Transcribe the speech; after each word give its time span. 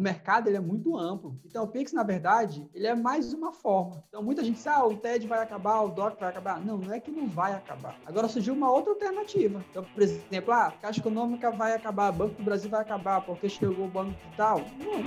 o 0.00 0.02
mercado 0.02 0.48
ele 0.48 0.56
é 0.56 0.60
muito 0.60 0.96
amplo. 0.96 1.38
Então, 1.44 1.64
o 1.64 1.68
Pix, 1.68 1.92
na 1.92 2.02
verdade, 2.02 2.66
ele 2.72 2.86
é 2.86 2.94
mais 2.94 3.34
uma 3.34 3.52
forma. 3.52 4.02
Então, 4.08 4.22
muita 4.22 4.42
gente 4.42 4.54
diz, 4.54 4.66
ah, 4.66 4.86
o 4.86 4.96
TED 4.96 5.28
vai 5.28 5.42
acabar, 5.42 5.82
o 5.82 5.90
DOC 5.90 6.18
vai 6.18 6.30
acabar. 6.30 6.58
Não, 6.58 6.78
não 6.78 6.90
é 6.90 6.98
que 6.98 7.10
não 7.10 7.28
vai 7.28 7.52
acabar. 7.52 7.98
Agora 8.06 8.26
surgiu 8.26 8.54
uma 8.54 8.72
outra 8.72 8.94
alternativa. 8.94 9.62
Então, 9.70 9.84
por 9.84 10.02
exemplo, 10.02 10.54
ah, 10.54 10.72
Caixa 10.80 11.00
Econômica 11.00 11.50
vai 11.50 11.74
acabar, 11.74 12.10
Banco 12.12 12.34
do 12.36 12.42
Brasil 12.42 12.70
vai 12.70 12.80
acabar, 12.80 13.20
porque 13.20 13.46
chegou 13.46 13.84
o 13.84 13.88
Banco 13.90 14.14
Digital. 14.24 14.62
Não. 14.78 15.04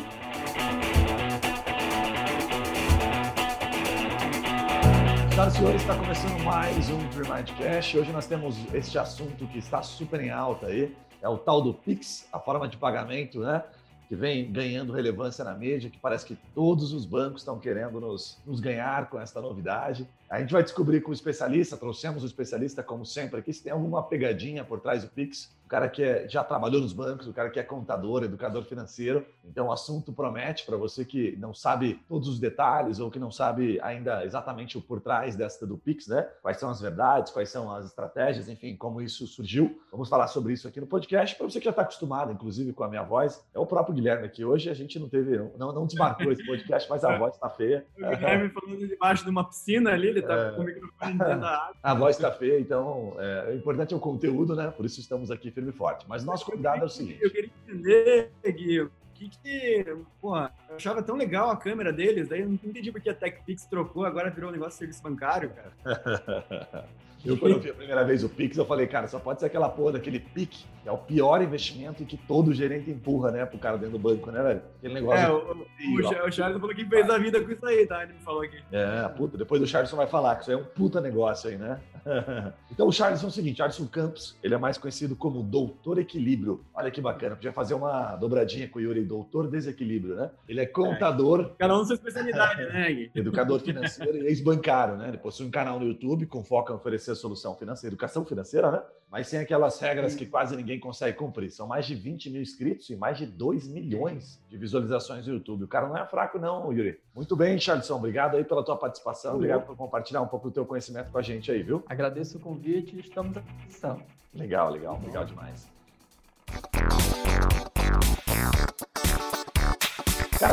Senhoras 5.32 5.54
e 5.54 5.58
senhores, 5.58 5.82
está 5.82 5.96
começando 5.96 6.44
mais 6.44 6.90
um 6.92 7.00
Mindcast. 7.00 7.98
Hoje 7.98 8.12
nós 8.12 8.28
temos 8.28 8.56
este 8.76 9.00
assunto 9.00 9.48
que 9.48 9.58
está 9.58 9.82
super 9.82 10.22
em 10.22 10.30
alta 10.30 10.68
aí, 10.68 10.96
é 11.20 11.28
o 11.28 11.40
tal 11.40 11.64
do 11.64 11.74
Pix, 11.74 12.28
a 12.32 12.40
forma 12.40 12.68
de 12.68 12.78
pagamento, 12.78 13.40
né? 13.40 13.64
Que 14.08 14.16
vem 14.16 14.52
ganhando 14.52 14.94
relevância 14.94 15.44
na 15.44 15.54
mídia, 15.54 15.90
que 15.90 15.98
parece 15.98 16.26
que 16.26 16.38
todos 16.54 16.94
os 16.94 17.06
bancos 17.06 17.42
estão 17.42 17.60
querendo 17.60 18.00
nos, 18.00 18.38
nos 18.46 18.60
ganhar 18.60 19.10
com 19.10 19.20
essa 19.20 19.42
novidade. 19.42 20.08
A 20.30 20.40
gente 20.40 20.52
vai 20.52 20.64
descobrir 20.64 21.02
com 21.02 21.12
o 21.12 21.14
especialista, 21.14 21.78
trouxemos 21.78 22.24
o 22.24 22.26
especialista, 22.26 22.84
como 22.84 23.06
sempre, 23.06 23.40
aqui, 23.40 23.54
se 23.54 23.64
tem 23.64 23.72
alguma 23.72 24.04
pegadinha 24.04 24.64
por 24.64 24.80
trás 24.80 25.04
do 25.04 25.10
Pix 25.10 25.52
cara 25.74 25.90
que 25.90 26.04
é, 26.04 26.30
já 26.30 26.44
trabalhou 26.44 26.80
nos 26.80 26.94
bancos, 26.94 27.26
o 27.26 27.34
cara 27.34 27.50
que 27.50 27.60
é 27.60 27.64
contador, 27.64 28.24
educador 28.24 28.64
financeiro. 28.64 29.26
Então, 29.44 29.70
o 29.70 29.72
assunto 29.72 30.14
promete 30.14 30.68
para 30.68 30.78
você 30.78 31.04
que 31.04 31.36
não 31.38 31.52
sabe 31.52 32.00
todos 32.08 32.28
os 32.28 32.40
detalhes 32.40 33.00
ou 33.00 33.10
que 33.10 33.18
não 33.18 33.32
sabe 33.32 33.80
ainda 33.82 34.24
exatamente 34.24 34.78
o 34.78 34.82
por 34.82 35.02
trás 35.02 35.36
desta 35.36 35.66
do 35.66 35.76
Pix, 35.76 36.08
né? 36.08 36.30
Quais 36.44 36.58
são 36.58 36.70
as 36.70 36.80
verdades, 36.80 37.32
quais 37.32 37.50
são 37.50 37.72
as 37.74 37.88
estratégias, 37.88 38.48
enfim, 38.48 38.76
como 38.76 39.02
isso 39.02 39.26
surgiu. 39.26 39.82
Vamos 39.92 40.10
falar 40.10 40.28
sobre 40.28 40.54
isso 40.54 40.68
aqui 40.68 40.80
no 40.80 40.86
podcast. 40.86 41.36
Para 41.36 41.50
você 41.50 41.58
que 41.58 41.66
já 41.66 41.72
está 41.72 41.82
acostumado, 41.82 42.32
inclusive, 42.32 42.72
com 42.72 42.84
a 42.84 42.88
minha 42.88 43.02
voz, 43.02 43.44
é 43.52 43.58
o 43.58 43.66
próprio 43.66 43.96
Guilherme 43.96 44.28
aqui. 44.28 44.46
Hoje 44.46 44.70
a 44.70 44.76
gente 44.76 45.00
não 45.00 45.10
teve, 45.10 45.40
não, 45.58 45.74
não 45.74 45.88
desmarcou 45.88 46.32
esse 46.32 46.46
podcast, 46.46 46.88
mas 46.88 47.04
a 47.04 47.18
voz 47.18 47.34
está 47.34 47.50
feia. 47.50 47.84
O 47.98 48.16
Guilherme 48.16 48.50
falando 48.50 48.88
debaixo 48.88 49.24
de 49.24 49.30
uma 49.32 49.44
piscina 49.44 49.92
ali, 49.92 50.10
ele 50.10 50.20
está 50.20 50.36
é... 50.36 50.52
com 50.52 50.62
o 50.62 50.66
microfone 50.66 51.18
dentro 51.18 51.40
da 51.40 51.50
água. 51.50 51.76
A 51.82 51.94
voz 51.96 52.16
está 52.16 52.32
feia, 52.32 52.60
então 52.60 53.16
é, 53.18 53.52
o 53.52 53.56
importante 53.56 53.94
é 53.94 53.98
o 53.98 54.00
conteúdo, 54.00 54.56
né? 54.56 54.72
Por 54.72 54.86
isso 54.86 55.00
estamos 55.00 55.32
aqui 55.32 55.52
firme 55.64 55.70
e 55.70 55.74
forte. 55.74 56.06
Mas 56.08 56.24
nosso 56.24 56.46
convidado 56.46 56.82
é 56.82 56.86
o 56.86 56.90
seguinte. 56.90 57.20
Eu 57.22 57.32
queria 57.32 57.50
entender, 57.68 58.32
Gui, 58.46 58.90
que 59.14 59.30
que. 59.30 59.98
Porra, 60.22 60.54
eu 60.70 60.76
achava 60.76 61.02
tão 61.02 61.16
legal 61.16 61.50
a 61.50 61.58
câmera 61.58 61.94
deles, 61.94 62.28
daí 62.28 62.42
eu 62.42 62.48
não 62.48 62.56
entendi 62.56 62.92
porque 62.92 63.10
a 63.10 63.16
TechPix 63.16 63.66
trocou, 63.66 64.06
agora 64.06 64.30
virou 64.30 64.50
um 64.50 64.54
negócio 64.54 64.74
de 64.74 64.78
serviço 64.80 65.02
bancário, 65.02 65.52
cara. 65.52 66.88
Eu, 67.26 67.38
quando 67.38 67.54
eu 67.54 67.60
vi 67.62 67.70
a 67.70 67.74
primeira 67.74 68.04
vez 68.04 68.22
o 68.22 68.28
Pix, 68.28 68.58
eu 68.58 68.66
falei, 68.66 68.86
cara, 68.86 69.08
só 69.08 69.18
pode 69.18 69.40
ser 69.40 69.46
aquela 69.46 69.70
porra 69.70 69.94
daquele 69.94 70.20
PIC, 70.20 70.66
que 70.82 70.90
é 70.90 70.92
o 70.92 70.98
pior 70.98 71.42
investimento 71.42 72.04
que 72.04 72.18
todo 72.18 72.54
gerente 72.54 72.92
empurra, 72.92 73.32
né, 73.32 73.46
pro 73.46 73.58
cara 73.58 73.78
dentro 73.78 73.98
do 73.98 74.00
banco, 74.00 74.30
né, 74.30 74.44
velho? 74.44 74.62
Aquele 74.78 74.94
negócio. 74.96 75.26
É, 75.26 75.32
o, 75.32 75.38
o, 75.38 76.28
o 76.28 76.32
Charles 76.34 76.60
falou 76.60 76.76
que 76.76 76.86
fez 76.86 77.10
a 77.10 77.18
vida 77.18 77.42
com 77.42 77.50
isso 77.50 77.66
aí, 77.66 77.88
tá? 77.88 78.04
Ele 78.04 78.12
me 78.12 78.20
falou 78.20 78.42
aqui. 78.42 78.62
É, 78.74 79.08
puta, 79.08 79.38
depois 79.38 79.62
o 79.62 79.66
Charles 79.66 79.90
vai 79.92 80.06
falar 80.06 80.36
que 80.36 80.42
isso 80.42 80.52
aí 80.52 80.58
é 80.58 80.60
um 80.60 80.66
puta 80.66 81.00
negócio 81.00 81.50
aí, 81.50 81.58
né? 81.58 81.80
então 82.72 82.88
o 82.88 82.92
Charles 82.92 83.24
é 83.24 83.28
o 83.28 83.32
seguinte, 83.32 83.58
Charles 83.58 83.78
Campos, 83.90 84.38
ele 84.44 84.54
é 84.54 84.58
mais 84.58 84.78
conhecido 84.78 85.16
como 85.16 85.42
Doutor 85.42 86.00
Equilíbrio. 86.00 86.64
Olha 86.74 86.92
que 86.92 87.02
bacana, 87.02 87.36
podia 87.36 87.54
fazer 87.54 87.74
uma 87.74 88.16
dobradinha 88.16 88.68
com 88.68 88.80
o 88.80 88.82
Yuri, 88.82 89.04
Doutor 89.04 89.50
Desequilíbrio, 89.50 90.16
né? 90.16 90.32
Ele 90.48 90.62
é 90.62 90.66
contador. 90.66 91.42
É, 91.42 91.60
cada 91.60 91.78
um 91.78 91.86
sua 91.86 91.96
especialidade, 91.96 92.66
né, 92.66 92.92
Gui? 92.92 93.12
Educador 93.16 93.60
financeiro 93.60 94.18
e 94.18 94.28
ex-bancário, 94.28 94.98
né? 94.98 95.08
Ele 95.10 95.18
possui 95.18 95.46
um 95.46 95.52
canal 95.52 95.80
no 95.80 95.86
YouTube 95.86 96.26
com 96.26 96.44
foco 96.44 96.72
em 96.72 96.76
oferecer 96.76 97.16
solução 97.16 97.56
financeira, 97.56 97.94
educação 97.94 98.26
financeira, 98.26 98.72
né? 98.72 98.82
Mas 99.12 99.28
sem 99.28 99.40
aquelas 99.40 99.80
regras 99.80 100.16
que 100.16 100.26
quase 100.26 100.56
ninguém 100.56 100.80
consegue 100.80 101.18
cumprir. 101.18 101.52
São 101.52 101.68
mais 101.68 101.86
de 101.86 101.94
20 101.94 102.32
mil 102.32 102.42
inscritos 102.42 102.90
e 102.90 102.96
mais 102.96 103.18
de 103.18 103.26
2 103.28 103.68
milhões 103.68 104.42
de 104.54 104.60
visualizações 104.60 105.26
no 105.26 105.34
YouTube. 105.34 105.64
O 105.64 105.68
cara 105.68 105.88
não 105.88 105.98
é 105.98 106.06
fraco, 106.06 106.38
não, 106.38 106.72
Yuri. 106.72 107.00
Muito 107.16 107.36
bem, 107.36 107.58
Charleston. 107.58 107.96
Obrigado 107.96 108.38
aí 108.38 108.44
pela 108.44 108.64
tua 108.64 108.78
participação. 108.78 109.34
Obrigado 109.34 109.66
por 109.66 109.76
compartilhar 109.76 110.22
um 110.22 110.28
pouco 110.28 110.50
do 110.50 110.54
teu 110.54 110.64
conhecimento 110.64 111.12
com 111.12 111.18
a 111.18 111.24
gente 111.24 111.52
aí, 111.52 111.64
viu? 111.64 111.84
Agradeço 111.88 112.38
o 112.38 112.40
convite 112.40 112.96
e 112.96 113.00
estamos 113.00 113.36
à 113.36 113.40
disposição. 113.40 114.00
Legal, 114.32 114.70
legal. 114.70 115.02
Legal 115.04 115.26
demais. 115.26 115.73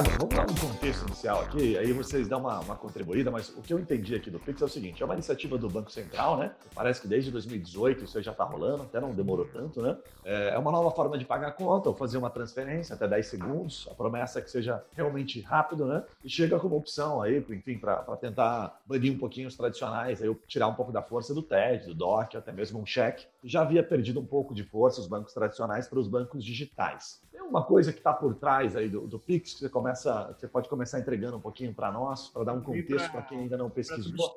Vamos 0.00 0.34
dar 0.34 0.50
um 0.50 0.54
contexto 0.54 1.06
inicial 1.06 1.42
aqui, 1.42 1.76
aí 1.76 1.92
vocês 1.92 2.26
dão 2.26 2.40
uma, 2.40 2.58
uma 2.60 2.74
contribuída, 2.74 3.30
mas 3.30 3.50
o 3.50 3.60
que 3.60 3.74
eu 3.74 3.78
entendi 3.78 4.14
aqui 4.14 4.30
do 4.30 4.38
Pix 4.38 4.62
é 4.62 4.64
o 4.64 4.68
seguinte: 4.68 5.02
é 5.02 5.04
uma 5.04 5.12
iniciativa 5.12 5.58
do 5.58 5.68
Banco 5.68 5.92
Central, 5.92 6.38
né? 6.38 6.52
Parece 6.74 7.02
que 7.02 7.08
desde 7.08 7.30
2018 7.30 8.04
isso 8.04 8.22
já 8.22 8.32
está 8.32 8.44
rolando, 8.44 8.84
até 8.84 8.98
não 8.98 9.12
demorou 9.12 9.44
tanto, 9.44 9.82
né? 9.82 9.98
É, 10.24 10.54
é 10.54 10.58
uma 10.58 10.72
nova 10.72 10.90
forma 10.90 11.18
de 11.18 11.26
pagar 11.26 11.48
a 11.48 11.52
conta 11.52 11.90
ou 11.90 11.94
fazer 11.94 12.16
uma 12.16 12.30
transferência 12.30 12.94
até 12.94 13.06
10 13.06 13.26
segundos. 13.26 13.88
A 13.90 13.94
promessa 13.94 14.38
é 14.38 14.42
que 14.42 14.50
seja 14.50 14.82
realmente 14.96 15.38
rápido, 15.42 15.84
né? 15.84 16.02
E 16.24 16.30
chega 16.30 16.58
como 16.58 16.76
opção 16.76 17.20
aí, 17.20 17.36
enfim, 17.38 17.76
para 17.76 18.02
tentar 18.16 18.80
banir 18.86 19.12
um 19.12 19.18
pouquinho 19.18 19.48
os 19.48 19.56
tradicionais, 19.56 20.22
aí 20.22 20.34
tirar 20.46 20.68
um 20.68 20.74
pouco 20.74 20.92
da 20.92 21.02
força 21.02 21.34
do 21.34 21.42
TED, 21.42 21.88
do 21.88 21.94
DOC, 21.94 22.36
até 22.36 22.52
mesmo 22.52 22.80
um 22.80 22.86
cheque. 22.86 23.26
Já 23.44 23.62
havia 23.62 23.82
perdido 23.82 24.18
um 24.18 24.26
pouco 24.26 24.54
de 24.54 24.64
força 24.64 24.98
os 24.98 25.06
bancos 25.06 25.34
tradicionais 25.34 25.86
para 25.86 25.98
os 25.98 26.08
bancos 26.08 26.42
digitais. 26.42 27.20
Tem 27.30 27.40
uma 27.40 27.64
coisa 27.64 27.92
que 27.92 27.98
está 27.98 28.12
por 28.12 28.34
trás 28.34 28.76
aí 28.76 28.88
do, 28.88 29.06
do 29.06 29.18
Pix 29.18 29.54
que 29.54 29.60
você 29.60 29.68
começa, 29.68 29.89
você 29.94 30.48
pode 30.48 30.68
começar 30.68 30.98
entregando 30.98 31.36
um 31.36 31.40
pouquinho 31.40 31.72
para 31.72 31.90
nós, 31.90 32.28
para 32.28 32.44
dar 32.44 32.52
um 32.52 32.60
contexto 32.60 33.10
para 33.10 33.22
quem 33.22 33.40
ainda 33.40 33.56
não 33.56 33.70
pesquisou. 33.70 34.34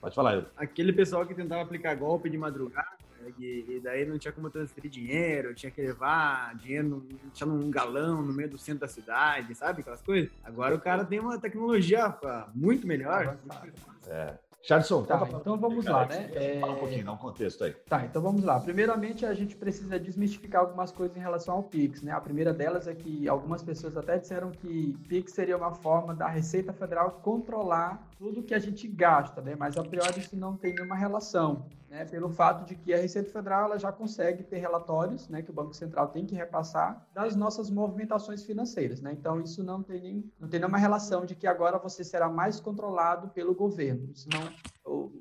Pode 0.00 0.14
falar, 0.14 0.34
eu. 0.34 0.46
Aquele 0.56 0.92
pessoal 0.92 1.26
que 1.26 1.34
tentava 1.34 1.62
aplicar 1.62 1.94
golpe 1.94 2.28
de 2.28 2.38
madrugada, 2.38 2.98
e, 3.38 3.64
e, 3.68 3.80
daí 3.80 4.06
não 4.06 4.18
tinha 4.18 4.32
como 4.32 4.48
transferir 4.48 4.90
dinheiro, 4.90 5.54
tinha 5.54 5.70
que 5.70 5.80
levar 5.80 6.54
dinheiro, 6.56 7.06
tinha 7.32 7.46
num 7.46 7.70
galão 7.70 8.22
no 8.22 8.32
meio 8.32 8.48
do 8.48 8.58
centro 8.58 8.80
da 8.80 8.88
cidade, 8.88 9.54
sabe? 9.54 9.82
Aquelas 9.82 10.00
coisas. 10.00 10.30
Agora 10.42 10.74
o 10.74 10.80
cara 10.80 11.04
tem 11.04 11.20
uma 11.20 11.38
tecnologia 11.38 12.16
muito 12.54 12.86
melhor. 12.86 13.36
É. 14.06 14.34
Charlson, 14.62 15.04
tá, 15.04 15.26
então 15.40 15.56
vamos 15.56 15.86
lá, 15.86 16.06
né? 16.06 16.28
Fala 16.60 16.72
um 16.72 16.76
é, 16.76 16.78
pouquinho, 16.78 17.04
dá 17.04 17.12
um 17.12 17.16
contexto 17.16 17.64
aí. 17.64 17.72
Tá, 17.88 18.04
então 18.04 18.20
vamos 18.20 18.44
lá. 18.44 18.60
Primeiramente, 18.60 19.24
a 19.24 19.32
gente 19.32 19.56
precisa 19.56 19.98
desmistificar 19.98 20.60
algumas 20.60 20.92
coisas 20.92 21.16
em 21.16 21.20
relação 21.20 21.54
ao 21.54 21.62
Pix, 21.62 22.02
né? 22.02 22.12
A 22.12 22.20
primeira 22.20 22.52
delas 22.52 22.86
é 22.86 22.94
que 22.94 23.26
algumas 23.26 23.62
pessoas 23.62 23.96
até 23.96 24.18
disseram 24.18 24.50
que 24.50 24.94
Pix 25.08 25.32
seria 25.32 25.56
uma 25.56 25.72
forma 25.72 26.14
da 26.14 26.28
Receita 26.28 26.74
Federal 26.74 27.20
controlar 27.22 28.09
tudo 28.20 28.42
que 28.42 28.52
a 28.52 28.58
gente 28.58 28.86
gasta, 28.86 29.40
né? 29.40 29.56
Mas 29.58 29.78
a 29.78 29.82
priori 29.82 30.20
isso 30.20 30.36
não 30.36 30.54
tem 30.54 30.74
nenhuma 30.74 30.94
relação 30.94 31.70
né, 31.88 32.04
pelo 32.04 32.28
fato 32.28 32.66
de 32.66 32.74
que 32.74 32.92
a 32.92 32.98
Receita 32.98 33.32
Federal 33.32 33.64
ela 33.64 33.78
já 33.78 33.90
consegue 33.90 34.42
ter 34.44 34.58
relatórios, 34.58 35.26
né, 35.30 35.40
que 35.40 35.50
o 35.50 35.54
Banco 35.54 35.72
Central 35.72 36.08
tem 36.08 36.26
que 36.26 36.34
repassar 36.34 37.08
das 37.14 37.34
nossas 37.34 37.70
movimentações 37.70 38.44
financeiras, 38.44 39.00
né? 39.00 39.12
Então 39.18 39.40
isso 39.40 39.64
não 39.64 39.82
tem 39.82 40.02
nem, 40.02 40.32
não 40.38 40.46
tem 40.46 40.60
nenhuma 40.60 40.76
relação 40.76 41.24
de 41.24 41.34
que 41.34 41.46
agora 41.46 41.78
você 41.78 42.04
será 42.04 42.28
mais 42.28 42.60
controlado 42.60 43.28
pelo 43.28 43.54
governo. 43.54 44.10
Isso 44.12 44.28
não 44.30 44.42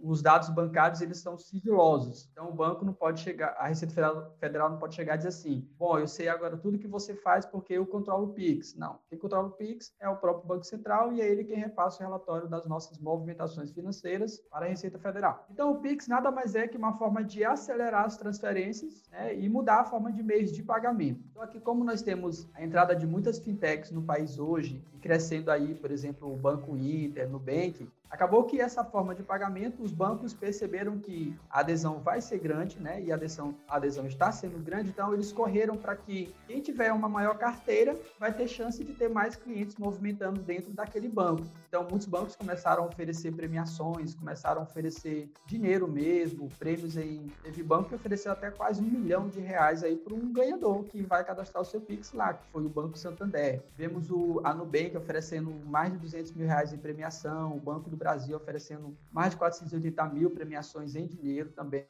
os 0.02 0.22
dados 0.22 0.50
bancários 0.50 1.02
eles 1.02 1.20
são 1.20 1.38
sigilosos. 1.38 2.28
Então 2.32 2.50
o 2.50 2.54
banco 2.54 2.84
não 2.84 2.94
pode 2.94 3.22
chegar, 3.22 3.56
a 3.58 3.68
Receita 3.68 3.94
Federal, 3.94 4.36
Federal 4.40 4.70
não 4.70 4.80
pode 4.80 4.96
chegar 4.96 5.16
e 5.16 5.18
dizer 5.18 5.30
assim: 5.30 5.68
"Bom, 5.78 6.00
eu 6.00 6.08
sei 6.08 6.28
agora 6.28 6.58
tudo 6.58 6.80
que 6.80 6.88
você 6.88 7.14
faz 7.14 7.46
porque 7.46 7.74
eu 7.74 7.86
controlo 7.86 8.26
o 8.26 8.34
Pix". 8.34 8.76
Não, 8.76 9.00
quem 9.10 9.20
controla 9.20 9.48
o 9.48 9.52
Pix 9.52 9.94
é 10.00 10.10
o 10.10 10.18
próprio 10.18 10.48
Banco 10.48 10.66
Central 10.66 11.14
e 11.14 11.22
é 11.22 11.28
ele 11.28 11.44
quem 11.44 11.58
repassa 11.58 12.04
o 12.04 12.08
relatório 12.08 12.48
das 12.48 12.66
nossas 12.66 12.98
movimentações 12.98 13.72
financeiras 13.72 14.40
para 14.50 14.66
a 14.66 14.70
Receita 14.70 14.98
Federal. 14.98 15.46
Então 15.52 15.72
o 15.72 15.80
Pix 15.80 16.08
nada 16.08 16.32
mais 16.32 16.56
é 16.56 16.68
que 16.68 16.78
uma 16.78 16.94
forma 16.94 17.24
de 17.24 17.44
acelerar 17.44 18.06
as 18.06 18.18
transferências 18.18 19.08
né, 19.12 19.38
e 19.38 19.48
mudar 19.48 19.82
a 19.82 19.86
forma 19.86 20.12
de 20.12 20.24
meios 20.24 20.52
de 20.52 20.64
pagamento. 20.64 21.24
Então 21.32 21.44
aqui 21.44 21.60
como 21.60 21.84
nós 21.84 22.02
temos 22.02 22.48
a 22.54 22.64
entrada 22.64 22.96
de 22.96 23.06
muitas 23.06 23.40
fintechs 23.40 23.92
no 23.92 24.02
país 24.02 24.40
hoje 24.40 24.84
e 24.94 24.98
crescendo 24.98 25.52
aí, 25.52 25.76
por 25.76 25.92
exemplo, 25.92 26.32
o 26.32 26.38
Banco 26.38 26.76
Inter, 26.76 27.30
Nubank, 27.30 27.88
Acabou 28.10 28.44
que 28.44 28.60
essa 28.60 28.84
forma 28.84 29.14
de 29.14 29.22
pagamento, 29.22 29.84
os 29.84 29.92
bancos 29.92 30.34
perceberam 30.34 30.98
que 30.98 31.38
a 31.50 31.60
adesão 31.60 32.00
vai 32.00 32.20
ser 32.22 32.40
grande, 32.40 32.80
né? 32.80 33.02
E 33.02 33.12
a 33.12 33.16
adesão, 33.16 33.56
a 33.68 33.76
adesão 33.76 34.08
está 34.08 34.32
sendo 34.32 34.58
grande, 34.64 34.90
então 34.90 35.14
eles 35.14 35.32
correram 35.32 35.78
para 35.78 35.96
que 35.96 36.34
quem 36.48 36.60
tiver 36.60 36.92
uma 36.92 37.08
maior 37.08 37.38
carteira 37.38 37.96
vai 38.20 38.34
ter 38.34 38.48
chance 38.48 38.84
de 38.84 38.94
ter 38.94 39.10
mais 39.10 39.36
clientes 39.36 39.76
movimentando 39.78 40.42
dentro 40.42 40.74
daquele 40.74 41.08
banco. 41.08 41.46
Então, 41.68 41.86
muitos 41.88 42.08
bancos 42.08 42.36
começaram 42.36 42.84
a 42.84 42.88
oferecer 42.88 43.32
premiações, 43.32 44.16
começaram 44.16 44.62
a 44.62 44.64
oferecer 44.64 45.30
dinheiro 45.46 45.88
mesmo, 45.88 46.50
prêmios 46.58 46.98
em. 46.98 47.28
Teve 47.44 47.62
banco 47.62 47.90
que 47.90 47.96
ofereceu 47.96 48.32
até 48.32 48.50
quase 48.50 48.82
um 48.82 48.90
milhão 48.90 49.28
de 49.28 49.40
reais 49.40 49.84
aí 49.84 49.96
para 49.96 50.16
um 50.16 50.34
ganhador 50.34 50.84
que 50.86 51.04
vai 51.04 51.24
cadastrar 51.24 51.62
o 51.62 51.66
seu 51.66 51.80
Pix 51.80 52.12
lá, 52.14 52.34
que 52.34 52.46
foi 52.52 52.66
o 52.66 52.70
Banco 52.70 52.98
Santander. 52.98 53.62
Vemos 53.78 54.10
o, 54.10 54.42
a 54.44 54.54
Nubank 54.54 54.98
oferecendo 54.98 55.54
mais 55.68 55.92
de 55.92 56.00
200 56.00 56.32
mil 56.34 56.48
reais 56.48 56.74
em 56.74 56.78
premiação, 56.78 57.56
o 57.56 57.60
Banco 57.60 57.90
do 57.90 57.99
Brasil 58.00 58.36
oferecendo 58.36 58.98
mais 59.12 59.32
de 59.32 59.38
480 59.38 60.06
mil 60.06 60.32
premiações 60.32 60.96
em 60.96 61.06
dinheiro 61.06 61.52
também, 61.52 61.86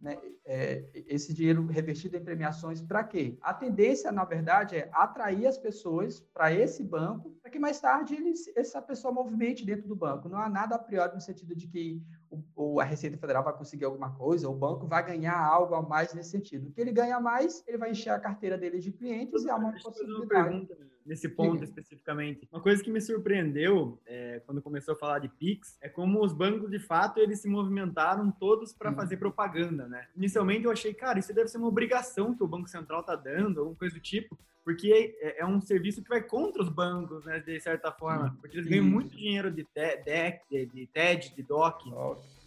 né? 0.00 0.18
É, 0.44 0.84
esse 1.06 1.32
dinheiro 1.32 1.64
revertido 1.66 2.16
em 2.16 2.24
premiações 2.24 2.82
para 2.82 3.04
quê? 3.04 3.38
A 3.40 3.54
tendência, 3.54 4.12
na 4.12 4.24
verdade, 4.24 4.76
é 4.76 4.90
atrair 4.92 5.46
as 5.46 5.56
pessoas 5.56 6.20
para 6.20 6.52
esse 6.52 6.82
banco, 6.82 7.30
para 7.40 7.50
que 7.50 7.58
mais 7.58 7.80
tarde 7.80 8.14
eles, 8.14 8.50
essa 8.56 8.82
pessoa 8.82 9.14
movimente 9.14 9.64
dentro 9.64 9.88
do 9.88 9.96
banco. 9.96 10.28
Não 10.28 10.38
há 10.38 10.48
nada 10.48 10.74
a 10.74 10.78
priori 10.78 11.14
no 11.14 11.20
sentido 11.20 11.54
de 11.54 11.66
que 11.68 12.02
o, 12.56 12.80
a 12.80 12.84
Receita 12.84 13.16
Federal 13.16 13.44
vai 13.44 13.56
conseguir 13.56 13.84
alguma 13.84 14.12
coisa, 14.14 14.48
o 14.48 14.54
banco 14.54 14.86
vai 14.86 15.04
ganhar 15.04 15.38
algo 15.38 15.74
a 15.74 15.82
mais 15.82 16.12
nesse 16.12 16.30
sentido. 16.30 16.68
O 16.68 16.72
que 16.72 16.80
ele 16.80 16.92
ganha 16.92 17.20
mais, 17.20 17.62
ele 17.66 17.78
vai 17.78 17.92
encher 17.92 18.10
a 18.10 18.18
carteira 18.18 18.58
dele 18.58 18.78
de 18.78 18.90
clientes 18.90 19.44
e 19.44 19.50
há 19.50 19.56
uma 19.56 19.72
possibilidade. 19.72 20.68
Nesse 21.04 21.28
ponto 21.28 21.58
Sim. 21.58 21.64
especificamente. 21.64 22.48
Uma 22.52 22.60
coisa 22.60 22.82
que 22.82 22.90
me 22.90 23.00
surpreendeu 23.00 24.00
é, 24.06 24.40
quando 24.46 24.62
começou 24.62 24.94
a 24.94 24.98
falar 24.98 25.18
de 25.18 25.28
Pix 25.28 25.76
é 25.80 25.88
como 25.88 26.24
os 26.24 26.32
bancos, 26.32 26.70
de 26.70 26.78
fato, 26.78 27.18
eles 27.18 27.40
se 27.40 27.48
movimentaram 27.48 28.30
todos 28.30 28.72
para 28.72 28.92
fazer 28.92 29.16
propaganda, 29.16 29.86
né? 29.86 30.06
Inicialmente 30.16 30.64
eu 30.64 30.70
achei, 30.70 30.94
cara, 30.94 31.18
isso 31.18 31.34
deve 31.34 31.48
ser 31.48 31.58
uma 31.58 31.68
obrigação 31.68 32.34
que 32.34 32.42
o 32.42 32.48
Banco 32.48 32.68
Central 32.68 33.02
tá 33.02 33.16
dando, 33.16 33.60
alguma 33.60 33.76
coisa 33.76 33.94
do 33.94 34.00
tipo, 34.00 34.38
porque 34.64 35.16
é, 35.20 35.40
é, 35.40 35.46
um 35.46 35.60
serviço 35.60 36.02
que 36.02 36.08
vai 36.08 36.22
contra 36.22 36.62
os 36.62 36.68
bancos, 36.68 37.24
né, 37.24 37.40
de 37.40 37.60
certa 37.60 37.90
forma, 37.90 38.36
porque 38.40 38.56
eles 38.56 38.68
ganham 38.68 38.84
muito 38.84 39.16
dinheiro 39.16 39.50
de, 39.50 39.64
TED, 39.64 40.40
de, 40.50 40.66
de 40.66 40.86
TED, 40.86 41.34
de 41.34 41.42
DOC, 41.42 41.92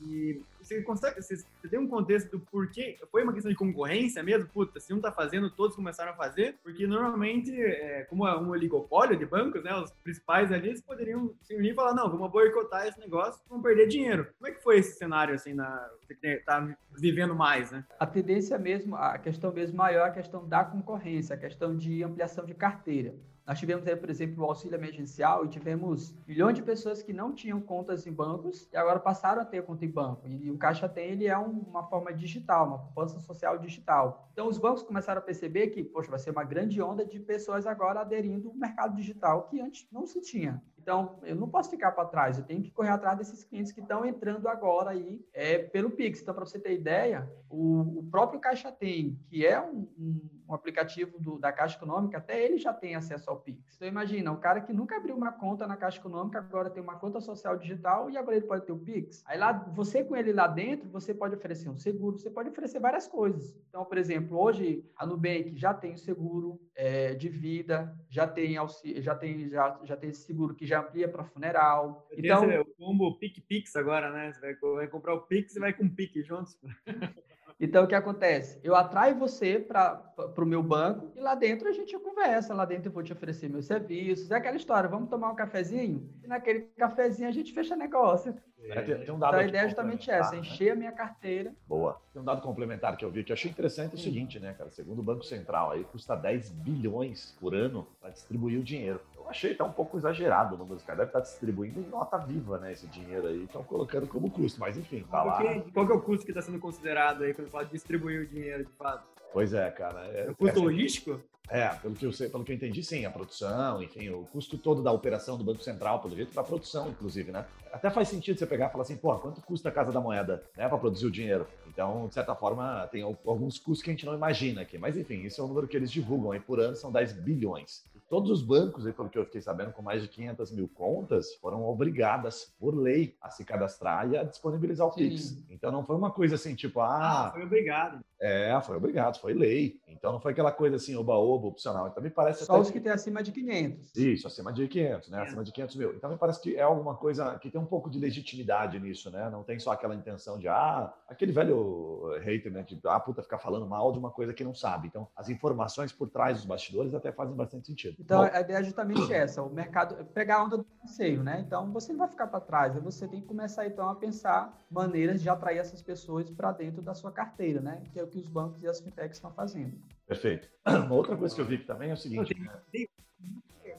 e 0.01 0.42
você 0.65 0.81
consegue, 0.81 1.21
você, 1.21 1.38
você, 1.38 1.69
tem 1.69 1.79
um 1.79 1.88
contexto 1.88 2.31
do 2.31 2.39
porquê, 2.39 2.97
foi 3.12 3.23
uma 3.23 3.33
questão 3.33 3.51
de 3.51 3.57
concorrência 3.57 4.23
mesmo? 4.23 4.50
Puta, 4.50 4.79
se 4.79 4.94
um 4.94 5.00
tá 5.00 5.12
fazendo, 5.12 5.50
todos 5.50 5.75
começaram 5.75 6.12
a 6.12 6.15
fazer, 6.15 6.57
porque 6.63 6.88
normalmente, 6.88 7.51
é, 7.62 8.03
como 8.09 8.27
é 8.27 8.38
um 8.38 8.50
oligopólio 8.50 9.17
de 9.17 9.25
bancos, 9.25 9.63
né, 9.63 9.73
os 9.75 9.91
principais 10.03 10.51
ali, 10.51 10.69
eles 10.69 10.81
poderiam 10.81 11.33
se 11.41 11.56
unir 11.56 11.71
e 11.71 11.75
falar, 11.75 11.94
não, 11.94 12.09
vamos 12.09 12.31
boicotar 12.31 12.88
esse 12.88 13.00
negócio, 13.00 13.41
vamos 13.47 13.63
perder 13.63 13.88
dinheiro. 13.88 14.27
Como 14.38 14.51
é 14.51 14.51
que 14.51 14.63
foi 14.63 14.79
esse 14.79 14.97
cenário, 14.97 15.35
assim, 15.35 15.53
na, 15.53 15.89
você 16.01 16.38
tá 16.38 16.75
vivendo 16.91 17.35
mais, 17.35 17.71
né? 17.71 17.85
A 18.00 18.06
tendência 18.06 18.57
mesmo, 18.57 18.95
a 18.95 19.17
questão 19.17 19.51
mesmo 19.51 19.77
maior 19.77 20.07
é 20.07 20.09
a 20.09 20.13
questão 20.13 20.47
da 20.47 20.63
concorrência, 20.63 21.35
a 21.35 21.39
questão 21.39 21.75
de 21.75 22.03
ampliação 22.03 22.45
de 22.45 22.53
carteira. 22.53 23.13
Nós 23.45 23.59
tivemos 23.59 23.86
aí, 23.88 23.95
por 23.95 24.09
exemplo, 24.09 24.44
o 24.44 24.47
auxílio 24.47 24.75
emergencial 24.75 25.45
e 25.45 25.50
tivemos 25.50 26.15
milhões 26.27 26.56
de 26.56 26.63
pessoas 26.63 27.03
que 27.03 27.13
não 27.13 27.31
tinham 27.31 27.62
contas 27.62 28.07
em 28.07 28.12
bancos 28.12 28.68
e 28.74 28.77
agora 28.77 29.00
passaram 29.00 29.42
a 29.42 29.45
ter 29.45 29.63
conta 29.63 29.86
em 29.86 29.89
banco. 29.89 30.27
E, 30.27 30.50
o 30.50 30.57
Caixa 30.57 30.89
Tem 30.89 31.12
ele 31.12 31.27
é 31.27 31.38
um, 31.38 31.59
uma 31.59 31.83
forma 31.83 32.12
digital, 32.12 32.68
uma 32.68 32.80
poupança 32.80 33.19
social 33.19 33.57
digital. 33.59 34.27
Então 34.33 34.47
os 34.47 34.57
bancos 34.57 34.81
começaram 34.81 35.19
a 35.19 35.24
perceber 35.24 35.68
que, 35.68 35.83
poxa, 35.83 36.09
vai 36.09 36.18
ser 36.18 36.31
uma 36.31 36.44
grande 36.44 36.81
onda 36.81 37.06
de 37.06 37.19
pessoas 37.19 37.68
agora 37.68 38.01
aderindo 38.01 38.50
ao 38.50 38.56
mercado 38.56 38.95
digital 38.95 39.44
que 39.44 39.62
antes 39.62 39.88
não 39.91 40.07
se 40.07 40.21
tinha. 40.21 40.62
Então, 40.86 41.18
eu 41.24 41.36
não 41.36 41.50
posso 41.50 41.71
ficar 41.71 41.91
para 41.94 42.06
trás, 42.06 42.38
eu 42.38 42.44
tenho 42.44 42.62
que 42.62 42.69
correr 42.69 42.89
atrás 42.89 43.18
desses 43.18 43.44
clientes 43.44 43.71
que 43.71 43.81
estão 43.81 44.06
entrando 44.06 44.48
agora 44.48 44.91
aí 44.91 45.19
é, 45.33 45.57
pelo 45.57 45.89
Pix. 45.89 46.21
Então, 46.21 46.36
para 46.36 46.45
você 46.45 46.59
ter 46.59 46.75
ideia, 46.75 47.27
o, 47.50 48.01
o, 48.01 48.03
próprio 48.12 48.39
Caixa 48.39 48.71
Tem, 48.71 49.19
que 49.27 49.44
é 49.44 49.59
um, 49.59 49.88
um, 49.98 50.30
um 50.47 50.53
aplicativo 50.53 51.19
do, 51.19 51.39
da 51.39 51.51
Caixa 51.51 51.77
Econômica, 51.77 52.18
até 52.18 52.44
ele 52.44 52.57
já 52.57 52.74
tem 52.74 52.95
acesso 52.95 53.30
ao 53.30 53.39
Pix. 53.39 53.75
Então, 53.75 53.88
imagina, 53.88 54.31
um 54.31 54.39
cara 54.39 54.62
que 54.62 54.74
nunca 54.74 54.97
abriu 54.97 55.15
uma 55.15 55.31
conta 55.31 55.68
na 55.68 55.75
Caixa 55.75 56.00
Econômica, 56.00 56.39
agora 56.39 56.69
tem 56.69 56.81
uma 56.81 56.95
conta 56.95 57.19
social 57.19 57.57
digital 57.57 58.09
e 58.09 58.18
agora 58.18 58.38
ele 58.38 58.45
pode 58.45 58.65
ter 58.65 58.71
o 58.71 58.77
Pix. 58.77 59.24
Aí 59.25 59.38
lá, 59.38 59.51
você 59.51 60.03
com 60.03 60.15
ele 60.15 60.31
lá 60.31 60.47
dentro, 60.47 60.89
você 60.89 61.13
pode 61.13 61.36
oferecer 61.36 61.69
um 61.69 61.77
seguro, 61.77 62.18
você 62.18 62.30
pode 62.30 62.50
oferecer 62.50 62.80
várias 62.80 63.07
coisas. 63.07 63.57
Então, 63.69 63.83
por 63.86 63.97
exemplo, 63.97 64.39
hoje 64.39 64.86
a 64.95 65.06
Nubank 65.06 65.56
já 65.56 65.74
tem 65.74 65.94
o 65.94 65.97
seguro 65.97 66.59
é, 66.75 67.13
de 67.13 67.30
vida, 67.30 67.95
já 68.09 68.27
tem, 68.27 68.56
já 69.01 69.15
tem 69.15 69.50
já, 69.50 69.80
já 69.83 69.98
tem 69.98 70.09
esse 70.09 70.21
seguro 70.21 70.56
que 70.56 70.65
já 70.65 70.80
amplia 70.80 71.07
para 71.09 71.24
funeral. 71.24 72.07
Então, 72.12 72.44
o 72.62 72.65
combo 72.75 73.18
Pic 73.18 73.39
Pix 73.48 73.75
agora, 73.75 74.12
né? 74.12 74.31
Você 74.31 74.39
vai, 74.41 74.56
vai 74.56 74.88
comprar 74.88 75.13
o 75.13 75.21
Pix 75.21 75.56
e 75.56 75.59
vai 75.59 75.74
com 75.74 75.86
o 75.86 75.89
Pique 75.89 76.21
juntos. 76.21 76.57
Então, 77.60 77.86
o 77.86 77.88
que 77.88 77.96
acontece? 77.96 78.60
Eu 78.63 78.75
atraio 78.75 79.18
você 79.18 79.60
para 79.60 80.04
o 80.38 80.46
meu 80.46 80.62
banco 80.62 81.12
e 81.16 81.19
lá 81.22 81.36
dentro 81.36 81.68
a 81.69 81.72
gente 81.72 81.98
conversa. 82.00 82.54
Lá 82.54 82.66
dentro 82.66 82.90
eu 82.90 82.94
vou 82.94 83.04
te 83.04 83.13
oferecer 83.13 83.50
meus 83.50 83.66
serviços. 83.66 84.30
É 84.31 84.36
aquela 84.36 84.57
história, 84.57 84.90
vamos 84.90 85.10
tomar 85.10 85.31
um 85.31 85.36
cafezinho? 85.36 86.14
E 86.25 86.27
naquele 86.27 86.62
cafezinho 86.75 87.30
a 87.30 87.31
gente 87.31 87.54
fecha 87.54 87.75
negócio. 87.75 88.36
É, 88.63 88.81
tem, 88.81 88.98
tem 88.98 89.13
um 89.13 89.19
dado 89.19 89.36
então, 89.36 89.39
a 89.39 89.48
ideia 89.48 89.62
é 89.62 89.68
justamente 89.68 90.10
essa, 90.10 90.31
né? 90.31 90.39
encher 90.39 90.72
a 90.72 90.75
minha 90.75 90.92
carteira. 90.92 91.54
Boa. 91.68 92.01
Tem 92.12 92.19
um 92.19 92.25
dado 92.25 92.42
complementar 92.42 92.98
que 92.98 93.06
eu 93.06 93.12
vi 93.12 93.24
que 93.24 93.31
eu 93.31 93.36
achei 93.36 93.51
interessante 93.51 93.92
é 93.92 93.95
o 93.95 94.00
seguinte, 94.00 94.39
né, 94.39 94.56
cara? 94.57 94.72
Segundo 94.72 95.00
o 95.00 95.04
Banco 95.04 95.24
Central, 95.24 95.72
aí 95.72 95.83
custa 95.83 96.16
10 96.16 96.50
bilhões 96.50 97.38
por 97.39 97.54
ano 97.54 97.88
para 98.01 98.10
distribuir 98.10 98.60
o 98.60 98.63
dinheiro. 98.63 99.00
Eu 99.16 99.30
achei 99.30 99.51
até 99.51 99.63
um 99.63 99.72
pouco 99.72 99.98
exagerado 99.98 100.56
o 100.56 100.57
número 100.57 100.75
dos 100.75 100.83
caras. 100.83 101.00
Deve 101.00 101.10
estar 101.10 101.19
distribuindo 101.19 101.80
em 101.80 101.88
nota 101.88 102.18
viva, 102.18 102.57
né? 102.57 102.72
Esse 102.72 102.88
dinheiro 102.88 103.27
aí. 103.27 103.44
Estão 103.44 103.63
colocando 103.63 104.07
como 104.07 104.31
custo, 104.31 104.60
mas 104.60 104.77
enfim, 104.77 105.06
tá 105.12 105.24
lá. 105.24 105.44
Qual 105.72 105.86
que 105.86 105.94
é 105.94 105.95
o 105.95 106.01
custo 106.01 106.25
que 106.25 106.31
está 106.31 106.42
sendo 106.42 106.60
considerado 106.60 107.24
aí 107.24 107.36
quando 107.36 107.50
fala 107.50 107.66
de 107.66 107.72
distribuir 107.72 108.22
o 108.22 108.25
dinheiro 108.25 108.66
de 108.66 108.72
fato? 108.72 109.06
Pois 109.31 109.54
é, 109.54 109.69
cara. 109.69 110.07
É, 110.07 110.27
é 110.27 110.31
o 110.31 110.36
custo 110.36 110.60
é, 110.60 110.63
logístico? 110.63 111.22
É, 111.50 111.69
pelo 111.69 111.94
que, 111.94 112.06
eu 112.06 112.12
sei, 112.12 112.30
pelo 112.30 112.44
que 112.44 112.51
eu 112.51 112.56
entendi, 112.56 112.83
sim, 112.83 113.06
a 113.06 113.09
produção, 113.12 113.81
enfim, 113.81 114.09
o 114.09 114.24
custo 114.25 114.57
todo 114.57 114.81
da 114.81 114.92
operação 114.92 115.38
do 115.38 115.44
Banco 115.44 115.62
Central, 115.62 116.01
pelo 116.01 116.15
jeito, 116.15 116.31
para 116.31 116.42
a 116.42 116.45
produção, 116.45 116.89
inclusive, 116.89 117.31
né? 117.31 117.45
Até 117.71 117.89
faz 117.89 118.07
sentido 118.07 118.39
você 118.39 118.47
pegar 118.47 118.68
e 118.68 118.71
falar 118.71 118.83
assim, 118.83 118.95
pô, 118.95 119.13
quanto 119.19 119.42
custa 119.42 119.69
a 119.69 119.71
Casa 119.71 119.92
da 119.92 120.00
Moeda, 120.00 120.44
né, 120.56 120.68
para 120.68 120.77
produzir 120.77 121.06
o 121.06 121.12
dinheiro? 121.12 121.45
Então, 121.68 122.07
de 122.07 122.13
certa 122.13 122.33
forma, 122.33 122.88
tem 122.92 123.01
alguns 123.01 123.59
custos 123.59 123.83
que 123.83 123.89
a 123.89 123.94
gente 123.94 124.06
não 124.06 124.15
imagina 124.15 124.62
aqui. 124.62 124.77
Mas, 124.77 124.97
enfim, 124.97 125.21
isso 125.25 125.42
é 125.42 125.44
o 125.44 125.47
número 125.47 125.68
que 125.68 125.75
eles 125.75 125.92
divulgam 125.92 126.31
aí 126.31 126.39
por 126.39 126.59
ano, 126.59 126.75
são 126.75 126.92
10 126.92 127.13
bilhões. 127.13 127.83
Todos 128.07 128.30
os 128.30 128.41
bancos, 128.41 128.83
pelo 128.94 129.09
que 129.09 129.18
eu 129.18 129.25
fiquei 129.25 129.41
sabendo, 129.41 129.74
com 129.74 129.81
mais 129.81 130.01
de 130.01 130.07
500 130.07 130.51
mil 130.51 130.69
contas, 130.69 131.33
foram 131.36 131.65
obrigadas, 131.68 132.53
por 132.59 132.75
lei, 132.75 133.15
a 133.19 133.31
se 133.31 133.44
cadastrar 133.44 134.09
e 134.09 134.15
a 134.15 134.24
disponibilizar 134.24 134.88
o. 134.88 134.91
Pix. 134.91 135.38
Então 135.50 135.71
não 135.71 135.83
foi 135.83 135.95
uma 135.95 136.12
coisa 136.12 136.36
assim, 136.36 136.56
tipo, 136.56 136.80
ah. 136.80 137.27
ah 137.27 137.31
foi 137.31 137.44
obrigado. 137.44 138.00
É, 138.21 138.59
foi 138.62 138.77
obrigado, 138.77 139.19
foi 139.19 139.33
lei. 139.33 139.79
Então 139.88 140.12
não 140.12 140.19
foi 140.19 140.31
aquela 140.31 140.51
coisa 140.51 140.75
assim, 140.75 140.95
oba-oba, 140.95 141.47
opcional. 141.47 141.88
Então 141.88 142.01
me 142.01 142.09
parece. 142.09 142.45
Só 142.45 142.59
os 142.59 142.69
que 142.69 142.79
têm 142.79 142.91
acima 142.91 143.23
de 143.23 143.31
500. 143.31 143.95
Isso, 143.95 144.27
acima 144.27 144.53
de 144.53 144.67
500, 144.67 145.09
né? 145.09 145.19
É. 145.19 145.21
Acima 145.23 145.44
de 145.44 145.51
500 145.51 145.75
mil. 145.75 145.94
Então 145.95 146.09
me 146.09 146.17
parece 146.17 146.41
que 146.41 146.56
é 146.56 146.62
alguma 146.62 146.95
coisa 146.95 147.38
que 147.39 147.50
tem 147.50 147.59
um 147.59 147.65
pouco 147.65 147.89
de 147.89 148.00
legitimidade 148.00 148.79
nisso, 148.79 149.09
né? 149.12 149.29
Não 149.29 149.44
tem 149.44 149.59
só 149.59 149.71
aquela 149.71 149.95
intenção 149.95 150.38
de, 150.38 150.47
ah, 150.47 150.94
aquele 151.07 151.31
velho 151.31 152.17
hater, 152.21 152.51
né? 152.51 152.63
De, 152.63 152.79
ah, 152.85 153.00
puta, 153.00 153.21
ficar 153.21 153.38
falando 153.38 153.65
mal 153.65 153.91
de 153.91 154.00
uma 154.00 154.12
coisa 154.12 154.33
que 154.33 154.44
não 154.44 154.53
sabe. 154.53 154.88
Então 154.88 155.07
as 155.15 155.29
informações 155.29 155.91
por 155.91 156.09
trás 156.09 156.38
dos 156.38 156.45
bastidores 156.45 156.94
até 156.94 157.12
fazem 157.12 157.35
bastante 157.35 157.67
sentido. 157.67 157.95
Então 158.00 158.21
Bom, 158.21 158.29
a 158.31 158.41
ideia 158.41 158.59
é 158.59 158.63
justamente 158.63 159.12
essa: 159.13 159.41
o 159.41 159.50
mercado, 159.50 160.06
pegar 160.13 160.38
a 160.38 160.44
onda 160.44 160.57
do 160.57 160.63
passeio, 160.81 161.23
né? 161.23 161.44
Então 161.45 161.71
você 161.71 161.91
não 161.91 162.00
vai 162.00 162.07
ficar 162.07 162.27
para 162.27 162.39
trás, 162.39 162.75
você 162.75 163.07
tem 163.07 163.21
que 163.21 163.27
começar 163.27 163.65
então 163.65 163.89
a 163.89 163.95
pensar 163.95 164.65
maneiras 164.69 165.21
de 165.21 165.29
atrair 165.29 165.57
essas 165.57 165.81
pessoas 165.81 166.29
para 166.29 166.51
dentro 166.51 166.81
da 166.81 166.94
sua 166.94 167.12
carteira, 167.12 167.62
né? 167.62 167.81
Que 167.91 168.00
é 168.00 168.05
o 168.06 168.10
que 168.10 168.18
os 168.18 168.28
bancos 168.28 168.63
e 168.63 168.68
as 168.68 168.80
fintechs 168.80 169.18
estão 169.18 169.34
fazendo. 169.34 169.78
Perfeito. 170.07 170.50
Uma 170.66 170.94
outra 170.94 171.18
coisa 171.18 171.34
que 171.34 171.42
eu 171.42 171.46
vi 171.46 171.57
que 171.57 171.66
também 171.66 171.90
é 171.90 171.94
o 171.94 171.98
seguinte. 171.98 172.34
Tem, 172.34 172.44
né? 172.44 172.62
tem 172.72 172.90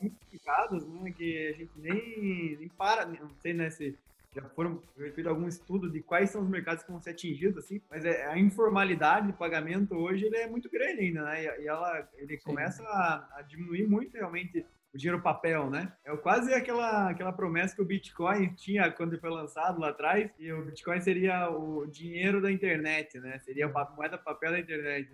muitos 0.00 0.42
casos 0.44 0.86
né, 0.86 1.10
que 1.12 1.48
a 1.48 1.52
gente 1.52 1.72
nem, 1.76 2.56
nem 2.58 2.68
para, 2.68 3.06
não 3.06 3.30
sei 3.40 3.54
né, 3.54 3.70
se 3.70 3.98
já 4.36 4.42
foram 4.50 4.82
feito 5.14 5.28
algum 5.28 5.48
estudo 5.48 5.90
de 5.90 6.02
quais 6.02 6.28
são 6.28 6.42
os 6.42 6.48
mercados 6.48 6.84
que 6.84 6.90
vão 6.90 7.00
ser 7.00 7.10
atingidos, 7.10 7.64
assim, 7.64 7.80
mas 7.88 8.04
é, 8.04 8.26
a 8.26 8.38
informalidade 8.38 9.28
de 9.28 9.32
pagamento 9.32 9.94
hoje 9.94 10.26
ele 10.26 10.36
é 10.36 10.46
muito 10.46 10.68
grande 10.70 11.00
ainda, 11.00 11.24
né? 11.24 11.62
E, 11.62 11.66
ela, 11.66 12.06
ele 12.18 12.36
Sim. 12.36 12.44
começa 12.44 12.82
a, 12.82 13.38
a, 13.38 13.42
diminuir 13.42 13.88
muito 13.88 14.12
realmente 14.12 14.66
o 14.96 14.98
dinheiro 14.98 15.22
papel, 15.22 15.70
né? 15.70 15.92
É 16.04 16.16
quase 16.16 16.52
aquela, 16.54 17.10
aquela 17.10 17.32
promessa 17.32 17.76
que 17.76 17.82
o 17.82 17.84
Bitcoin 17.84 18.54
tinha 18.54 18.90
quando 18.90 19.12
ele 19.12 19.20
foi 19.20 19.30
lançado 19.30 19.78
lá 19.78 19.90
atrás, 19.90 20.30
e 20.38 20.50
o 20.50 20.64
Bitcoin 20.64 21.00
seria 21.00 21.50
o 21.50 21.86
dinheiro 21.86 22.40
da 22.40 22.50
internet, 22.50 23.20
né? 23.20 23.38
Seria 23.40 23.66
a 23.66 23.90
moeda 23.94 24.16
papel 24.16 24.52
da 24.52 24.58
internet. 24.58 25.08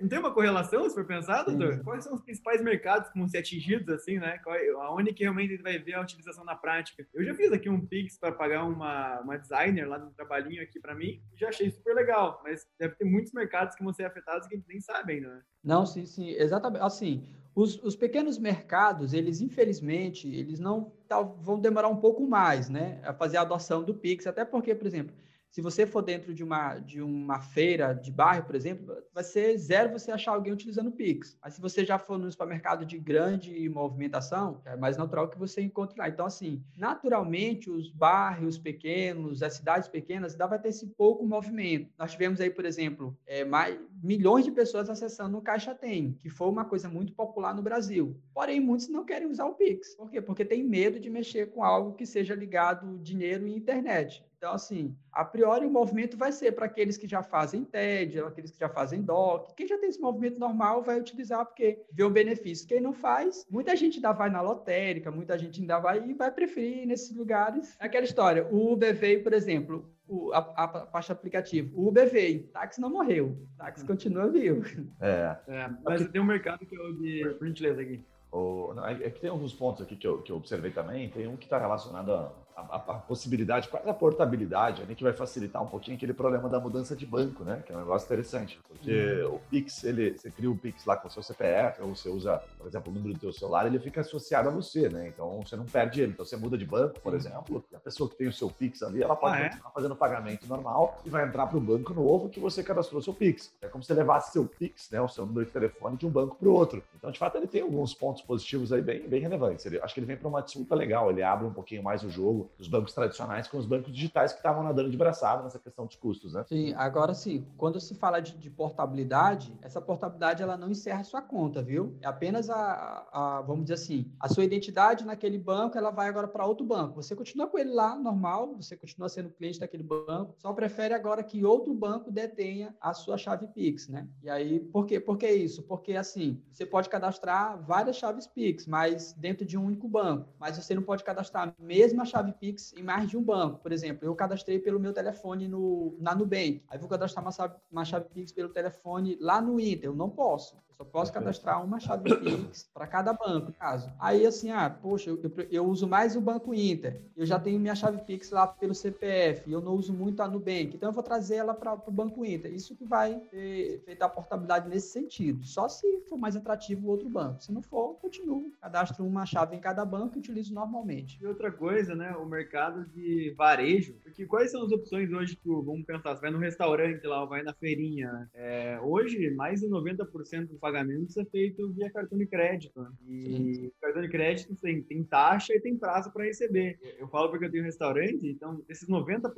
Não 0.00 0.08
tem 0.08 0.18
uma 0.18 0.32
correlação, 0.32 0.88
se 0.88 0.94
for 0.94 1.04
pensar, 1.04 1.42
doutor? 1.44 1.82
Quais 1.84 2.02
são 2.02 2.14
os 2.14 2.22
principais 2.22 2.62
mercados 2.62 3.10
que 3.10 3.18
vão 3.18 3.28
ser 3.28 3.38
atingidos, 3.38 3.88
assim, 3.90 4.18
né? 4.18 4.40
Aonde 4.80 5.12
que 5.12 5.22
realmente 5.22 5.52
ele 5.52 5.62
vai 5.62 5.78
ver 5.78 5.94
a 5.94 6.00
utilização 6.00 6.44
na 6.44 6.56
prática? 6.56 7.06
Eu 7.14 7.22
já 7.22 7.34
fiz 7.34 7.52
aqui 7.52 7.68
um 7.68 7.86
Pix 7.86 8.18
para 8.18 8.32
pagar 8.32 8.64
uma, 8.64 9.20
uma 9.20 9.38
designer 9.38 9.86
lá 9.86 9.98
no 9.98 10.10
trabalhinho 10.12 10.62
aqui 10.62 10.80
para 10.80 10.94
mim, 10.94 11.22
e 11.34 11.38
já 11.38 11.48
achei 11.48 11.70
super 11.70 11.94
legal, 11.94 12.40
mas 12.42 12.66
deve 12.78 12.94
ter 12.94 13.04
muitos 13.04 13.32
mercados 13.32 13.76
que 13.76 13.84
vão 13.84 13.92
ser 13.92 14.04
afetados 14.04 14.48
que 14.48 14.54
a 14.54 14.56
gente 14.56 14.68
nem 14.68 14.80
sabe 14.80 15.12
ainda, 15.14 15.28
né? 15.28 15.42
Não, 15.62 15.84
sim, 15.84 16.06
sim, 16.06 16.30
exatamente. 16.30 16.82
Assim, 16.82 17.28
os, 17.56 17.82
os, 17.82 17.96
pequenos 17.96 18.38
mercados, 18.38 19.14
eles 19.14 19.40
infelizmente, 19.40 20.28
eles 20.28 20.60
não 20.60 20.92
tá, 21.08 21.22
vão 21.22 21.58
demorar 21.58 21.88
um 21.88 21.96
pouco 21.96 22.26
mais, 22.28 22.68
né, 22.68 23.00
a 23.02 23.14
fazer 23.14 23.38
a 23.38 23.40
adoção 23.40 23.82
do 23.82 23.94
Pix, 23.94 24.26
até 24.26 24.44
porque, 24.44 24.74
por 24.74 24.86
exemplo, 24.86 25.16
se 25.56 25.62
você 25.62 25.86
for 25.86 26.02
dentro 26.02 26.34
de 26.34 26.44
uma, 26.44 26.78
de 26.80 27.00
uma 27.00 27.40
feira 27.40 27.94
de 27.94 28.12
bairro, 28.12 28.44
por 28.44 28.54
exemplo, 28.54 28.94
vai 29.10 29.24
ser 29.24 29.56
zero 29.56 29.90
você 29.90 30.10
achar 30.10 30.32
alguém 30.32 30.52
utilizando 30.52 30.88
o 30.88 30.92
Pix. 30.92 31.38
Mas 31.42 31.54
se 31.54 31.62
você 31.62 31.82
já 31.82 31.98
for 31.98 32.18
no 32.18 32.30
supermercado 32.30 32.84
de 32.84 32.98
grande 32.98 33.66
movimentação, 33.70 34.60
é 34.66 34.76
mais 34.76 34.98
natural 34.98 35.30
que 35.30 35.38
você 35.38 35.62
encontre 35.62 35.98
lá. 35.98 36.10
Então, 36.10 36.26
assim, 36.26 36.62
naturalmente, 36.76 37.70
os 37.70 37.88
bairros 37.88 38.58
pequenos, 38.58 39.42
as 39.42 39.54
cidades 39.54 39.88
pequenas, 39.88 40.32
ainda 40.32 40.46
vai 40.46 40.58
ter 40.58 40.68
esse 40.68 40.88
pouco 40.88 41.24
movimento. 41.24 41.90
Nós 41.98 42.12
tivemos 42.12 42.38
aí, 42.38 42.50
por 42.50 42.66
exemplo, 42.66 43.16
é, 43.26 43.42
mais, 43.42 43.80
milhões 44.02 44.44
de 44.44 44.50
pessoas 44.50 44.90
acessando 44.90 45.38
o 45.38 45.40
Caixa 45.40 45.74
Tem, 45.74 46.18
que 46.20 46.28
foi 46.28 46.48
uma 46.48 46.66
coisa 46.66 46.86
muito 46.90 47.14
popular 47.14 47.54
no 47.54 47.62
Brasil. 47.62 48.14
Porém, 48.34 48.60
muitos 48.60 48.90
não 48.90 49.06
querem 49.06 49.26
usar 49.26 49.46
o 49.46 49.54
Pix. 49.54 49.94
Por 49.94 50.10
quê? 50.10 50.20
Porque 50.20 50.44
tem 50.44 50.62
medo 50.62 51.00
de 51.00 51.08
mexer 51.08 51.46
com 51.46 51.64
algo 51.64 51.94
que 51.94 52.04
seja 52.04 52.34
ligado 52.34 52.98
dinheiro 52.98 53.48
e 53.48 53.56
internet. 53.56 54.22
Então, 54.46 54.54
assim, 54.54 54.96
a 55.10 55.24
priori 55.24 55.66
o 55.66 55.70
movimento 55.70 56.16
vai 56.16 56.30
ser 56.30 56.52
para 56.52 56.66
aqueles 56.66 56.96
que 56.96 57.08
já 57.08 57.20
fazem 57.20 57.64
TED, 57.64 58.20
aqueles 58.20 58.52
que 58.52 58.60
já 58.60 58.68
fazem 58.68 59.02
DOC. 59.02 59.56
Quem 59.56 59.66
já 59.66 59.76
tem 59.76 59.88
esse 59.88 60.00
movimento 60.00 60.38
normal 60.38 60.84
vai 60.84 61.00
utilizar 61.00 61.44
porque 61.44 61.82
vê 61.90 62.04
o 62.04 62.10
benefício. 62.10 62.68
Quem 62.68 62.80
não 62.80 62.92
faz, 62.92 63.44
muita 63.50 63.74
gente 63.74 63.96
ainda 63.96 64.12
vai 64.12 64.30
na 64.30 64.40
lotérica, 64.40 65.10
muita 65.10 65.36
gente 65.36 65.60
ainda 65.60 65.80
vai 65.80 65.98
e 65.98 66.14
vai 66.14 66.30
preferir 66.30 66.86
nesses 66.86 67.12
lugares. 67.16 67.76
É 67.80 67.86
aquela 67.86 68.04
história, 68.04 68.46
o 68.46 68.72
Uber 68.72 68.94
veio, 68.94 69.24
por 69.24 69.32
exemplo, 69.32 69.92
o, 70.06 70.32
a, 70.32 70.38
a, 70.38 70.68
parte 70.68 71.10
aplicativo. 71.10 71.76
O 71.76 71.88
Uber 71.88 72.08
veio, 72.08 72.44
táxi 72.44 72.80
não 72.80 72.90
morreu, 72.90 73.36
táxi 73.58 73.84
continua 73.84 74.28
vivo. 74.28 74.64
É. 75.00 75.36
é 75.48 75.70
mas 75.82 76.06
tem 76.06 76.20
um 76.20 76.24
mercado 76.24 76.64
que 76.64 76.78
eu 76.78 76.92
de... 76.98 77.34
Por 77.36 77.48
gentileza 77.48 77.82
aqui. 77.82 78.00
O, 78.30 78.72
é 78.86 79.10
que 79.10 79.20
tem 79.20 79.30
alguns 79.30 79.52
pontos 79.52 79.82
aqui 79.82 79.96
que 79.96 80.06
eu, 80.06 80.22
que 80.22 80.30
eu 80.30 80.36
observei 80.36 80.70
também. 80.70 81.10
Tem 81.10 81.26
um 81.26 81.36
que 81.36 81.46
está 81.46 81.58
relacionado 81.58 82.12
a 82.12 82.45
a, 82.56 82.76
a, 82.76 82.94
possibilidade, 82.94 83.68
quase 83.68 83.88
a 83.88 83.92
portabilidade, 83.92 84.82
que 84.94 85.04
vai 85.04 85.12
facilitar 85.12 85.62
um 85.62 85.66
pouquinho 85.66 85.96
aquele 85.96 86.14
problema 86.14 86.48
da 86.48 86.58
mudança 86.58 86.96
de 86.96 87.04
banco, 87.04 87.44
né? 87.44 87.62
Que 87.66 87.72
é 87.72 87.76
um 87.76 87.80
negócio 87.80 88.06
interessante. 88.06 88.58
Porque 88.66 89.22
uhum. 89.22 89.34
o 89.34 89.38
Pix, 89.50 89.84
ele, 89.84 90.16
você 90.16 90.30
cria 90.30 90.50
o 90.50 90.56
Pix 90.56 90.86
lá 90.86 90.96
com 90.96 91.06
o 91.06 91.10
seu 91.10 91.22
CPF, 91.22 91.82
ou 91.82 91.94
você 91.94 92.08
usa, 92.08 92.42
por 92.56 92.66
exemplo, 92.66 92.90
o 92.90 92.94
número 92.94 93.12
do 93.14 93.20
seu 93.20 93.32
celular, 93.32 93.66
ele 93.66 93.78
fica 93.78 94.00
associado 94.00 94.48
a 94.48 94.52
você, 94.52 94.88
né? 94.88 95.08
Então 95.08 95.42
você 95.44 95.54
não 95.54 95.66
perde 95.66 96.00
ele. 96.00 96.12
Então 96.12 96.24
você 96.24 96.36
muda 96.36 96.56
de 96.56 96.64
banco, 96.64 96.98
por 97.00 97.14
exemplo, 97.14 97.62
e 97.70 97.76
a 97.76 97.80
pessoa 97.80 98.08
que 98.08 98.16
tem 98.16 98.26
o 98.26 98.32
seu 98.32 98.48
Pix 98.48 98.82
ali, 98.82 99.02
ela 99.02 99.14
pode 99.14 99.36
ah, 99.36 99.40
é? 99.40 99.48
continuar 99.50 99.70
fazendo 99.72 99.96
pagamento 99.96 100.46
normal 100.46 100.98
e 101.04 101.10
vai 101.10 101.26
entrar 101.26 101.46
para 101.46 101.58
o 101.58 101.60
banco 101.60 101.92
novo 101.92 102.30
que 102.30 102.40
você 102.40 102.62
cadastrou 102.62 103.02
seu 103.02 103.12
Pix. 103.12 103.52
É 103.60 103.68
como 103.68 103.84
se 103.84 103.88
você 103.88 103.94
levasse 103.94 104.32
seu 104.32 104.46
Pix, 104.46 104.90
né? 104.90 105.00
O 105.00 105.08
seu 105.08 105.26
número 105.26 105.44
de 105.44 105.52
telefone 105.52 105.98
de 105.98 106.06
um 106.06 106.10
banco 106.10 106.36
para 106.36 106.48
o 106.48 106.52
outro. 106.52 106.82
Então, 106.96 107.10
de 107.10 107.18
fato, 107.18 107.36
ele 107.36 107.46
tem 107.46 107.60
alguns 107.60 107.92
pontos 107.92 108.22
positivos 108.22 108.72
aí 108.72 108.80
bem, 108.80 109.06
bem 109.06 109.20
relevantes. 109.20 109.66
Ele, 109.66 109.78
acho 109.80 109.92
que 109.92 110.00
ele 110.00 110.06
vem 110.06 110.16
para 110.16 110.28
uma 110.28 110.40
disputa 110.40 110.74
legal, 110.74 111.10
ele 111.10 111.22
abre 111.22 111.46
um 111.46 111.52
pouquinho 111.52 111.82
mais 111.82 112.02
o 112.02 112.08
jogo 112.08 112.45
dos 112.56 112.68
bancos 112.68 112.92
tradicionais 112.92 113.48
com 113.48 113.58
os 113.58 113.66
bancos 113.66 113.92
digitais 113.92 114.32
que 114.32 114.38
estavam 114.38 114.62
nadando 114.62 114.90
de 114.90 114.96
braçada 114.96 115.42
nessa 115.42 115.58
questão 115.58 115.86
dos 115.86 115.96
custos, 115.96 116.32
né? 116.32 116.44
Sim, 116.48 116.74
agora 116.74 117.14
sim, 117.14 117.46
quando 117.56 117.80
se 117.80 117.94
fala 117.94 118.20
de, 118.20 118.36
de 118.36 118.50
portabilidade, 118.50 119.56
essa 119.62 119.80
portabilidade 119.80 120.42
ela 120.42 120.56
não 120.56 120.70
encerra 120.70 121.04
sua 121.04 121.22
conta, 121.22 121.62
viu? 121.62 121.96
É 122.00 122.06
apenas 122.06 122.50
a, 122.50 123.06
a, 123.12 123.42
vamos 123.42 123.64
dizer 123.64 123.74
assim, 123.74 124.12
a 124.20 124.28
sua 124.28 124.44
identidade 124.44 125.04
naquele 125.04 125.38
banco, 125.38 125.76
ela 125.76 125.90
vai 125.90 126.08
agora 126.08 126.28
para 126.28 126.46
outro 126.46 126.64
banco. 126.64 127.02
Você 127.02 127.14
continua 127.14 127.46
com 127.46 127.58
ele 127.58 127.70
lá, 127.70 127.96
normal, 127.96 128.54
você 128.56 128.76
continua 128.76 129.08
sendo 129.08 129.30
cliente 129.30 129.60
daquele 129.60 129.82
banco, 129.82 130.34
só 130.38 130.52
prefere 130.52 130.94
agora 130.94 131.22
que 131.22 131.44
outro 131.44 131.74
banco 131.74 132.10
detenha 132.10 132.74
a 132.80 132.92
sua 132.92 133.18
chave 133.18 133.46
Pix, 133.48 133.88
né? 133.88 134.08
E 134.22 134.28
aí, 134.28 134.60
por 134.60 134.86
quê? 134.86 135.00
Por 135.00 135.16
que 135.16 135.30
isso? 135.30 135.62
Porque 135.62 135.94
assim, 135.94 136.42
você 136.52 136.64
pode 136.64 136.88
cadastrar 136.88 137.62
várias 137.62 137.96
chaves 137.96 138.26
Pix, 138.26 138.66
mas 138.66 139.12
dentro 139.12 139.44
de 139.44 139.56
um 139.56 139.64
único 139.64 139.88
banco, 139.88 140.28
mas 140.38 140.56
você 140.56 140.74
não 140.74 140.82
pode 140.82 141.04
cadastrar 141.04 141.48
a 141.48 141.62
mesma 141.62 142.04
chave 142.04 142.32
Pix 142.38 142.72
em 142.76 142.82
mais 142.82 143.08
de 143.08 143.16
um 143.16 143.22
banco. 143.22 143.58
Por 143.58 143.72
exemplo, 143.72 144.06
eu 144.06 144.14
cadastrei 144.14 144.58
pelo 144.58 144.80
meu 144.80 144.92
telefone 144.92 145.48
no, 145.48 145.96
na 145.98 146.14
Nubank. 146.14 146.62
Aí 146.68 146.78
vou 146.78 146.88
cadastrar 146.88 147.24
uma 147.24 147.56
uma 147.70 147.84
chave 147.84 148.06
Pix 148.08 148.32
pelo 148.32 148.48
telefone 148.48 149.16
lá 149.20 149.40
no 149.40 149.58
Inter. 149.60 149.90
Eu 149.90 149.94
não 149.94 150.10
posso. 150.10 150.56
Só 150.76 150.84
posso 150.84 151.12
cadastrar 151.12 151.64
uma 151.64 151.80
chave 151.80 152.14
Pix 152.16 152.68
para 152.74 152.86
cada 152.86 153.12
banco, 153.12 153.50
caso. 153.52 153.90
Aí, 153.98 154.26
assim, 154.26 154.50
ah, 154.50 154.68
poxa, 154.68 155.08
eu, 155.08 155.18
eu, 155.22 155.46
eu, 155.50 155.66
uso 155.66 155.88
mais 155.88 156.14
o 156.14 156.20
Banco 156.20 156.52
Inter. 156.52 157.00
Eu 157.16 157.24
já 157.24 157.38
tenho 157.38 157.58
minha 157.58 157.74
chave 157.74 158.02
Pix 158.04 158.30
lá 158.30 158.46
pelo 158.46 158.74
CPF. 158.74 159.50
Eu 159.50 159.62
não 159.62 159.72
uso 159.72 159.94
muito 159.94 160.20
a 160.20 160.28
Nubank. 160.28 160.72
Então, 160.74 160.90
eu 160.90 160.92
vou 160.92 161.02
trazer 161.02 161.36
ela 161.36 161.54
para 161.54 161.72
o 161.72 161.90
Banco 161.90 162.24
Inter. 162.26 162.52
Isso 162.52 162.76
que 162.76 162.84
vai 162.84 163.14
ter, 163.30 163.80
feito 163.86 164.02
a 164.02 164.08
portabilidade 164.08 164.68
nesse 164.68 164.88
sentido. 164.88 165.42
Só 165.44 165.66
se 165.66 166.00
for 166.08 166.18
mais 166.18 166.36
atrativo 166.36 166.86
o 166.86 166.90
outro 166.90 167.08
banco. 167.08 167.42
Se 167.42 167.50
não 167.50 167.62
for, 167.62 167.94
continuo. 167.94 168.52
Cadastro 168.60 169.06
uma 169.06 169.24
chave 169.24 169.56
em 169.56 169.60
cada 169.60 169.82
banco 169.82 170.16
e 170.16 170.18
utilizo 170.18 170.52
normalmente. 170.52 171.18
E 171.22 171.26
outra 171.26 171.50
coisa, 171.50 171.94
né? 171.94 172.14
O 172.16 172.26
mercado 172.26 172.84
de 172.86 173.34
varejo. 173.36 173.94
Porque 174.02 174.26
quais 174.26 174.50
são 174.50 174.62
as 174.62 174.72
opções 174.72 175.10
hoje 175.10 175.36
que, 175.36 175.48
vamos 175.48 175.86
pensar, 175.86 176.14
você 176.14 176.20
vai 176.20 176.30
no 176.30 176.38
restaurante 176.38 177.06
lá, 177.06 177.22
ou 177.22 177.28
vai 177.28 177.42
na 177.42 177.54
feirinha. 177.54 178.28
É, 178.34 178.78
hoje, 178.82 179.30
mais 179.30 179.60
de 179.60 179.68
90% 179.68 180.48
dos 180.48 180.58
pagamentos 180.66 181.16
é 181.16 181.24
feito 181.24 181.70
via 181.72 181.90
cartão 181.90 182.18
de 182.18 182.26
crédito. 182.26 182.80
Né? 182.80 182.90
E 183.08 183.54
Sim. 183.54 183.72
cartão 183.80 184.02
de 184.02 184.08
crédito 184.08 184.56
tem, 184.56 184.82
tem 184.82 185.04
taxa 185.04 185.54
e 185.54 185.60
tem 185.60 185.76
prazo 185.76 186.12
para 186.12 186.24
receber. 186.24 186.78
Eu 186.98 187.06
falo 187.08 187.30
porque 187.30 187.44
eu 187.44 187.50
tenho 187.50 187.62
um 187.62 187.66
restaurante, 187.66 188.26
então 188.26 188.60
desses 188.66 188.88
90%, 188.88 189.30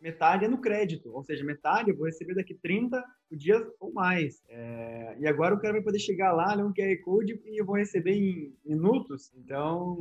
metade 0.00 0.44
é 0.44 0.48
no 0.48 0.60
crédito. 0.60 1.10
Ou 1.12 1.24
seja, 1.24 1.44
metade 1.44 1.90
eu 1.90 1.96
vou 1.96 2.06
receber 2.06 2.34
daqui 2.34 2.54
30 2.54 3.02
dias 3.32 3.62
ou 3.80 3.92
mais. 3.92 4.42
É, 4.48 5.16
e 5.18 5.26
agora 5.26 5.54
o 5.54 5.60
cara 5.60 5.74
vai 5.74 5.82
poder 5.82 5.98
chegar 5.98 6.32
lá, 6.32 6.54
ler 6.54 6.64
um 6.64 6.72
QR 6.72 6.96
Code 7.02 7.40
e 7.44 7.60
eu 7.60 7.66
vou 7.66 7.76
receber 7.76 8.12
em 8.12 8.54
minutos. 8.64 9.32
Então, 9.36 9.98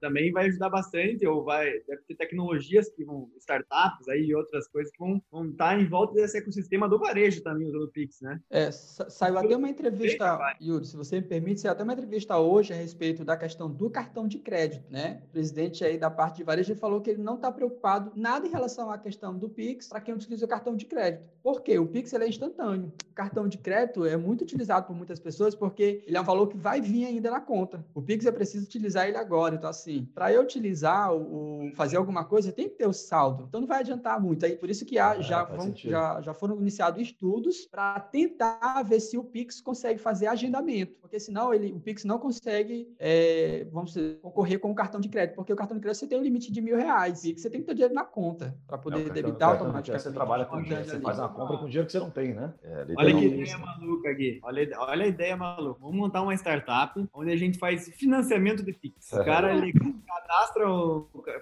também 0.00 0.30
vai 0.32 0.46
ajudar 0.48 0.68
bastante, 0.68 1.26
ou 1.26 1.44
vai 1.44 1.70
deve 1.86 2.02
ter 2.08 2.14
tecnologias 2.14 2.90
que 2.90 3.04
vão, 3.04 3.30
startups 3.38 4.08
aí 4.08 4.26
e 4.26 4.34
outras 4.34 4.68
coisas 4.68 4.92
que 4.92 4.98
vão, 4.98 5.22
vão 5.30 5.50
estar 5.50 5.80
em 5.80 5.88
volta 5.88 6.14
desse 6.14 6.38
ecossistema 6.38 6.88
do 6.88 6.98
varejo 6.98 7.42
também 7.42 7.68
usando 7.68 7.84
o 7.84 7.90
Pix, 7.90 8.20
né? 8.20 8.40
É, 8.50 8.70
saiu 8.70 9.38
até 9.38 9.56
uma 9.56 9.68
entrevista 9.68 10.09
entrevista, 10.14 10.56
Yuri, 10.60 10.86
se 10.86 10.96
você 10.96 11.16
me 11.16 11.26
permite, 11.26 11.66
até 11.66 11.82
uma 11.82 11.92
entrevista 11.92 12.38
hoje 12.38 12.72
a 12.72 12.76
respeito 12.76 13.24
da 13.24 13.36
questão 13.36 13.70
do 13.70 13.90
cartão 13.90 14.26
de 14.26 14.38
crédito, 14.38 14.84
né? 14.90 15.22
O 15.24 15.32
presidente 15.32 15.84
aí 15.84 15.98
da 15.98 16.10
parte 16.10 16.38
de 16.38 16.44
varejo 16.44 16.74
falou 16.74 17.00
que 17.00 17.10
ele 17.10 17.22
não 17.22 17.34
está 17.34 17.50
preocupado 17.50 18.12
nada 18.14 18.46
em 18.46 18.50
relação 18.50 18.90
à 18.90 18.98
questão 18.98 19.36
do 19.36 19.48
Pix 19.48 19.88
para 19.88 20.00
quem 20.00 20.14
utiliza 20.14 20.44
o 20.44 20.48
cartão 20.48 20.76
de 20.76 20.86
crédito. 20.86 21.28
Por 21.42 21.62
quê? 21.62 21.78
O 21.78 21.86
Pix 21.86 22.12
ele 22.12 22.24
é 22.24 22.28
instantâneo. 22.28 22.92
O 23.10 23.14
cartão 23.14 23.48
de 23.48 23.58
crédito 23.58 24.04
é 24.04 24.16
muito 24.16 24.42
utilizado 24.42 24.86
por 24.86 24.96
muitas 24.96 25.18
pessoas 25.18 25.54
porque 25.54 26.02
ele 26.06 26.16
é 26.16 26.20
um 26.20 26.24
valor 26.24 26.48
que 26.48 26.56
vai 26.56 26.80
vir 26.80 27.04
ainda 27.04 27.30
na 27.30 27.40
conta. 27.40 27.84
O 27.94 28.02
Pix 28.02 28.26
é 28.26 28.32
preciso 28.32 28.64
utilizar 28.64 29.08
ele 29.08 29.16
agora. 29.16 29.54
Então, 29.54 29.68
assim, 29.68 30.08
para 30.14 30.32
eu 30.32 30.42
utilizar 30.42 31.14
o, 31.14 31.70
fazer 31.74 31.96
alguma 31.96 32.24
coisa, 32.24 32.52
tem 32.52 32.68
que 32.68 32.76
ter 32.76 32.86
o 32.86 32.92
saldo. 32.92 33.44
Então, 33.48 33.60
não 33.60 33.68
vai 33.68 33.80
adiantar 33.80 34.20
muito. 34.20 34.44
Aí, 34.44 34.56
por 34.56 34.70
isso 34.70 34.84
que 34.84 34.98
há, 34.98 35.20
já, 35.20 35.44
vão, 35.44 35.72
já, 35.74 36.20
já 36.20 36.34
foram 36.34 36.60
iniciados 36.60 37.00
estudos 37.00 37.66
para 37.66 38.00
tentar 38.00 38.82
ver 38.82 39.00
se 39.00 39.16
o 39.16 39.24
Pix 39.24 39.60
consegue 39.60 39.98
fazer 40.00 40.26
agendamento, 40.26 40.94
porque 41.00 41.18
senão 41.20 41.52
ele, 41.54 41.72
o 41.72 41.80
Pix 41.80 42.04
não 42.04 42.18
consegue, 42.18 42.92
é, 42.98 43.66
vamos 43.72 43.92
dizer, 43.92 44.18
concorrer 44.20 44.58
com 44.58 44.70
o 44.70 44.74
cartão 44.74 45.00
de 45.00 45.08
crédito, 45.08 45.36
porque 45.36 45.52
o 45.52 45.56
cartão 45.56 45.76
de 45.76 45.82
crédito 45.82 46.00
você 46.00 46.06
tem 46.06 46.18
um 46.18 46.22
limite 46.22 46.52
de 46.52 46.60
mil 46.60 46.76
reais, 46.76 47.22
Pix 47.22 47.42
você 47.42 47.50
tem 47.50 47.60
que 47.60 47.66
ter 47.66 47.74
dinheiro 47.74 47.94
na 47.94 48.04
conta 48.04 48.56
para 48.66 48.78
poder 48.78 49.06
não, 49.06 49.14
debitar 49.14 49.50
automaticamente. 49.50 50.02
Você 50.02 50.12
trabalha 50.12 50.44
com 50.44 50.62
dinheiro, 50.62 50.84
você 50.84 51.00
faz 51.00 51.18
uma 51.18 51.28
compra 51.28 51.58
com 51.58 51.66
dinheiro 51.66 51.86
que 51.86 51.92
você 51.92 52.00
não 52.00 52.10
tem, 52.10 52.34
né? 52.34 52.52
É, 52.62 52.86
olha 52.96 53.14
que 53.14 53.24
ideia 53.24 53.58
maluca 53.58 54.10
aqui, 54.10 54.40
olha, 54.42 54.70
olha 54.78 55.04
a 55.04 55.08
ideia 55.08 55.36
maluca. 55.36 55.80
Vamos 55.80 55.96
montar 55.96 56.22
uma 56.22 56.34
startup 56.34 57.08
onde 57.12 57.30
a 57.30 57.36
gente 57.36 57.58
faz 57.58 57.88
financiamento 57.88 58.62
de 58.62 58.72
Pix. 58.72 59.12
O 59.12 59.24
cara 59.24 59.54
ele 59.54 59.72
cadastra, 60.06 60.64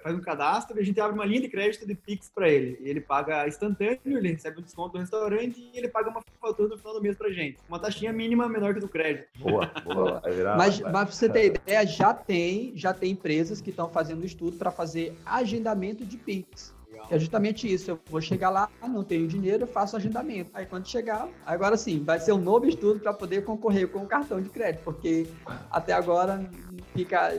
faz 0.01 0.15
um 0.15 0.21
cadastro 0.21 0.77
e 0.77 0.81
a 0.81 0.83
gente 0.83 0.99
abre 0.99 1.15
uma 1.15 1.25
linha 1.25 1.41
de 1.41 1.49
crédito 1.49 1.85
de 1.85 1.95
Pix 1.95 2.29
para 2.33 2.49
ele. 2.49 2.77
E 2.81 2.89
ele 2.89 3.01
paga 3.01 3.47
instantâneo, 3.47 3.99
ele 4.05 4.31
recebe 4.31 4.59
um 4.59 4.63
desconto 4.63 4.95
no 4.95 4.99
restaurante 4.99 5.59
e 5.73 5.77
ele 5.77 5.87
paga 5.87 6.09
uma 6.09 6.21
fatura 6.41 6.69
no 6.69 6.77
final 6.77 6.93
do 6.93 7.01
mês 7.01 7.17
pra 7.17 7.29
gente. 7.29 7.57
Uma 7.67 7.79
taxinha 7.79 8.11
mínima 8.11 8.48
menor 8.49 8.73
que 8.73 8.79
do 8.79 8.87
crédito. 8.87 9.27
Boa, 9.39 9.71
boa. 9.83 10.21
Virar, 10.29 10.57
mas, 10.57 10.79
mas 10.79 10.91
pra 10.91 11.05
você 11.05 11.29
ter 11.29 11.45
ideia, 11.45 11.85
já 11.85 12.13
tem, 12.13 12.73
já 12.75 12.93
tem 12.93 13.11
empresas 13.11 13.61
que 13.61 13.69
estão 13.69 13.89
fazendo 13.89 14.25
estudo 14.25 14.57
para 14.57 14.71
fazer 14.71 15.15
agendamento 15.25 16.05
de 16.05 16.17
Pix. 16.17 16.77
É 17.09 17.17
justamente 17.17 17.71
isso. 17.71 17.91
Eu 17.91 17.99
vou 18.09 18.21
chegar 18.21 18.49
lá, 18.49 18.69
não 18.81 19.03
tenho 19.03 19.27
dinheiro, 19.27 19.63
eu 19.63 19.67
faço 19.67 19.95
agendamento. 19.95 20.49
Aí 20.53 20.65
quando 20.65 20.87
chegar, 20.87 21.27
agora 21.45 21.77
sim, 21.77 22.03
vai 22.03 22.19
ser 22.19 22.33
um 22.33 22.37
novo 22.37 22.67
estudo 22.67 22.99
para 22.99 23.13
poder 23.13 23.43
concorrer 23.43 23.87
com 23.87 23.99
o 23.99 24.07
cartão 24.07 24.41
de 24.41 24.49
crédito, 24.49 24.83
porque 24.83 25.27
até 25.71 25.93
agora 25.93 26.49
fica, 26.93 27.33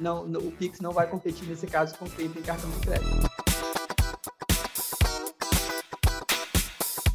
não, 0.00 0.24
o 0.24 0.50
Pix 0.52 0.80
não 0.80 0.92
vai 0.92 1.06
competir 1.06 1.46
nesse 1.48 1.66
caso 1.66 1.96
com 1.96 2.06
quem 2.06 2.28
tem 2.28 2.42
cartão 2.42 2.70
de 2.70 2.80
crédito. 2.80 3.25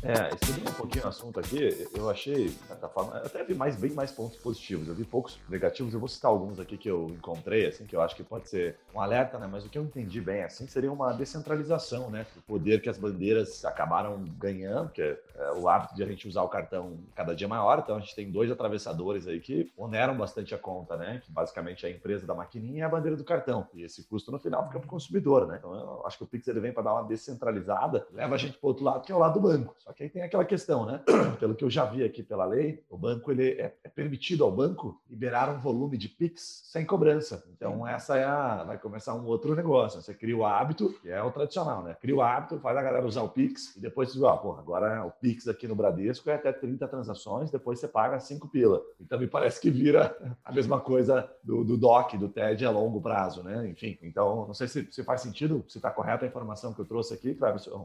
É, 0.03 0.34
estudando 0.34 0.67
um 0.67 0.74
pouquinho 0.74 1.05
o 1.05 1.08
assunto 1.10 1.39
aqui, 1.39 1.88
eu 1.96 2.10
achei, 2.10 2.46
de 2.50 2.67
certa 2.67 2.89
forma, 2.89 3.17
até 3.17 3.43
vi 3.43 3.53
mais, 3.53 3.75
bem 3.75 3.91
mais 3.91 4.12
pontos 4.12 4.36
positivos. 4.39 4.88
Eu 4.88 4.96
vi 4.96 5.03
poucos 5.03 5.38
negativos, 5.48 5.93
eu 5.93 6.00
vou 6.00 6.10
citar 6.10 6.31
alguns 6.31 6.60
aqui 6.60 6.75
que 6.75 6.89
eu 6.89 7.05
encontrei, 7.12 7.67
assim, 7.67 7.86
que 7.86 7.96
eu 7.96 8.01
acho 8.01 8.15
que 8.15 8.24
pode 8.24 8.50
ser 8.50 8.77
um 8.96 9.00
alerta, 9.00 9.38
né? 9.38 9.48
Mas 9.50 9.63
o 9.63 9.70
que 9.70 9.77
eu 9.77 9.84
entendi 9.84 10.20
bem, 10.20 10.43
assim, 10.43 10.65
seria 10.65 10.91
uma 10.91 11.13
descentralização, 11.13 12.10
né? 12.10 12.25
O 12.36 12.41
poder 12.41 12.81
que 12.81 12.89
as 12.89 12.98
bandeiras 12.98 13.63
acabaram 13.63 14.25
ganhando, 14.39 14.89
que 14.89 15.03
é, 15.03 15.20
é 15.36 15.51
o 15.51 15.70
hábito 15.70 15.93
de 15.93 16.01
a 16.01 16.08
gente 16.08 16.27
usar 16.27 16.41
o 16.41 16.50
cartão 16.50 16.98
cada 17.13 17.36
dia 17.36 17.48
maior. 17.48 17.77
Então, 17.77 17.96
a 17.96 18.00
gente 18.00 18.15
tem 18.15 18.31
dois 18.31 18.50
atravessadores 18.50 19.27
aí 19.27 19.39
que 19.39 19.72
oneram 19.77 20.17
bastante 20.17 20.55
a 20.55 20.58
conta, 20.58 20.98
né? 20.98 21.22
Que 21.24 21.31
basicamente 21.31 21.86
é 21.86 21.89
a 21.89 21.91
empresa 21.91 22.25
da 22.25 22.34
maquininha 22.34 22.79
e 22.79 22.81
a 22.81 22.89
bandeira 22.89 23.15
do 23.15 23.24
cartão. 23.24 23.67
E 23.72 23.84
esse 23.84 24.03
custo 24.05 24.31
no 24.31 24.39
final 24.39 24.65
fica 24.65 24.79
para 24.79 24.88
o 24.88 24.89
consumidor, 24.89 25.46
né? 25.46 25.58
Então, 25.60 25.75
eu 25.75 26.08
acho 26.08 26.17
que 26.17 26.24
o 26.24 26.27
Pix 26.27 26.48
ele 26.48 26.60
vem 26.60 26.74
para 26.74 26.81
dar 26.81 26.93
uma 26.93 27.03
descentralizada, 27.03 28.08
leva 28.12 28.34
a 28.34 28.38
gente 28.39 28.58
para 28.58 28.67
outro 28.67 28.84
lado, 28.84 29.03
que 29.03 29.12
é 29.12 29.15
o 29.15 29.20
lado 29.20 29.36
do 29.36 29.41
banco. 29.41 29.75
Só 29.91 29.95
que 29.95 30.03
aí 30.03 30.10
tem 30.10 30.21
aquela 30.21 30.45
questão, 30.45 30.86
né? 30.86 31.01
Pelo 31.38 31.53
que 31.53 31.65
eu 31.65 31.69
já 31.69 31.83
vi 31.83 32.01
aqui 32.01 32.24
pela 32.24 32.45
lei, 32.45 32.81
o 32.89 32.98
banco 32.98 33.29
ele 33.29 33.50
é, 33.60 33.75
é 33.83 33.89
permitido 33.89 34.45
ao 34.45 34.51
banco 34.51 35.01
liberar 35.10 35.50
um 35.50 35.60
volume 35.60 35.98
de 35.98 36.07
Pix 36.07 36.62
sem 36.65 36.86
cobrança. 36.86 37.43
Então 37.51 37.86
essa 37.86 38.15
é 38.17 38.24
a 38.24 38.63
vai 38.63 38.77
começar 38.77 39.13
um 39.15 39.25
outro 39.25 39.53
negócio. 39.53 40.01
Você 40.01 40.13
cria 40.13 40.38
o 40.38 40.45
hábito, 40.45 40.93
que 41.01 41.10
é 41.10 41.21
o 41.21 41.29
tradicional, 41.29 41.83
né? 41.83 41.98
Cria 42.00 42.15
o 42.15 42.21
hábito, 42.21 42.60
faz 42.60 42.77
a 42.77 42.81
galera 42.81 43.05
usar 43.05 43.24
o 43.24 43.29
Pix 43.29 43.75
e 43.75 43.81
depois 43.81 44.10
você 44.10 44.13
diz, 44.13 44.24
ah, 44.24 44.38
porra, 44.38 44.62
agora 44.62 45.05
o 45.05 45.12
Pix 45.12 45.48
aqui 45.50 45.67
no 45.67 45.75
Bradesco 45.75 46.29
é 46.29 46.36
até 46.36 46.53
30 46.53 46.88
transações, 46.88 47.51
depois 47.51 47.79
você 47.79 47.88
paga 47.88 48.17
5 48.17 48.48
pila. 48.48 48.81
Então 49.00 49.19
me 49.19 49.27
parece 49.27 49.60
que 49.60 49.69
vira 49.69 50.15
a 50.45 50.53
mesma 50.53 50.79
coisa 50.79 51.29
do, 51.43 51.65
do 51.65 51.75
DOC, 51.75 52.17
do 52.17 52.29
TED 52.29 52.65
a 52.65 52.71
longo 52.71 53.01
prazo, 53.01 53.43
né? 53.43 53.67
Enfim, 53.67 53.98
então 54.01 54.48
não 54.48 54.53
sei 54.53 54.69
se, 54.69 54.88
se 54.89 55.03
faz 55.03 55.19
sentido, 55.19 55.65
se 55.67 55.79
está 55.79 55.91
correta 55.91 56.24
a 56.24 56.27
informação 56.29 56.74
que 56.74 56.79
eu 56.79 56.86
trouxe 56.86 57.13
aqui, 57.13 57.38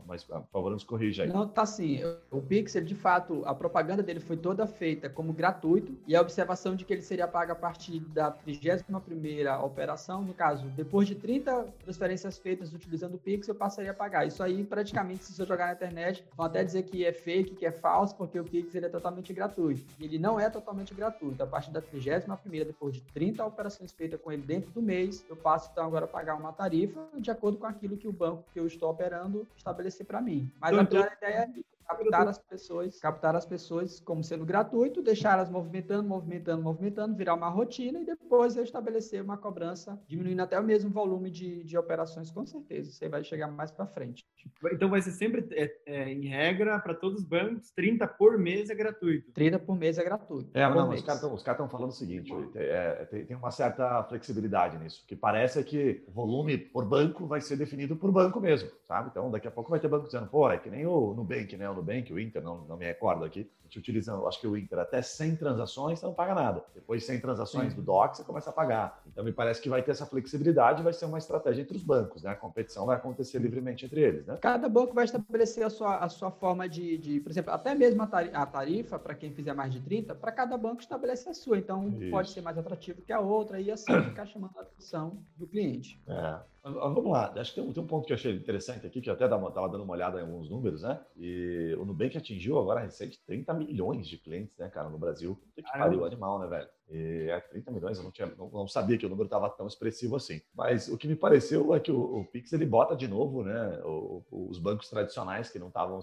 mas 0.06 0.22
por 0.22 0.46
favor 0.52 0.70
nos 0.70 0.84
corrija 0.84 1.25
aí. 1.25 1.28
Não, 1.28 1.48
tá 1.48 1.66
sim 1.66 1.95
assim, 2.04 2.16
o 2.30 2.40
Pix, 2.40 2.74
ele, 2.74 2.86
de 2.86 2.94
fato, 2.94 3.42
a 3.44 3.54
propaganda 3.54 4.02
dele 4.02 4.20
foi 4.20 4.36
toda 4.36 4.66
feita 4.66 5.08
como 5.08 5.32
gratuito 5.32 5.96
e 6.06 6.14
a 6.14 6.20
observação 6.20 6.76
de 6.76 6.84
que 6.84 6.92
ele 6.92 7.02
seria 7.02 7.26
pago 7.26 7.52
a 7.52 7.54
partir 7.54 8.00
da 8.00 8.30
31ª 8.30 9.62
operação, 9.62 10.22
no 10.22 10.34
caso, 10.34 10.66
depois 10.68 11.08
de 11.08 11.14
30 11.14 11.66
transferências 11.84 12.38
feitas 12.38 12.72
utilizando 12.72 13.14
o 13.14 13.18
Pix, 13.18 13.48
eu 13.48 13.54
passaria 13.54 13.90
a 13.90 13.94
pagar. 13.94 14.26
Isso 14.26 14.42
aí, 14.42 14.64
praticamente, 14.64 15.24
se 15.24 15.32
você 15.32 15.44
jogar 15.44 15.66
na 15.66 15.72
internet, 15.72 16.24
vão 16.36 16.46
até 16.46 16.62
dizer 16.62 16.82
que 16.82 17.04
é 17.04 17.12
fake, 17.12 17.54
que 17.54 17.66
é 17.66 17.72
falso, 17.72 18.14
porque 18.16 18.38
o 18.38 18.44
Pix 18.44 18.74
ele 18.74 18.86
é 18.86 18.90
totalmente 18.90 19.32
gratuito. 19.32 19.84
Ele 20.00 20.18
não 20.18 20.38
é 20.38 20.48
totalmente 20.50 20.94
gratuito. 20.94 21.42
A 21.42 21.46
partir 21.46 21.70
da 21.70 21.82
31ª, 21.82 22.64
depois 22.64 22.94
de 22.94 23.00
30 23.00 23.44
operações 23.44 23.92
feitas 23.92 24.20
com 24.20 24.32
ele 24.32 24.42
dentro 24.42 24.70
do 24.70 24.82
mês, 24.82 25.24
eu 25.28 25.36
passo, 25.36 25.70
então, 25.72 25.86
agora 25.86 26.04
a 26.04 26.08
pagar 26.08 26.36
uma 26.36 26.52
tarifa 26.52 27.06
de 27.16 27.30
acordo 27.30 27.58
com 27.58 27.66
aquilo 27.66 27.96
que 27.96 28.08
o 28.08 28.12
banco 28.12 28.44
que 28.52 28.60
eu 28.60 28.66
estou 28.66 28.90
operando 28.90 29.46
estabelecer 29.56 30.06
para 30.06 30.20
mim. 30.20 30.50
Mas 30.60 30.76
então, 30.76 31.02
a 31.02 31.12
ideia 31.12 31.50
é 31.85 31.85
captar 31.86 32.28
as 32.28 32.38
pessoas, 32.38 32.98
captar 32.98 33.36
as 33.36 33.46
pessoas 33.46 34.00
como 34.00 34.22
sendo 34.24 34.44
gratuito, 34.44 35.02
deixá-las 35.02 35.48
movimentando, 35.48 36.08
movimentando, 36.08 36.62
movimentando, 36.62 37.16
virar 37.16 37.34
uma 37.34 37.48
rotina 37.48 38.00
e 38.00 38.04
depois 38.04 38.56
eu 38.56 38.64
estabelecer 38.64 39.22
uma 39.22 39.36
cobrança, 39.36 40.00
diminuindo 40.06 40.42
até 40.42 40.58
o 40.58 40.64
mesmo 40.64 40.90
volume 40.90 41.30
de, 41.30 41.62
de 41.64 41.78
operações, 41.78 42.30
com 42.30 42.44
certeza. 42.44 42.90
Você 42.90 43.08
vai 43.08 43.22
chegar 43.22 43.48
mais 43.48 43.70
para 43.70 43.86
frente. 43.86 44.26
Então 44.72 44.88
vai 44.88 45.00
ser 45.00 45.12
sempre, 45.12 45.46
é, 45.52 45.76
é, 45.86 46.12
em 46.12 46.26
regra, 46.26 46.78
para 46.78 46.94
todos 46.94 47.20
os 47.20 47.24
bancos, 47.24 47.70
30 47.70 48.06
por 48.06 48.38
mês 48.38 48.70
é 48.70 48.74
gratuito. 48.74 49.32
30 49.32 49.58
por 49.58 49.76
mês 49.76 49.98
é 49.98 50.04
gratuito. 50.04 50.50
É, 50.54 50.68
não, 50.68 50.88
mês. 50.88 51.00
os 51.00 51.06
caras 51.06 51.22
estão 51.22 51.68
falando 51.68 51.90
o 51.90 51.94
seguinte, 51.94 52.32
é, 52.54 53.04
tem, 53.06 53.24
tem, 53.26 53.36
uma 53.36 53.50
certa 53.50 54.02
flexibilidade 54.04 54.78
nisso, 54.78 55.04
que 55.06 55.14
parece 55.14 55.62
que 55.62 56.04
o 56.08 56.12
volume 56.12 56.56
por 56.58 56.84
banco 56.84 57.26
vai 57.26 57.40
ser 57.40 57.56
definido 57.56 57.96
por 57.96 58.10
banco 58.10 58.40
mesmo, 58.40 58.70
sabe? 58.84 59.10
Então 59.10 59.30
daqui 59.30 59.46
a 59.46 59.50
pouco 59.50 59.70
vai 59.70 59.80
ter 59.80 59.88
banco 59.88 60.06
dizendo, 60.06 60.26
pô, 60.26 60.50
é 60.50 60.58
que 60.58 60.70
nem 60.70 60.86
o 60.86 61.14
Nubank, 61.14 61.56
né? 61.56 61.68
Nubank, 61.76 62.12
o 62.12 62.18
Inter, 62.18 62.42
não, 62.42 62.59
não 62.66 62.76
me 62.76 62.85
recordo 62.85 63.25
aqui, 63.25 63.50
a 63.61 63.62
gente 63.64 63.78
utiliza, 63.78 64.14
acho 64.26 64.40
que 64.40 64.47
o 64.47 64.56
Inter, 64.56 64.78
até 64.78 65.02
100 65.02 65.37
transações 65.37 65.99
você 65.99 66.06
não 66.06 66.14
paga 66.14 66.35
nada. 66.35 66.64
Depois 66.75 67.04
100 67.04 67.21
transações 67.21 67.73
Sim. 67.73 67.76
do 67.76 67.83
DOC 67.83 68.16
você 68.16 68.25
começa 68.25 68.50
a 68.50 68.52
pagar. 68.52 69.02
Então 69.06 69.25
me 69.25 69.33
parece 69.33 69.61
que 69.61 69.68
vai 69.68 69.83
ter 69.83 69.90
essa 69.90 70.06
flexibilidade, 70.06 70.83
vai 70.83 70.92
ser 70.92 71.04
uma 71.04 71.18
estratégia 71.18 71.62
entre 71.62 71.76
os 71.76 71.83
bancos, 71.83 72.23
né? 72.23 72.30
A 72.30 72.37
competição 72.37 72.87
vai 72.87 72.97
acontecer 72.97 73.38
livremente 73.38 73.85
entre 73.85 74.00
eles, 74.00 74.26
né? 74.26 74.38
Cada 74.40 74.68
banco 74.68 74.95
vai 74.95 75.04
estabelecer 75.04 75.64
a 75.64 75.71
sua, 75.71 75.99
a 75.99 76.09
sua 76.09 76.30
forma 76.30 76.68
de, 76.68 76.97
de 76.99 77.21
por 77.21 77.30
exemplo, 77.30 77.52
até 77.52 77.75
mesmo 77.75 78.02
a 78.02 78.47
tarifa, 78.47 78.99
para 78.99 79.14
quem 79.14 79.33
fizer 79.33 79.52
mais 79.52 79.73
de 79.73 79.80
30, 79.80 80.14
para 80.14 80.33
cada 80.33 80.56
banco 80.56 80.80
estabelece 80.80 81.28
a 81.28 81.35
sua. 81.35 81.59
Então 81.59 81.88
Isso. 82.00 82.11
pode 82.11 82.30
ser 82.30 82.40
mais 82.40 82.56
atrativo 82.56 83.02
que 83.02 83.12
a 83.12 83.21
outra 83.21 83.61
e 83.61 83.71
assim 83.71 83.92
ficar 84.02 84.26
chamando 84.26 84.56
a 84.59 84.62
atenção 84.62 85.18
do 85.37 85.47
cliente. 85.47 86.00
É. 86.06 86.40
Vamos 86.73 87.12
lá, 87.12 87.32
acho 87.37 87.54
que 87.54 87.61
tem 87.61 87.70
um, 87.70 87.73
tem 87.73 87.80
um, 87.80 87.87
ponto 87.87 88.06
que 88.06 88.12
eu 88.12 88.16
achei 88.16 88.35
interessante 88.35 88.85
aqui, 88.85 89.00
que 89.00 89.08
eu 89.08 89.14
até 89.14 89.25
estava 89.25 89.68
dando 89.68 89.85
uma 89.85 89.92
olhada 89.92 90.18
em 90.18 90.23
alguns 90.23 90.50
números, 90.50 90.82
né? 90.82 91.00
E 91.16 91.76
o 91.78 91.85
Nubank 91.85 92.18
atingiu 92.18 92.58
agora 92.58 92.80
recente 92.80 93.23
30 93.25 93.54
milhões 93.54 94.08
de 94.08 94.18
clientes, 94.18 94.58
né, 94.58 94.68
cara, 94.68 94.88
no 94.88 94.99
Brasil. 94.99 95.40
Que 95.54 95.62
pariu, 95.62 96.04
animal, 96.04 96.40
né, 96.40 96.49
velho? 96.49 96.68
E 96.88 97.28
é 97.28 97.40
30 97.40 97.70
milhões, 97.72 97.98
eu 97.98 98.04
não, 98.04 98.12
tinha, 98.12 98.26
não, 98.38 98.48
não 98.48 98.68
sabia 98.68 98.96
que 98.96 99.04
o 99.04 99.08
número 99.08 99.26
estava 99.26 99.50
tão 99.50 99.66
expressivo 99.66 100.14
assim. 100.16 100.40
Mas 100.54 100.88
o 100.88 100.96
que 100.96 101.08
me 101.08 101.16
pareceu 101.16 101.74
é 101.74 101.80
que 101.80 101.90
o, 101.90 102.18
o 102.18 102.24
Pix 102.24 102.52
ele 102.52 102.64
bota 102.64 102.94
de 102.94 103.08
novo 103.08 103.42
né, 103.42 103.80
o, 103.84 104.22
os 104.30 104.58
bancos 104.58 104.88
tradicionais 104.88 105.50
que 105.50 105.58
não 105.58 105.68
estavam 105.68 106.00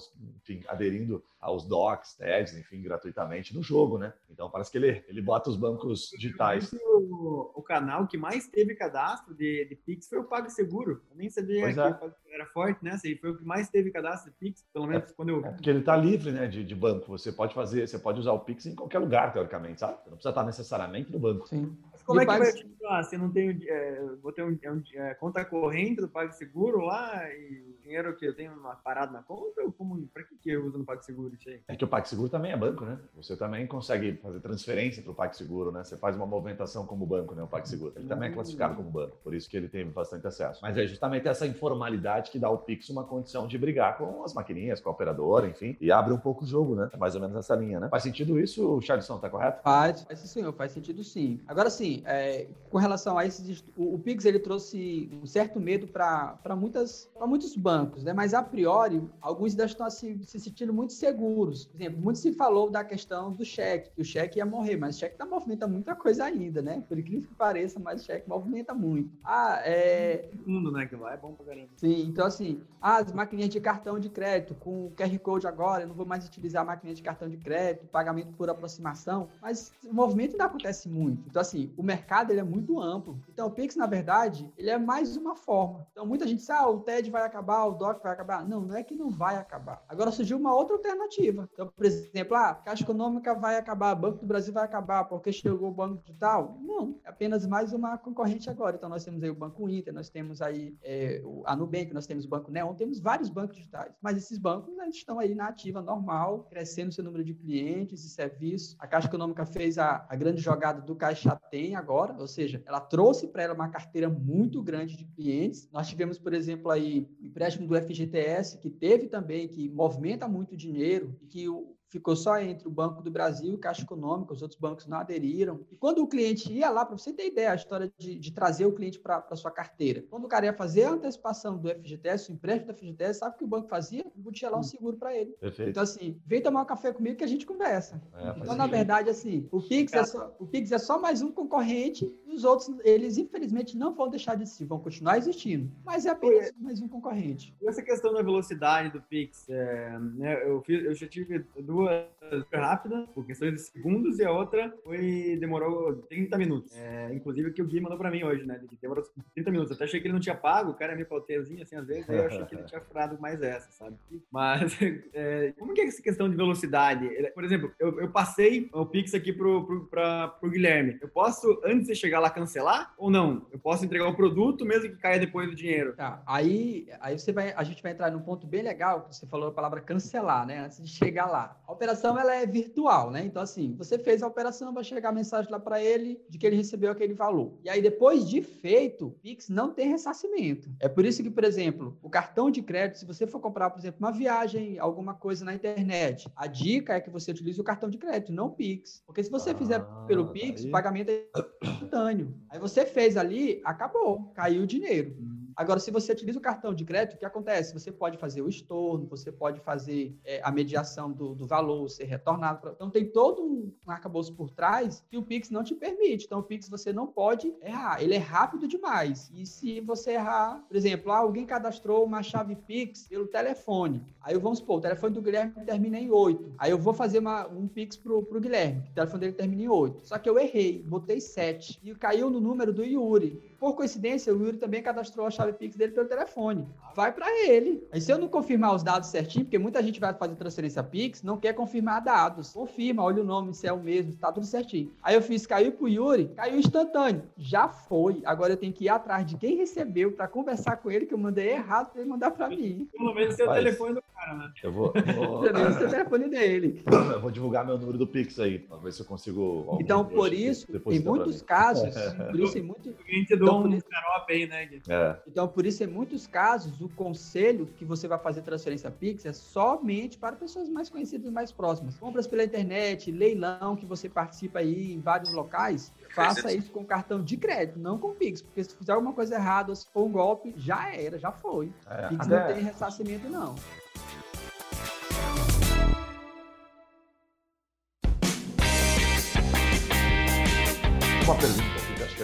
aderindo 0.67 1.23
aos 1.39 1.65
docs, 1.65 2.15
TEDs, 2.15 2.57
enfim, 2.57 2.81
gratuitamente 2.81 3.53
no 3.53 3.61
jogo, 3.61 3.97
né? 3.97 4.13
Então 4.29 4.49
parece 4.49 4.71
que 4.71 4.77
ele, 4.77 5.03
ele 5.07 5.21
bota 5.21 5.49
os 5.49 5.57
bancos 5.57 6.09
digitais. 6.11 6.73
O, 6.73 7.51
o 7.55 7.61
canal 7.61 8.07
que 8.07 8.17
mais 8.17 8.47
teve 8.47 8.75
cadastro 8.75 9.35
de, 9.35 9.65
de 9.65 9.75
Pix 9.75 10.07
foi 10.07 10.19
o 10.19 10.23
PagSeguro. 10.23 11.01
Eu 11.11 11.17
nem 11.17 11.29
sabia 11.29 11.73
que 11.73 11.79
é. 11.79 12.33
era 12.33 12.45
forte, 12.47 12.83
né? 12.83 12.97
Foi 13.19 13.31
o 13.31 13.37
que 13.37 13.43
mais 13.43 13.69
teve 13.69 13.91
cadastro 13.91 14.31
de 14.31 14.37
Pix, 14.37 14.65
pelo 14.73 14.87
menos 14.87 15.09
é, 15.09 15.13
quando 15.13 15.29
eu. 15.29 15.45
É 15.45 15.51
porque 15.51 15.69
ele 15.69 15.79
está 15.79 15.97
livre 15.97 16.31
né, 16.31 16.47
de, 16.47 16.63
de 16.63 16.75
banco. 16.75 17.07
Você 17.07 17.31
pode 17.31 17.53
fazer, 17.53 17.87
você 17.87 17.99
pode 17.99 18.19
usar 18.19 18.31
o 18.31 18.39
Pix 18.39 18.65
em 18.65 18.75
qualquer 18.75 18.99
lugar, 18.99 19.33
teoricamente, 19.33 19.81
sabe? 19.81 19.95
Você 19.95 20.09
não 20.09 20.17
precisa 20.17 20.29
estar 20.29 20.43
necessariamente 20.43 20.72
necessariamente 20.73 21.11
no 21.11 21.19
banco. 21.19 21.47
Sim. 21.47 21.77
Como 22.05 22.19
é 22.19 22.25
que 22.25 22.31
vai 22.31 22.49
utilizar? 22.49 23.03
Se 23.05 23.17
não 23.17 23.29
tem, 23.29 23.57
é, 23.67 24.05
vou 24.21 24.31
ter 24.31 24.43
um, 24.43 24.49
um 24.49 24.83
é, 24.93 25.13
conta 25.15 25.43
corrente 25.45 26.01
do 26.01 26.09
PagSeguro 26.09 26.81
lá 26.81 27.29
e 27.31 27.73
dinheiro 27.83 28.15
que 28.15 28.25
eu 28.25 28.35
tenho 28.35 28.51
parado 28.83 29.13
na 29.13 29.21
conta? 29.21 29.61
Ou 29.61 29.71
como, 29.71 30.07
para 30.07 30.23
que, 30.23 30.35
que 30.35 30.49
eu 30.49 30.65
uso 30.65 30.77
no 30.77 30.85
PagSeguro 30.85 31.33
isso 31.35 31.49
aí? 31.49 31.61
É 31.67 31.75
que 31.75 31.83
o 31.83 31.87
PagSeguro 31.87 32.29
também 32.29 32.51
é 32.51 32.57
banco, 32.57 32.85
né? 32.85 32.99
Você 33.15 33.35
também 33.35 33.67
consegue 33.67 34.17
fazer 34.17 34.39
transferência 34.39 35.01
para 35.01 35.11
o 35.11 35.15
PagSeguro, 35.15 35.71
né? 35.71 35.83
Você 35.83 35.97
faz 35.97 36.15
uma 36.15 36.25
movimentação 36.25 36.85
como 36.85 37.05
banco, 37.05 37.35
né? 37.35 37.43
O 37.43 37.47
PagSeguro. 37.47 37.93
Ele 37.95 38.07
também 38.07 38.29
é 38.29 38.33
classificado 38.33 38.75
como 38.75 38.89
banco, 38.89 39.17
por 39.23 39.33
isso 39.33 39.49
que 39.49 39.57
ele 39.57 39.67
tem 39.67 39.85
bastante 39.85 40.25
acesso. 40.27 40.59
Mas 40.61 40.77
é 40.77 40.85
justamente 40.87 41.27
essa 41.27 41.45
informalidade 41.45 42.31
que 42.31 42.39
dá 42.39 42.47
ao 42.47 42.57
Pix 42.57 42.89
uma 42.89 43.03
condição 43.03 43.47
de 43.47 43.57
brigar 43.57 43.97
com 43.97 44.23
as 44.23 44.33
maquininhas, 44.33 44.79
com 44.79 44.89
a 44.89 44.91
operadora, 44.91 45.47
enfim, 45.47 45.77
e 45.79 45.91
abre 45.91 46.13
um 46.13 46.17
pouco 46.17 46.43
o 46.43 46.47
jogo, 46.47 46.75
né? 46.75 46.89
É 46.91 46.97
mais 46.97 47.15
ou 47.15 47.21
menos 47.21 47.35
essa 47.35 47.55
linha, 47.55 47.79
né? 47.79 47.89
Faz 47.89 48.03
sentido 48.03 48.39
isso, 48.39 48.81
Charleston, 48.81 49.19
tá 49.19 49.29
correto? 49.29 49.61
Faz, 49.61 50.03
faz 50.03 50.19
sim, 50.19 50.51
faz 50.53 50.71
sentido 50.71 51.03
sim. 51.03 51.39
Agora 51.47 51.69
sim, 51.69 51.92
é, 52.05 52.47
com 52.69 52.77
relação 52.77 53.17
a 53.17 53.25
esses, 53.25 53.63
o, 53.77 53.95
o 53.95 53.99
Pix 53.99 54.25
ele 54.25 54.39
trouxe 54.39 55.09
um 55.21 55.25
certo 55.25 55.59
medo 55.59 55.87
para 55.87 56.55
muitos 56.55 57.55
bancos, 57.55 58.03
né? 58.03 58.13
Mas 58.13 58.33
a 58.33 58.41
priori, 58.41 59.01
alguns 59.21 59.51
ainda 59.51 59.65
estão 59.65 59.89
se, 59.89 60.19
se 60.23 60.39
sentindo 60.39 60.73
muito 60.73 60.93
seguros. 60.93 61.65
Por 61.65 61.79
exemplo, 61.79 62.01
muito 62.01 62.19
se 62.19 62.33
falou 62.33 62.69
da 62.69 62.83
questão 62.83 63.31
do 63.31 63.45
cheque, 63.45 63.91
que 63.91 64.01
o 64.01 64.05
cheque 64.05 64.39
ia 64.39 64.45
morrer, 64.45 64.77
mas 64.77 64.95
o 64.95 64.99
cheque 64.99 65.17
tá 65.17 65.25
movimenta 65.25 65.67
muita 65.67 65.95
coisa 65.95 66.25
ainda, 66.25 66.61
né? 66.61 66.83
Por 66.87 66.97
incrível 66.97 67.27
que 67.27 67.35
pareça, 67.35 67.79
mas 67.79 68.01
o 68.01 68.05
cheque 68.05 68.27
movimenta 68.27 68.73
muito. 68.73 69.11
Ah, 69.23 69.61
é. 69.63 70.29
Mundo, 70.45 70.71
né? 70.71 70.85
Que 70.85 70.95
lá 70.95 71.13
é 71.13 71.17
bom 71.17 71.33
pra 71.33 71.45
caramba. 71.45 71.69
Sim, 71.77 72.01
então 72.07 72.25
assim, 72.25 72.61
as 72.81 73.11
maquininhas 73.11 73.49
de 73.49 73.59
cartão 73.59 73.99
de 73.99 74.09
crédito, 74.09 74.55
com 74.55 74.87
o 74.87 74.91
QR 74.91 75.17
Code 75.19 75.47
agora, 75.47 75.83
eu 75.83 75.87
não 75.87 75.95
vou 75.95 76.05
mais 76.05 76.25
utilizar 76.25 76.63
a 76.63 76.65
maquininha 76.65 76.95
de 76.95 77.03
cartão 77.03 77.29
de 77.29 77.37
crédito, 77.37 77.85
pagamento 77.87 78.33
por 78.33 78.49
aproximação, 78.49 79.29
mas 79.41 79.71
o 79.85 79.93
movimento 79.93 80.31
ainda 80.31 80.45
acontece 80.45 80.89
muito. 80.89 81.23
Então, 81.27 81.41
assim, 81.41 81.71
o 81.77 81.82
mercado 81.83 82.31
ele 82.31 82.39
é 82.39 82.43
muito 82.43 82.79
amplo. 82.79 83.19
Então, 83.29 83.47
o 83.47 83.51
Pix, 83.51 83.75
na 83.75 83.85
verdade, 83.85 84.51
ele 84.57 84.69
é 84.69 84.77
mais 84.77 85.17
uma 85.17 85.35
forma. 85.35 85.87
Então, 85.91 86.05
muita 86.05 86.27
gente 86.27 86.39
diz, 86.39 86.49
ah, 86.49 86.67
o 86.67 86.79
TED 86.79 87.09
vai 87.09 87.23
acabar, 87.23 87.65
o 87.65 87.73
DOC 87.73 88.01
vai 88.01 88.11
acabar. 88.11 88.47
Não, 88.47 88.61
não 88.61 88.75
é 88.75 88.83
que 88.83 88.95
não 88.95 89.09
vai 89.09 89.37
acabar. 89.37 89.83
Agora 89.87 90.11
surgiu 90.11 90.37
uma 90.37 90.53
outra 90.53 90.75
alternativa. 90.75 91.49
Então, 91.53 91.67
por 91.67 91.85
exemplo, 91.85 92.35
ah, 92.35 92.55
Caixa 92.55 92.83
Econômica 92.83 93.33
vai 93.33 93.57
acabar, 93.57 93.95
Banco 93.95 94.19
do 94.19 94.27
Brasil 94.27 94.53
vai 94.53 94.63
acabar 94.63 95.05
porque 95.05 95.31
chegou 95.31 95.69
o 95.69 95.73
Banco 95.73 96.01
Digital. 96.03 96.57
Não, 96.61 96.99
é 97.03 97.09
apenas 97.09 97.45
mais 97.45 97.73
uma 97.73 97.97
concorrente 97.97 98.49
agora. 98.49 98.75
Então, 98.75 98.89
nós 98.89 99.03
temos 99.03 99.23
aí 99.23 99.29
o 99.29 99.35
Banco 99.35 99.67
Inter, 99.69 99.93
nós 99.93 100.09
temos 100.09 100.41
aí 100.41 100.77
é, 100.83 101.21
a 101.45 101.55
Nubank, 101.55 101.93
nós 101.93 102.07
temos 102.07 102.25
o 102.25 102.29
Banco 102.29 102.51
Neon, 102.51 102.73
temos 102.75 102.99
vários 102.99 103.29
bancos 103.29 103.57
digitais. 103.57 103.93
Mas 104.01 104.17
esses 104.17 104.37
bancos 104.37 104.73
eles 104.83 104.95
estão 104.95 105.19
aí 105.19 105.33
na 105.33 105.47
ativa 105.47 105.81
normal, 105.81 106.45
crescendo 106.49 106.91
seu 106.91 107.03
número 107.03 107.23
de 107.23 107.33
clientes 107.33 108.03
e 108.03 108.09
serviços. 108.09 108.75
A 108.79 108.87
Caixa 108.87 109.07
Econômica 109.07 109.45
fez 109.45 109.77
a, 109.77 110.05
a 110.07 110.15
grande 110.15 110.41
jogada 110.41 110.81
do 110.81 110.95
Caixa 110.95 111.39
Tem 111.49 111.72
agora, 111.75 112.15
ou 112.19 112.27
seja, 112.27 112.61
ela 112.65 112.79
trouxe 112.79 113.27
para 113.27 113.43
ela 113.43 113.53
uma 113.53 113.69
carteira 113.69 114.09
muito 114.09 114.61
grande 114.61 114.95
de 114.95 115.05
clientes. 115.05 115.69
Nós 115.71 115.87
tivemos, 115.87 116.17
por 116.17 116.33
exemplo, 116.33 116.71
aí 116.71 117.07
empréstimo 117.21 117.67
do 117.67 117.75
FGTS, 117.75 118.57
que 118.57 118.69
teve 118.69 119.07
também, 119.07 119.47
que 119.47 119.69
movimenta 119.69 120.27
muito 120.27 120.55
dinheiro, 120.55 121.17
e 121.21 121.27
que 121.27 121.49
o, 121.49 121.75
ficou 121.89 122.15
só 122.15 122.39
entre 122.39 122.67
o 122.67 122.71
Banco 122.71 123.01
do 123.01 123.11
Brasil 123.11 123.51
e 123.51 123.55
o 123.55 123.59
Caixa 123.59 123.83
Econômica, 123.83 124.33
os 124.33 124.41
outros 124.41 124.59
bancos 124.59 124.87
não 124.87 124.97
aderiram. 124.97 125.61
E 125.71 125.75
quando 125.75 125.99
o 125.99 126.07
cliente 126.07 126.51
ia 126.51 126.69
lá, 126.69 126.85
para 126.85 126.97
você 126.97 127.13
ter 127.13 127.27
ideia, 127.27 127.51
a 127.51 127.55
história 127.55 127.91
de, 127.97 128.15
de 128.15 128.31
trazer 128.31 128.65
o 128.65 128.73
cliente 128.73 128.99
para 128.99 129.23
a 129.29 129.35
sua 129.35 129.51
carteira. 129.51 130.03
Quando 130.09 130.25
o 130.25 130.27
cara 130.27 130.45
ia 130.45 130.53
fazer 130.53 130.85
a 130.85 130.91
antecipação 130.91 131.57
do 131.57 131.69
FGTS, 131.69 132.31
o 132.31 132.33
empréstimo 132.33 132.73
do 132.73 132.77
FGTS, 132.77 133.19
sabe 133.19 133.35
o 133.35 133.37
que 133.37 133.43
o 133.43 133.47
banco 133.47 133.67
fazia? 133.67 134.03
Botia 134.15 134.49
lá 134.49 134.57
um 134.57 134.63
seguro 134.63 134.97
para 134.97 135.15
ele. 135.15 135.31
Perfeito. 135.33 135.69
Então, 135.69 135.83
assim, 135.83 136.19
vem 136.25 136.41
tomar 136.41 136.63
um 136.63 136.65
café 136.65 136.91
comigo 136.91 137.17
que 137.17 137.23
a 137.23 137.27
gente 137.27 137.45
conversa. 137.45 138.01
É, 138.13 138.39
então, 138.39 138.55
na 138.55 138.67
verdade, 138.67 139.09
assim, 139.09 139.47
o 139.51 139.61
Pix, 139.61 139.93
é 139.93 140.03
só, 140.03 140.35
o 140.39 140.47
Pix 140.47 140.71
é 140.71 140.79
só 140.79 140.99
mais 140.99 141.21
um 141.21 141.31
concorrente 141.31 142.11
e 142.25 142.33
os 142.33 142.43
outros, 142.43 142.69
eles, 142.83 143.17
infelizmente, 143.17 143.77
não 143.77 143.93
vão 143.93 144.09
deixar 144.09 144.35
de 144.35 144.43
existir, 144.43 144.65
vão 144.65 144.79
continuar 144.79 145.17
existindo. 145.17 145.71
Mas 145.85 146.05
é 146.05 146.09
apenas 146.09 146.51
mais 146.57 146.81
um 146.81 146.87
concorrente. 146.87 147.55
Essa 147.63 147.83
questão 147.83 148.13
da 148.13 148.21
velocidade 148.21 148.91
do 148.91 149.01
Pix, 149.01 149.47
é, 149.49 149.99
né, 149.99 150.49
eu, 150.49 150.61
fiz, 150.61 150.83
eu 150.83 150.95
já 150.95 151.07
tive 151.07 151.45
duas 151.61 151.82
duas 151.83 152.05
super 152.41 152.59
rápidas, 152.59 153.09
por 153.13 153.25
questões 153.25 153.53
de 153.53 153.59
segundos, 153.59 154.19
e 154.19 154.25
a 154.25 154.31
outra 154.31 154.73
foi 154.83 155.37
demorou 155.39 155.95
30 156.09 156.37
minutos. 156.37 156.75
É, 156.75 157.13
inclusive 157.13 157.49
o 157.49 157.53
que 157.53 157.61
o 157.61 157.65
Gui 157.65 157.79
mandou 157.79 157.97
pra 157.97 158.09
mim 158.09 158.23
hoje, 158.23 158.45
né? 158.45 158.59
Demorou 158.81 159.03
30 159.33 159.51
minutos. 159.51 159.71
Eu 159.71 159.75
até 159.75 159.85
achei 159.85 159.99
que 159.99 160.07
ele 160.07 160.13
não 160.13 160.19
tinha 160.19 160.35
pago, 160.35 160.71
o 160.71 160.73
cara 160.73 160.93
é 160.93 160.95
meio 160.95 161.07
pauteuzinho 161.07 161.61
assim, 161.61 161.75
às 161.75 161.85
vezes, 161.85 162.09
aí 162.09 162.17
eu 162.17 162.25
achei 162.25 162.45
que 162.45 162.55
ele 162.55 162.63
tinha 162.63 162.81
furado 162.81 163.19
mais 163.19 163.41
essa, 163.41 163.71
sabe? 163.71 163.97
Mas 164.31 164.77
é, 165.13 165.53
como 165.57 165.73
que 165.73 165.81
é 165.81 165.85
essa 165.85 166.01
questão 166.01 166.29
de 166.29 166.35
velocidade? 166.35 167.09
Por 167.33 167.43
exemplo, 167.43 167.71
eu, 167.79 167.99
eu 167.99 168.09
passei 168.09 168.69
o 168.73 168.85
Pix 168.85 169.13
aqui 169.13 169.33
pro, 169.33 169.65
pro, 169.65 169.85
pra, 169.87 170.27
pro 170.27 170.49
Guilherme. 170.49 170.97
Eu 171.01 171.09
posso, 171.09 171.61
antes 171.63 171.87
de 171.87 171.95
chegar 171.95 172.19
lá, 172.19 172.29
cancelar 172.29 172.93
ou 172.97 173.09
não? 173.09 173.45
Eu 173.51 173.59
posso 173.59 173.85
entregar 173.85 174.07
o 174.07 174.15
produto 174.15 174.65
mesmo 174.65 174.89
que 174.89 174.97
caia 174.97 175.19
depois 175.19 175.49
do 175.49 175.55
dinheiro? 175.55 175.93
Tá, 175.93 176.21
aí, 176.25 176.87
aí 176.99 177.17
você 177.17 177.31
vai, 177.31 177.53
a 177.53 177.63
gente 177.63 177.83
vai 177.83 177.91
entrar 177.91 178.11
num 178.11 178.21
ponto 178.21 178.47
bem 178.47 178.63
legal, 178.63 179.01
que 179.01 179.15
você 179.15 179.27
falou 179.27 179.49
a 179.49 179.53
palavra 179.53 179.81
cancelar, 179.81 180.45
né? 180.45 180.65
Antes 180.65 180.81
de 180.81 180.89
chegar 180.89 181.25
lá. 181.25 181.61
A 181.65 181.71
operação 181.71 182.19
ela 182.19 182.35
é 182.35 182.45
virtual, 182.45 183.09
né? 183.09 183.23
Então, 183.23 183.41
assim, 183.41 183.73
você 183.75 183.97
fez 183.97 184.21
a 184.21 184.27
operação, 184.27 184.73
vai 184.73 184.83
chegar 184.83 185.09
a 185.09 185.13
mensagem 185.13 185.51
lá 185.51 185.59
para 185.59 185.81
ele 185.81 186.21
de 186.29 186.37
que 186.37 186.45
ele 186.45 186.55
recebeu 186.55 186.91
aquele 186.91 187.13
valor. 187.13 187.57
E 187.63 187.69
aí, 187.69 187.81
depois 187.81 188.27
de 188.27 188.41
feito, 188.41 189.07
o 189.07 189.11
Pix 189.11 189.49
não 189.49 189.73
tem 189.73 189.87
ressarcimento. 189.87 190.69
É 190.79 190.89
por 190.89 191.05
isso 191.05 191.23
que, 191.23 191.29
por 191.29 191.43
exemplo, 191.43 191.97
o 192.01 192.09
cartão 192.09 192.51
de 192.51 192.61
crédito, 192.61 192.99
se 192.99 193.05
você 193.05 193.25
for 193.25 193.39
comprar, 193.39 193.69
por 193.69 193.79
exemplo, 193.79 193.99
uma 193.99 194.11
viagem, 194.11 194.77
alguma 194.77 195.13
coisa 195.13 195.45
na 195.45 195.53
internet, 195.53 196.29
a 196.35 196.47
dica 196.47 196.95
é 196.95 197.01
que 197.01 197.09
você 197.09 197.31
utilize 197.31 197.59
o 197.59 197.63
cartão 197.63 197.89
de 197.89 197.97
crédito, 197.97 198.33
não 198.33 198.47
o 198.47 198.51
Pix. 198.51 199.01
Porque 199.05 199.23
se 199.23 199.31
você 199.31 199.51
ah, 199.51 199.55
fizer 199.55 199.79
pelo 200.07 200.27
Pix, 200.27 200.61
aí. 200.61 200.67
o 200.67 200.71
pagamento 200.71 201.09
é 201.09 201.25
instantâneo. 201.63 202.33
Aí 202.49 202.59
você 202.59 202.85
fez 202.85 203.15
ali, 203.15 203.61
acabou, 203.63 204.31
caiu 204.33 204.63
o 204.63 204.67
dinheiro. 204.67 205.15
Agora, 205.55 205.79
se 205.79 205.91
você 205.91 206.11
utiliza 206.11 206.39
o 206.39 206.41
cartão 206.41 206.73
de 206.73 206.83
crédito, 206.83 207.15
o 207.15 207.19
que 207.19 207.25
acontece? 207.25 207.73
Você 207.73 207.91
pode 207.91 208.17
fazer 208.17 208.41
o 208.41 208.49
estorno, 208.49 209.05
você 209.07 209.31
pode 209.31 209.59
fazer 209.61 210.15
é, 210.23 210.41
a 210.43 210.51
mediação 210.51 211.11
do, 211.11 211.35
do, 211.35 211.45
valor 211.45 211.89
ser 211.89 212.05
retornado. 212.05 212.61
Pra... 212.61 212.71
Então, 212.71 212.89
tem 212.89 213.05
todo 213.05 213.43
um 213.43 213.71
arcabouço 213.87 214.33
por 214.33 214.49
trás 214.49 215.03
que 215.09 215.17
o 215.17 215.23
Pix 215.23 215.49
não 215.49 215.63
te 215.63 215.75
permite. 215.75 216.25
Então, 216.25 216.39
o 216.39 216.43
Pix 216.43 216.69
você 216.69 216.91
não 216.91 217.07
pode 217.07 217.53
errar. 217.61 218.01
Ele 218.01 218.15
é 218.15 218.19
rápido 218.19 218.67
demais. 218.67 219.31
E 219.33 219.45
se 219.45 219.79
você 219.81 220.11
errar, 220.11 220.63
por 220.67 220.75
exemplo, 220.75 221.11
ah, 221.11 221.17
alguém 221.17 221.45
cadastrou 221.45 222.03
uma 222.05 222.23
chave 222.23 222.55
Pix 222.55 223.07
pelo 223.07 223.27
telefone. 223.27 224.03
Aí 224.21 224.37
vamos 224.37 224.59
supor, 224.59 224.77
o 224.77 224.81
telefone 224.81 225.13
do 225.13 225.21
Guilherme 225.21 225.65
termina 225.65 225.99
em 225.99 226.09
8. 226.09 226.53
Aí 226.57 226.71
eu 226.71 226.77
vou 226.77 226.93
fazer 226.93 227.19
uma, 227.19 227.47
um 227.47 227.67
Pix 227.67 227.97
pro, 227.97 228.23
pro 228.23 228.39
Guilherme, 228.39 228.81
o 228.89 228.93
telefone 228.93 229.19
dele 229.19 229.33
termina 229.33 229.63
em 229.63 229.67
8. 229.67 230.07
Só 230.07 230.17
que 230.17 230.29
eu 230.29 230.39
errei, 230.39 230.81
botei 230.83 231.19
7. 231.19 231.79
E 231.83 231.93
caiu 231.95 232.29
no 232.29 232.39
número 232.39 232.73
do 232.73 232.83
Yuri. 232.83 233.52
Por 233.63 233.77
coincidência, 233.77 234.35
o 234.35 234.37
Yuri 234.43 234.57
também 234.57 234.83
cadastrou 234.83 235.25
a 235.25 235.31
chave 235.31 235.53
Pix 235.53 235.77
dele 235.77 235.93
pelo 235.93 236.05
telefone. 236.05 236.67
Vai 236.93 237.13
para 237.13 237.27
ele. 237.47 237.81
Aí 237.93 238.01
se 238.01 238.11
eu 238.11 238.17
não 238.17 238.27
confirmar 238.27 238.75
os 238.75 238.83
dados 238.83 239.07
certinho, 239.07 239.45
porque 239.45 239.57
muita 239.57 239.81
gente 239.81 240.01
vai 240.01 240.13
fazer 240.13 240.35
transferência 240.35 240.83
Pix, 240.83 241.23
não 241.23 241.37
quer 241.37 241.53
confirmar 241.53 242.01
dados. 242.01 242.51
Confirma, 242.51 243.03
olha 243.03 243.21
o 243.21 243.25
nome, 243.25 243.53
se 243.53 243.65
é 243.65 243.71
o 243.71 243.81
mesmo, 243.81 244.17
tá 244.17 244.33
tudo 244.33 244.45
certinho. 244.45 244.91
Aí 245.01 245.15
eu 245.15 245.21
fiz, 245.21 245.45
caiu 245.45 245.71
pro 245.71 245.87
Yuri, 245.87 246.29
caiu 246.35 246.59
instantâneo. 246.59 247.23
Já 247.37 247.69
foi. 247.69 248.21
Agora 248.25 248.51
eu 248.51 248.57
tenho 248.57 248.73
que 248.73 248.83
ir 248.83 248.89
atrás 248.89 249.25
de 249.25 249.37
quem 249.37 249.55
recebeu 249.55 250.11
para 250.11 250.27
conversar 250.27 250.75
com 250.75 250.91
ele, 250.91 251.05
que 251.05 251.13
eu 251.13 251.17
mandei 251.17 251.51
errado 251.51 251.89
para 251.93 252.01
ele 252.01 252.09
mandar 252.09 252.31
para 252.31 252.49
mim. 252.49 252.89
Pelo 252.91 253.15
menos 253.15 253.35
o 253.35 253.37
telefone 253.37 253.93
do 253.93 254.03
cara, 254.13 254.33
né? 254.39 254.51
Eu 254.61 254.73
vou. 254.73 254.91
vou... 255.15 255.39
Pelo 255.39 255.57
menos 255.57 255.77
o 255.77 255.79
telefone 255.79 256.27
dele. 256.27 256.83
Eu 256.85 257.21
vou 257.21 257.31
divulgar 257.31 257.65
meu 257.65 257.77
número 257.77 257.97
do 257.97 258.07
Pix 258.07 258.37
aí, 258.41 258.59
para 258.59 258.75
ver 258.75 258.91
se 258.91 258.99
eu 258.99 259.05
consigo. 259.05 259.77
Então, 259.79 260.03
por 260.03 260.33
isso, 260.33 260.67
em 260.91 260.99
muitos 260.99 261.41
casos, 261.41 261.93
por 262.29 262.39
isso, 262.41 262.57
em 262.57 262.61
muitos. 262.61 262.93
Então, 263.31 263.52
por 263.61 263.71
isso, 263.71 263.85
bem, 264.27 264.47
né, 264.47 264.69
é. 264.87 265.17
Então, 265.27 265.47
por 265.47 265.65
isso, 265.65 265.83
em 265.83 265.87
muitos 265.87 266.25
casos, 266.25 266.81
o 266.81 266.89
conselho 266.89 267.65
que 267.65 267.85
você 267.85 268.07
vai 268.07 268.17
fazer 268.17 268.41
transferência 268.41 268.89
Pix 268.89 269.25
é 269.25 269.33
somente 269.33 270.17
para 270.17 270.35
pessoas 270.35 270.69
mais 270.69 270.89
conhecidas 270.89 271.31
mais 271.31 271.51
próximas. 271.51 271.97
Compras 271.97 272.27
pela 272.27 272.43
internet, 272.43 273.11
leilão 273.11 273.75
que 273.75 273.85
você 273.85 274.09
participa 274.09 274.59
aí 274.59 274.93
em 274.93 274.99
vários 274.99 275.33
locais, 275.33 275.93
faça 276.13 276.53
isso 276.53 276.71
com 276.71 276.85
cartão 276.85 277.23
de 277.23 277.37
crédito, 277.37 277.79
não 277.79 277.97
com 277.97 278.13
Pix, 278.13 278.41
porque 278.41 278.63
se 278.63 278.75
fizer 278.75 278.93
alguma 278.93 279.13
coisa 279.13 279.35
errada, 279.35 279.75
se 279.75 279.87
for 279.89 280.03
um 280.03 280.11
golpe, 280.11 280.53
já 280.57 280.93
era, 280.93 281.19
já 281.19 281.31
foi. 281.31 281.71
É, 281.87 282.07
Pix 282.07 282.25
até... 282.27 282.39
não 282.39 282.53
tem 282.53 282.63
ressarcimento, 282.63 283.29
não. 283.29 283.55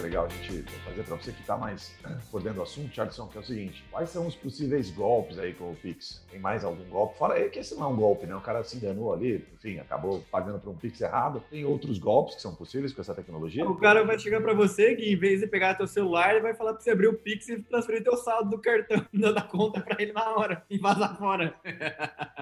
Que 0.00 0.06
é 0.06 0.08
legal 0.08 0.24
a 0.24 0.28
gente 0.28 0.62
fazer 0.84 1.02
para 1.02 1.16
você 1.16 1.32
que 1.32 1.40
está 1.40 1.56
mais 1.56 1.94
por 2.30 2.42
dentro 2.42 2.56
do 2.56 2.62
assunto, 2.62 2.94
Charleston, 2.94 3.26
que 3.28 3.36
é 3.36 3.40
o 3.40 3.44
seguinte: 3.44 3.84
quais 3.90 4.10
são 4.10 4.26
os 4.26 4.34
possíveis 4.34 4.90
golpes 4.90 5.38
aí 5.38 5.52
com 5.52 5.70
o 5.70 5.76
Pix? 5.76 6.24
Tem 6.30 6.40
mais 6.40 6.64
algum 6.64 6.84
golpe? 6.84 7.18
Fora 7.18 7.34
aí 7.34 7.48
que 7.50 7.58
esse 7.58 7.74
não 7.74 7.84
é 7.84 7.86
um 7.88 7.96
golpe, 7.96 8.26
né? 8.26 8.34
O 8.34 8.40
cara 8.40 8.64
se 8.64 8.76
enganou 8.76 9.12
ali, 9.12 9.46
enfim, 9.54 9.78
acabou 9.78 10.24
pagando 10.30 10.58
para 10.58 10.70
um 10.70 10.76
Pix 10.76 11.00
errado. 11.00 11.42
Tem 11.50 11.64
outros 11.64 11.98
golpes 11.98 12.36
que 12.36 12.42
são 12.42 12.54
possíveis 12.54 12.92
com 12.92 13.00
essa 13.00 13.14
tecnologia? 13.14 13.68
O 13.68 13.76
cara 13.76 14.04
vai 14.04 14.18
chegar 14.18 14.40
para 14.40 14.54
você 14.54 14.94
que, 14.94 15.12
em 15.12 15.16
vez 15.16 15.40
de 15.40 15.46
pegar 15.46 15.74
teu 15.74 15.86
celular, 15.86 16.32
ele 16.32 16.40
vai 16.40 16.54
falar 16.54 16.72
para 16.72 16.82
você 16.82 16.90
abrir 16.90 17.08
o 17.08 17.14
Pix 17.14 17.48
e 17.48 17.62
transferir 17.62 18.02
teu 18.02 18.16
saldo 18.16 18.50
do 18.50 18.58
cartão 18.58 19.04
da 19.12 19.42
conta 19.42 19.80
para 19.80 20.00
ele 20.00 20.12
na 20.12 20.34
hora 20.34 20.64
e 20.70 20.78
vazar 20.78 21.16
fora. 21.18 21.54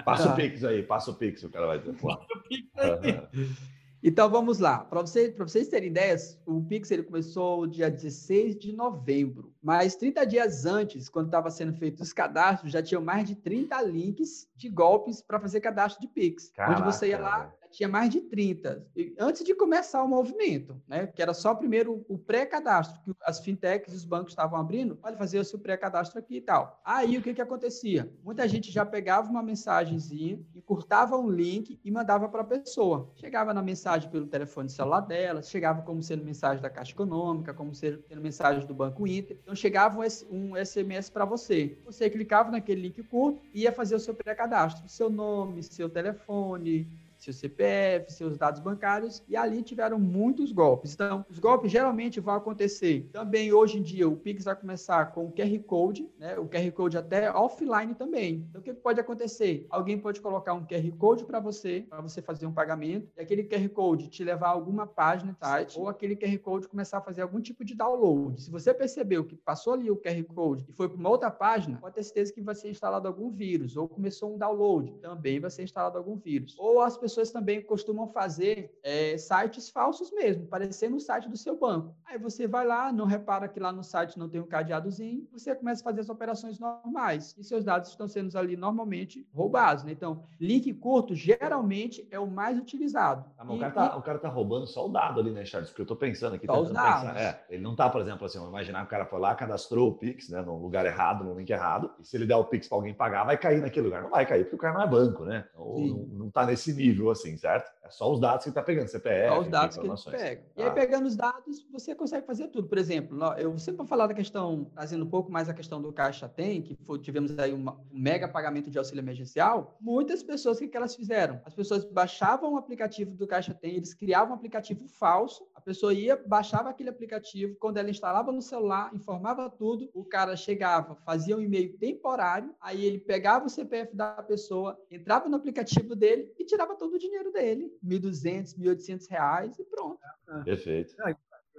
Passa 0.05 0.31
o 0.31 0.35
Pix 0.37 0.63
aí, 0.63 0.83
passa 0.83 1.11
o 1.11 1.15
Pix, 1.15 1.43
o 1.43 1.49
cara 1.49 1.67
vai 1.67 1.79
dizer. 1.79 1.93
Passa 1.93 2.25
o 2.33 2.43
Pix 2.43 2.69
aí. 2.77 3.69
Então 4.01 4.29
vamos 4.29 4.59
lá. 4.59 4.79
Para 4.79 5.01
vocês, 5.01 5.35
vocês 5.37 5.67
terem 5.67 5.89
ideias, 5.89 6.39
o 6.45 6.61
Pix 6.63 6.89
ele 6.89 7.03
começou 7.03 7.67
dia 7.67 7.91
16 7.91 8.57
de 8.57 8.71
novembro. 8.71 9.53
Mas 9.61 9.95
30 9.95 10.25
dias 10.25 10.65
antes, 10.65 11.09
quando 11.09 11.25
estava 11.25 11.49
sendo 11.49 11.73
feito 11.73 12.01
os 12.01 12.13
cadastros, 12.13 12.71
já 12.71 12.81
tinham 12.81 13.01
mais 13.01 13.27
de 13.27 13.35
30 13.35 13.81
links 13.81 14.47
de 14.55 14.69
golpes 14.69 15.21
para 15.21 15.39
fazer 15.39 15.59
cadastro 15.59 16.01
de 16.01 16.07
Pix. 16.07 16.49
Caraca, 16.51 16.81
onde 16.81 16.95
você 16.95 17.09
ia 17.09 17.19
lá, 17.19 17.53
tinha 17.71 17.87
mais 17.87 18.09
de 18.09 18.21
30, 18.21 18.85
antes 19.19 19.43
de 19.43 19.53
começar 19.53 20.03
o 20.03 20.07
movimento, 20.07 20.81
né? 20.87 21.07
Que 21.07 21.21
era 21.21 21.33
só 21.33 21.53
primeiro 21.53 22.05
o 22.07 22.17
pré-cadastro, 22.17 22.99
que 23.01 23.11
as 23.23 23.39
fintechs 23.39 23.93
e 23.93 23.95
os 23.95 24.05
bancos 24.05 24.31
estavam 24.31 24.59
abrindo, 24.59 24.95
pode 24.95 25.17
fazer 25.17 25.39
o 25.39 25.45
seu 25.45 25.59
pré-cadastro 25.59 26.19
aqui 26.19 26.37
e 26.37 26.41
tal. 26.41 26.81
Aí 26.83 27.17
o 27.17 27.21
que 27.21 27.33
que 27.33 27.41
acontecia? 27.41 28.11
Muita 28.23 28.47
gente 28.47 28.71
já 28.71 28.85
pegava 28.85 29.29
uma 29.29 29.43
mensagenzinha, 29.43 30.39
encurtava 30.55 31.17
um 31.17 31.29
link 31.29 31.79
e 31.83 31.91
mandava 31.91 32.27
para 32.27 32.41
a 32.41 32.45
pessoa. 32.45 33.11
Chegava 33.15 33.53
na 33.53 33.61
mensagem 33.61 34.09
pelo 34.09 34.27
telefone 34.27 34.69
celular 34.69 35.01
dela, 35.01 35.41
chegava 35.41 35.81
como 35.81 36.01
sendo 36.01 36.23
mensagem 36.23 36.61
da 36.61 36.69
Caixa 36.69 36.91
Econômica, 36.91 37.53
como 37.53 37.73
sendo 37.73 38.03
mensagem 38.17 38.65
do 38.65 38.73
Banco 38.73 39.07
Inter. 39.07 39.37
Então 39.41 39.55
chegava 39.55 39.99
um 40.29 40.55
SMS 40.55 41.09
para 41.09 41.25
você. 41.25 41.77
Você 41.85 42.09
clicava 42.09 42.51
naquele 42.51 42.81
link 42.81 43.03
curto 43.03 43.41
e 43.53 43.61
ia 43.61 43.71
fazer 43.71 43.95
o 43.95 43.99
seu 43.99 44.13
pré-cadastro, 44.13 44.87
seu 44.87 45.09
nome, 45.09 45.63
seu 45.63 45.89
telefone, 45.89 46.87
seu 47.19 47.33
CPF, 47.33 48.11
seus 48.11 48.37
dados 48.37 48.59
bancários, 48.59 49.23
e 49.27 49.35
ali 49.35 49.61
tiveram 49.61 49.99
muitos 49.99 50.51
golpes. 50.51 50.93
Então, 50.93 51.25
os 51.29 51.37
golpes 51.37 51.71
geralmente 51.71 52.19
vão 52.19 52.35
acontecer 52.35 53.09
também 53.11 53.51
hoje 53.51 53.77
em 53.77 53.81
dia. 53.81 54.07
O 54.07 54.15
Pix 54.15 54.45
vai 54.45 54.55
começar 54.55 55.11
com 55.11 55.25
o 55.25 55.31
QR 55.31 55.59
Code, 55.65 56.09
né? 56.17 56.37
O 56.37 56.47
QR 56.47 56.71
Code 56.71 56.97
até 56.97 57.31
offline 57.31 57.93
também. 57.93 58.45
Então, 58.49 58.61
o 58.61 58.63
que 58.63 58.73
pode 58.73 58.99
acontecer? 58.99 59.67
Alguém 59.69 59.97
pode 59.97 60.21
colocar 60.21 60.53
um 60.53 60.65
QR 60.65 60.89
Code 60.97 61.25
para 61.25 61.39
você, 61.39 61.85
para 61.89 62.01
você 62.01 62.21
fazer 62.21 62.45
um 62.45 62.53
pagamento, 62.53 63.09
e 63.17 63.21
aquele 63.21 63.43
QR 63.43 63.67
Code 63.69 64.07
te 64.07 64.23
levar 64.23 64.47
a 64.47 64.51
alguma 64.51 64.87
página 64.87 65.33
site, 65.33 65.77
ou 65.77 65.89
aquele 65.89 66.15
QR 66.15 66.37
Code 66.39 66.67
começar 66.67 66.99
a 66.99 67.01
fazer 67.01 67.21
algum 67.21 67.41
tipo 67.41 67.65
de 67.65 67.75
download. 67.75 68.41
Se 68.41 68.49
você 68.49 68.73
percebeu 68.73 69.25
que 69.25 69.35
passou 69.35 69.73
ali 69.73 69.91
o 69.91 69.97
QR 69.97 70.23
Code 70.23 70.65
e 70.69 70.73
foi 70.73 70.87
para 70.87 70.97
uma 70.97 71.09
outra 71.09 71.29
página, 71.29 71.77
pode 71.77 71.95
ter 71.95 72.03
certeza 72.03 72.33
que 72.33 72.41
vai 72.41 72.55
ser 72.55 72.69
instalado 72.69 73.07
algum 73.07 73.29
vírus, 73.29 73.75
ou 73.75 73.87
começou 73.87 74.33
um 74.33 74.37
download, 74.37 74.93
também 75.01 75.39
vai 75.39 75.49
ser 75.49 75.63
instalado 75.63 75.97
algum 75.97 76.15
vírus. 76.15 76.55
Ou 76.57 76.81
as 76.81 76.97
pessoas 76.97 77.18
pessoas 77.19 77.31
também 77.31 77.61
costumam 77.61 78.07
fazer 78.07 78.71
é, 78.81 79.17
sites 79.17 79.69
falsos 79.69 80.11
mesmo, 80.11 80.47
parecendo 80.47 80.95
o 80.95 80.99
site 80.99 81.27
do 81.27 81.35
seu 81.35 81.57
banco. 81.57 81.93
Aí 82.05 82.17
você 82.17 82.47
vai 82.47 82.65
lá, 82.65 82.91
não 82.91 83.05
repara 83.05 83.47
que 83.47 83.59
lá 83.59 83.71
no 83.71 83.83
site 83.83 84.17
não 84.17 84.29
tem 84.29 84.39
um 84.39 84.47
cadeadozinho, 84.47 85.27
você 85.31 85.53
começa 85.53 85.81
a 85.81 85.83
fazer 85.83 86.01
as 86.01 86.09
operações 86.09 86.59
normais 86.59 87.35
e 87.37 87.43
seus 87.43 87.65
dados 87.65 87.89
estão 87.89 88.07
sendo 88.07 88.35
ali 88.37 88.55
normalmente 88.55 89.27
roubados. 89.33 89.83
Né? 89.83 89.91
Então, 89.91 90.23
link 90.39 90.73
curto 90.75 91.13
geralmente 91.13 92.07
é 92.09 92.19
o 92.19 92.27
mais 92.27 92.57
utilizado. 92.57 93.25
Ah, 93.37 93.45
e, 93.47 93.55
o, 93.55 93.59
cara 93.59 93.71
tá, 93.71 93.93
e... 93.95 93.99
o, 93.99 94.01
cara 94.01 94.19
tá, 94.19 94.29
roubando 94.29 94.65
só 94.65 94.85
o 94.85 94.89
dado 94.89 95.19
ali, 95.19 95.31
né, 95.31 95.43
Charles? 95.43 95.69
Porque 95.69 95.81
eu 95.81 95.83
estou 95.83 95.97
pensando 95.97 96.35
aqui, 96.35 96.45
só 96.45 96.61
os 96.61 96.71
dados. 96.71 97.09
Pensar, 97.09 97.19
é, 97.19 97.45
ele 97.49 97.61
não 97.61 97.75
tá, 97.75 97.89
por 97.89 98.01
exemplo, 98.01 98.25
assim, 98.25 98.39
imaginar 98.39 98.79
que 98.81 98.87
o 98.87 98.89
cara 98.89 99.05
foi 99.05 99.19
lá, 99.19 99.35
cadastrou 99.35 99.89
o 99.89 99.93
Pix, 99.93 100.29
né, 100.29 100.41
no 100.41 100.57
lugar 100.57 100.85
errado, 100.85 101.23
no 101.23 101.37
link 101.37 101.49
errado, 101.49 101.91
e 101.99 102.05
se 102.05 102.15
ele 102.15 102.25
der 102.25 102.35
o 102.35 102.45
Pix 102.45 102.67
para 102.67 102.77
alguém 102.77 102.93
pagar, 102.93 103.25
vai 103.25 103.37
cair 103.37 103.61
naquele 103.61 103.87
lugar. 103.87 104.03
Não 104.03 104.09
vai 104.09 104.25
cair, 104.25 104.43
porque 104.43 104.55
o 104.55 104.59
cara 104.59 104.73
não 104.75 104.83
é 104.83 104.87
banco, 104.87 105.25
né? 105.25 105.45
Ou 105.55 105.79
não, 105.79 105.97
não 106.25 106.31
tá 106.31 106.45
nesse 106.45 106.73
nível 106.73 106.98
nível 106.99 107.11
assim, 107.11 107.35
certo? 107.37 107.71
É 107.83 107.89
só 107.89 108.11
os 108.11 108.19
dados 108.19 108.43
que 108.43 108.49
está 108.49 108.61
pegando, 108.61 108.87
CPF. 108.87 109.29
Só 109.29 109.39
os 109.41 109.47
dados 109.47 109.77
que 109.77 109.85
ele 109.85 109.95
pega. 110.11 110.43
E 110.55 110.61
aí, 110.61 110.67
ah. 110.67 110.71
pegando 110.71 111.07
os 111.07 111.15
dados, 111.15 111.65
você 111.71 111.95
consegue 111.95 112.25
fazer 112.25 112.47
tudo. 112.49 112.67
Por 112.67 112.77
exemplo, 112.77 113.17
eu 113.37 113.57
sempre 113.57 113.77
vou 113.77 113.87
falar 113.87 114.07
da 114.07 114.13
questão, 114.13 114.65
trazendo 114.75 115.05
um 115.05 115.09
pouco 115.09 115.31
mais 115.31 115.49
a 115.49 115.53
questão 115.53 115.81
do 115.81 115.91
Caixa 115.91 116.29
Tem, 116.29 116.61
que 116.61 116.75
foi, 116.83 116.99
tivemos 116.99 117.37
aí 117.39 117.53
uma, 117.53 117.73
um 117.91 117.99
mega 117.99 118.27
pagamento 118.27 118.69
de 118.69 118.77
auxílio 118.77 119.01
emergencial. 119.01 119.77
Muitas 119.81 120.21
pessoas, 120.21 120.57
o 120.57 120.59
que, 120.59 120.67
que 120.67 120.77
elas 120.77 120.95
fizeram? 120.95 121.41
As 121.45 121.53
pessoas 121.55 121.83
baixavam 121.85 122.53
o 122.53 122.57
aplicativo 122.57 123.15
do 123.15 123.25
Caixa 123.25 123.53
Tem, 123.53 123.75
eles 123.75 123.93
criavam 123.93 124.33
um 124.33 124.35
aplicativo 124.35 124.87
falso, 124.87 125.47
a 125.55 125.61
pessoa 125.61 125.93
ia, 125.93 126.15
baixava 126.15 126.69
aquele 126.69 126.89
aplicativo, 126.89 127.55
quando 127.59 127.77
ela 127.77 127.89
instalava 127.89 128.31
no 128.31 128.41
celular, 128.41 128.93
informava 128.93 129.49
tudo, 129.49 129.89
o 129.93 130.05
cara 130.05 130.35
chegava, 130.35 130.95
fazia 131.05 131.35
um 131.35 131.41
e-mail 131.41 131.77
temporário, 131.77 132.53
aí 132.61 132.85
ele 132.85 132.99
pegava 132.99 133.45
o 133.45 133.49
CPF 133.49 133.95
da 133.95 134.11
pessoa, 134.23 134.79
entrava 134.91 135.27
no 135.27 135.35
aplicativo 135.35 135.95
dele 135.95 136.31
e 136.37 136.45
tirava 136.45 136.75
todo 136.75 136.88
o 136.95 136.99
dinheiro 136.99 137.31
dele, 137.31 137.71
1.200, 137.85 138.57
1.800 138.57 139.09
reais 139.09 139.59
e 139.59 139.63
pronto. 139.63 139.99
Perfeito. 140.43 140.95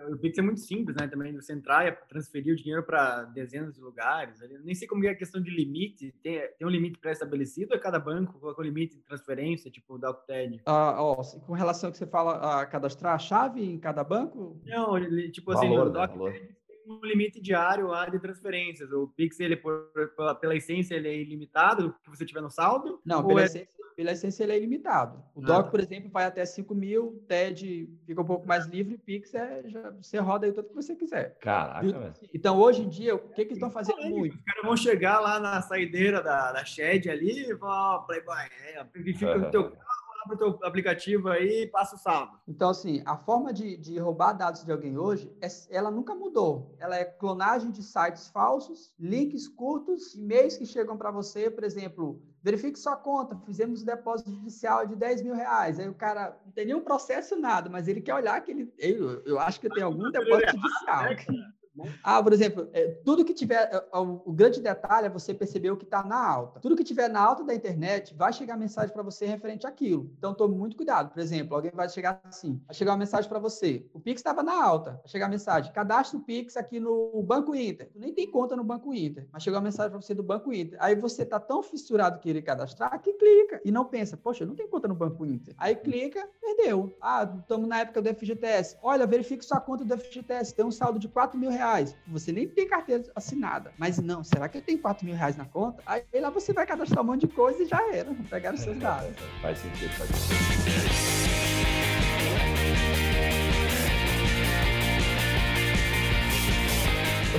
o 0.09 0.17
Pix 0.19 0.39
é 0.39 0.43
muito 0.43 0.61
simples, 0.61 0.97
né? 0.97 1.09
Também 1.09 1.35
você 1.35 1.53
entrar 1.53 1.87
e 1.87 1.93
transferir 2.09 2.53
o 2.53 2.57
dinheiro 2.57 2.83
para 2.83 3.25
dezenas 3.25 3.75
de 3.75 3.81
lugares. 3.81 4.41
Eu 4.41 4.61
nem 4.63 4.75
sei 4.75 4.87
como 4.87 5.05
é 5.05 5.11
a 5.11 5.15
questão 5.15 5.43
de 5.43 5.51
limite. 5.51 6.15
Tem, 6.23 6.41
tem 6.59 6.67
um 6.67 6.71
limite 6.71 6.99
pré-estabelecido 6.99 7.73
ou 7.73 7.79
é 7.79 7.81
cada 7.81 7.99
banco 7.99 8.39
com 8.39 8.63
limite 8.63 8.97
de 8.97 9.03
transferência, 9.03 9.71
tipo 9.71 9.95
o 9.95 9.99
da 9.99 10.11
Octed? 10.11 10.63
Ah, 10.67 11.03
ó, 11.03 11.17
com 11.47 11.53
relação 11.53 11.89
ao 11.89 11.93
que 11.93 11.99
você 11.99 12.07
fala, 12.07 12.61
a 12.61 12.67
cadastrar 12.67 13.15
a 13.15 13.19
chave 13.19 13.63
em 13.63 13.79
cada 13.79 14.05
banco? 14.05 14.61
Não, 14.65 15.31
tipo 15.31 15.53
assim, 15.53 15.69
valor, 15.69 15.93
no 16.17 16.25
né? 16.27 16.31
tem 16.39 16.61
um 16.87 17.01
limite 17.05 17.41
diário 17.41 17.89
lá 17.89 18.09
de 18.09 18.19
transferências. 18.19 18.91
O 18.93 19.09
Pix, 19.09 19.39
ele, 19.41 19.57
por, 19.57 19.91
pela, 20.17 20.35
pela 20.35 20.57
essência, 20.57 20.95
ele 20.95 21.09
é 21.09 21.17
ilimitado, 21.17 21.95
que 22.03 22.11
você 22.11 22.25
tiver 22.25 22.41
no 22.41 22.51
saldo? 22.51 23.01
Não, 23.05 23.27
pela 23.27 23.43
é... 23.43 23.45
essência 23.45 23.80
pela 24.01 24.13
essência, 24.13 24.45
ele 24.45 24.53
é 24.55 24.57
ilimitado. 24.57 25.23
O 25.35 25.43
DOC, 25.43 25.67
ah. 25.67 25.71
por 25.71 25.79
exemplo, 25.79 26.09
vai 26.11 26.25
até 26.25 26.43
5 26.43 26.75
mil, 26.75 27.23
TED 27.29 27.87
fica 28.07 28.23
um 28.23 28.25
pouco 28.25 28.49
mais 28.49 28.65
livre, 28.65 28.97
Pix 28.97 29.35
é, 29.35 29.63
já, 29.67 29.91
você 29.91 30.17
roda 30.17 30.47
aí 30.47 30.53
o 30.53 30.55
tanto 30.55 30.71
que 30.71 30.75
você 30.75 30.97
quiser. 30.97 31.37
Caraca, 31.39 32.15
Então, 32.33 32.59
hoje 32.59 32.81
em 32.81 32.89
dia, 32.89 33.15
o 33.15 33.19
que 33.19 33.45
que 33.45 33.53
estão 33.53 33.71
fazendo 33.71 34.01
muito? 34.01 34.35
Os 34.35 34.43
caras 34.43 34.63
vão 34.65 34.75
chegar 34.75 35.21
lá 35.21 35.39
na 35.39 35.61
saideira 35.61 36.23
da, 36.23 36.51
da 36.51 36.65
Shed 36.65 37.11
ali 37.11 37.51
e 37.51 37.53
vão, 37.53 38.03
Playboy, 38.07 38.39
é, 38.75 38.87
fica 39.13 39.37
no 39.37 39.51
teu 39.51 39.65
carro, 39.65 40.00
abre 40.25 40.37
o 40.37 40.39
teu 40.39 40.67
aplicativo 40.67 41.29
aí 41.29 41.63
e 41.63 41.67
passa 41.67 41.97
o 41.97 41.99
saldo. 41.99 42.39
Então, 42.47 42.71
assim, 42.71 43.03
a 43.07 43.17
forma 43.17 43.53
de, 43.53 43.77
de 43.77 43.99
roubar 43.99 44.33
dados 44.33 44.65
de 44.65 44.73
alguém 44.73 44.99
hoje, 44.99 45.33
é, 45.41 45.49
ela 45.71 45.91
nunca 45.91 46.15
mudou. 46.15 46.75
Ela 46.79 46.97
é 46.97 47.05
clonagem 47.05 47.71
de 47.71 47.83
sites 47.83 48.29
falsos, 48.29 48.93
links 48.99 49.49
curtos, 49.49 50.15
e-mails 50.15 50.57
que 50.57 50.67
chegam 50.67 50.97
para 50.97 51.11
você, 51.11 51.51
por 51.51 51.65
exemplo, 51.65 52.23
verifique 52.43 52.79
sua 52.79 52.97
conta, 52.97 53.37
fizemos 53.45 53.83
um 53.83 53.87
depósito 53.87 54.31
judicial 54.31 54.87
de 54.87 54.97
10 54.97 55.23
mil 55.23 55.35
reais. 55.35 55.79
Aí 55.79 55.89
o 55.89 55.95
cara 55.95 56.39
não 56.45 56.53
tem 56.53 56.67
nenhum 56.67 56.83
processo, 56.83 57.37
nada, 57.37 57.69
mas 57.69 57.89
ele 57.89 58.01
quer 58.01 58.15
olhar 58.15 58.41
que 58.41 58.51
ele. 58.51 58.73
Eu, 58.79 59.23
eu 59.25 59.39
acho 59.39 59.61
que 59.61 59.69
tem 59.69 59.83
algum 59.83 60.11
depósito 60.11 60.57
judicial. 60.57 61.05
Né, 61.75 61.93
ah, 62.03 62.23
por 62.23 62.33
exemplo, 62.33 62.69
é, 62.73 62.89
tudo 63.05 63.25
que 63.25 63.33
tiver. 63.33 63.71
É, 63.73 63.77
é, 63.77 63.99
o, 63.99 64.33
grande 64.33 64.61
detalhe 64.61 65.07
é 65.07 65.11
você 65.11 65.33
perceber 65.33 65.71
o 65.71 65.77
que 65.77 65.85
está 65.85 66.03
na 66.03 66.17
alta. 66.17 66.61
Tudo 66.61 66.77
que 66.77 66.83
tiver 66.83 67.09
na 67.09 67.21
alta 67.21 67.45
da 67.45 67.55
internet 67.55 68.15
vai 68.15 68.33
chegar 68.33 68.57
mensagem 68.57 68.93
para 68.93 69.03
você 69.03 69.27
referente 69.27 69.67
àquilo. 69.67 70.11
Então, 70.19 70.35
tome 70.35 70.57
muito 70.57 70.77
cuidado. 70.77 71.13
Por 71.13 71.21
exemplo, 71.21 71.55
alguém 71.55 71.71
vai 71.73 71.89
chegar 71.89 72.21
assim: 72.25 72.61
vai 72.67 72.75
chegar 72.75 72.93
uma 72.93 72.99
mensagem 72.99 73.29
para 73.29 73.39
você. 73.39 73.87
O 73.95 74.01
Pix 74.01 74.21
estava 74.21 74.43
na 74.43 74.63
alta. 74.63 74.93
Vai 74.93 75.09
chegar 75.09 75.27
a 75.27 75.29
mensagem: 75.29 75.73
cadastre 75.73 76.19
o 76.19 76.21
Pix 76.21 76.57
aqui 76.57 76.81
no 76.81 77.23
Banco 77.23 77.55
Inter. 77.55 77.91
Nem 77.95 78.13
tem 78.13 78.29
conta 78.29 78.57
no 78.57 78.65
Banco 78.65 78.93
Inter, 78.93 79.29
mas 79.33 79.43
chegou 79.43 79.59
uma 79.59 79.65
mensagem 79.65 79.91
para 79.91 80.01
você 80.01 80.15
do 80.15 80.23
Banco 80.23 80.53
Inter. 80.53 80.79
Aí 80.81 80.97
você 80.97 81.23
está 81.23 81.39
tão 81.39 81.63
fissurado 81.63 82.19
que 82.19 82.29
ele 82.29 82.43
cadastrar 82.43 83.01
que 83.01 83.13
clica 83.13 83.61
e 83.65 83.71
não 83.71 83.85
pensa: 83.85 84.17
poxa, 84.17 84.45
não 84.45 84.57
tenho 84.57 84.69
conta 84.69 84.89
no 84.89 84.95
Banco 84.95 85.25
Inter. 85.25 85.55
Aí 85.57 85.77
clica, 85.77 86.29
perdeu. 86.41 86.97
Ah, 87.01 87.31
estamos 87.41 87.69
na 87.69 87.81
época 87.81 88.03
do 88.03 88.09
FGTS. 88.09 88.77
Olha, 88.83 89.07
verifique 89.07 89.45
sua 89.45 89.61
conta 89.61 89.85
do 89.85 89.97
FGTS. 89.97 90.55
Tem 90.55 90.65
um 90.65 90.71
saldo 90.71 90.99
de 90.99 91.09
4 91.09 91.39
mil 91.39 91.51
reais. 91.51 91.60
Você 92.09 92.33
nem 92.33 92.49
tem 92.49 92.67
carteira 92.69 93.05
assinada. 93.15 93.73
Mas 93.79 93.99
não, 93.99 94.25
será 94.25 94.49
que 94.49 94.59
eu 94.59 94.63
tenho 94.63 94.79
4 94.79 95.05
mil 95.05 95.15
reais 95.15 95.37
na 95.37 95.45
conta? 95.45 95.83
Aí 95.87 96.03
lá 96.21 96.31
você 96.31 96.53
vai 96.53 96.67
cadastrar 96.67 97.03
um 97.03 97.07
monte 97.07 97.23
de 97.23 97.29
coisa 97.29 97.63
e 97.63 97.67
já 97.67 97.81
era. 97.93 98.13
Pegaram 98.29 98.57
os 98.57 98.63
seus 98.63 98.79
dados. 98.79 99.15
Faz 99.41 99.59
sentido, 99.59 99.91
faz 99.91 100.11
sentido. 100.11 101.80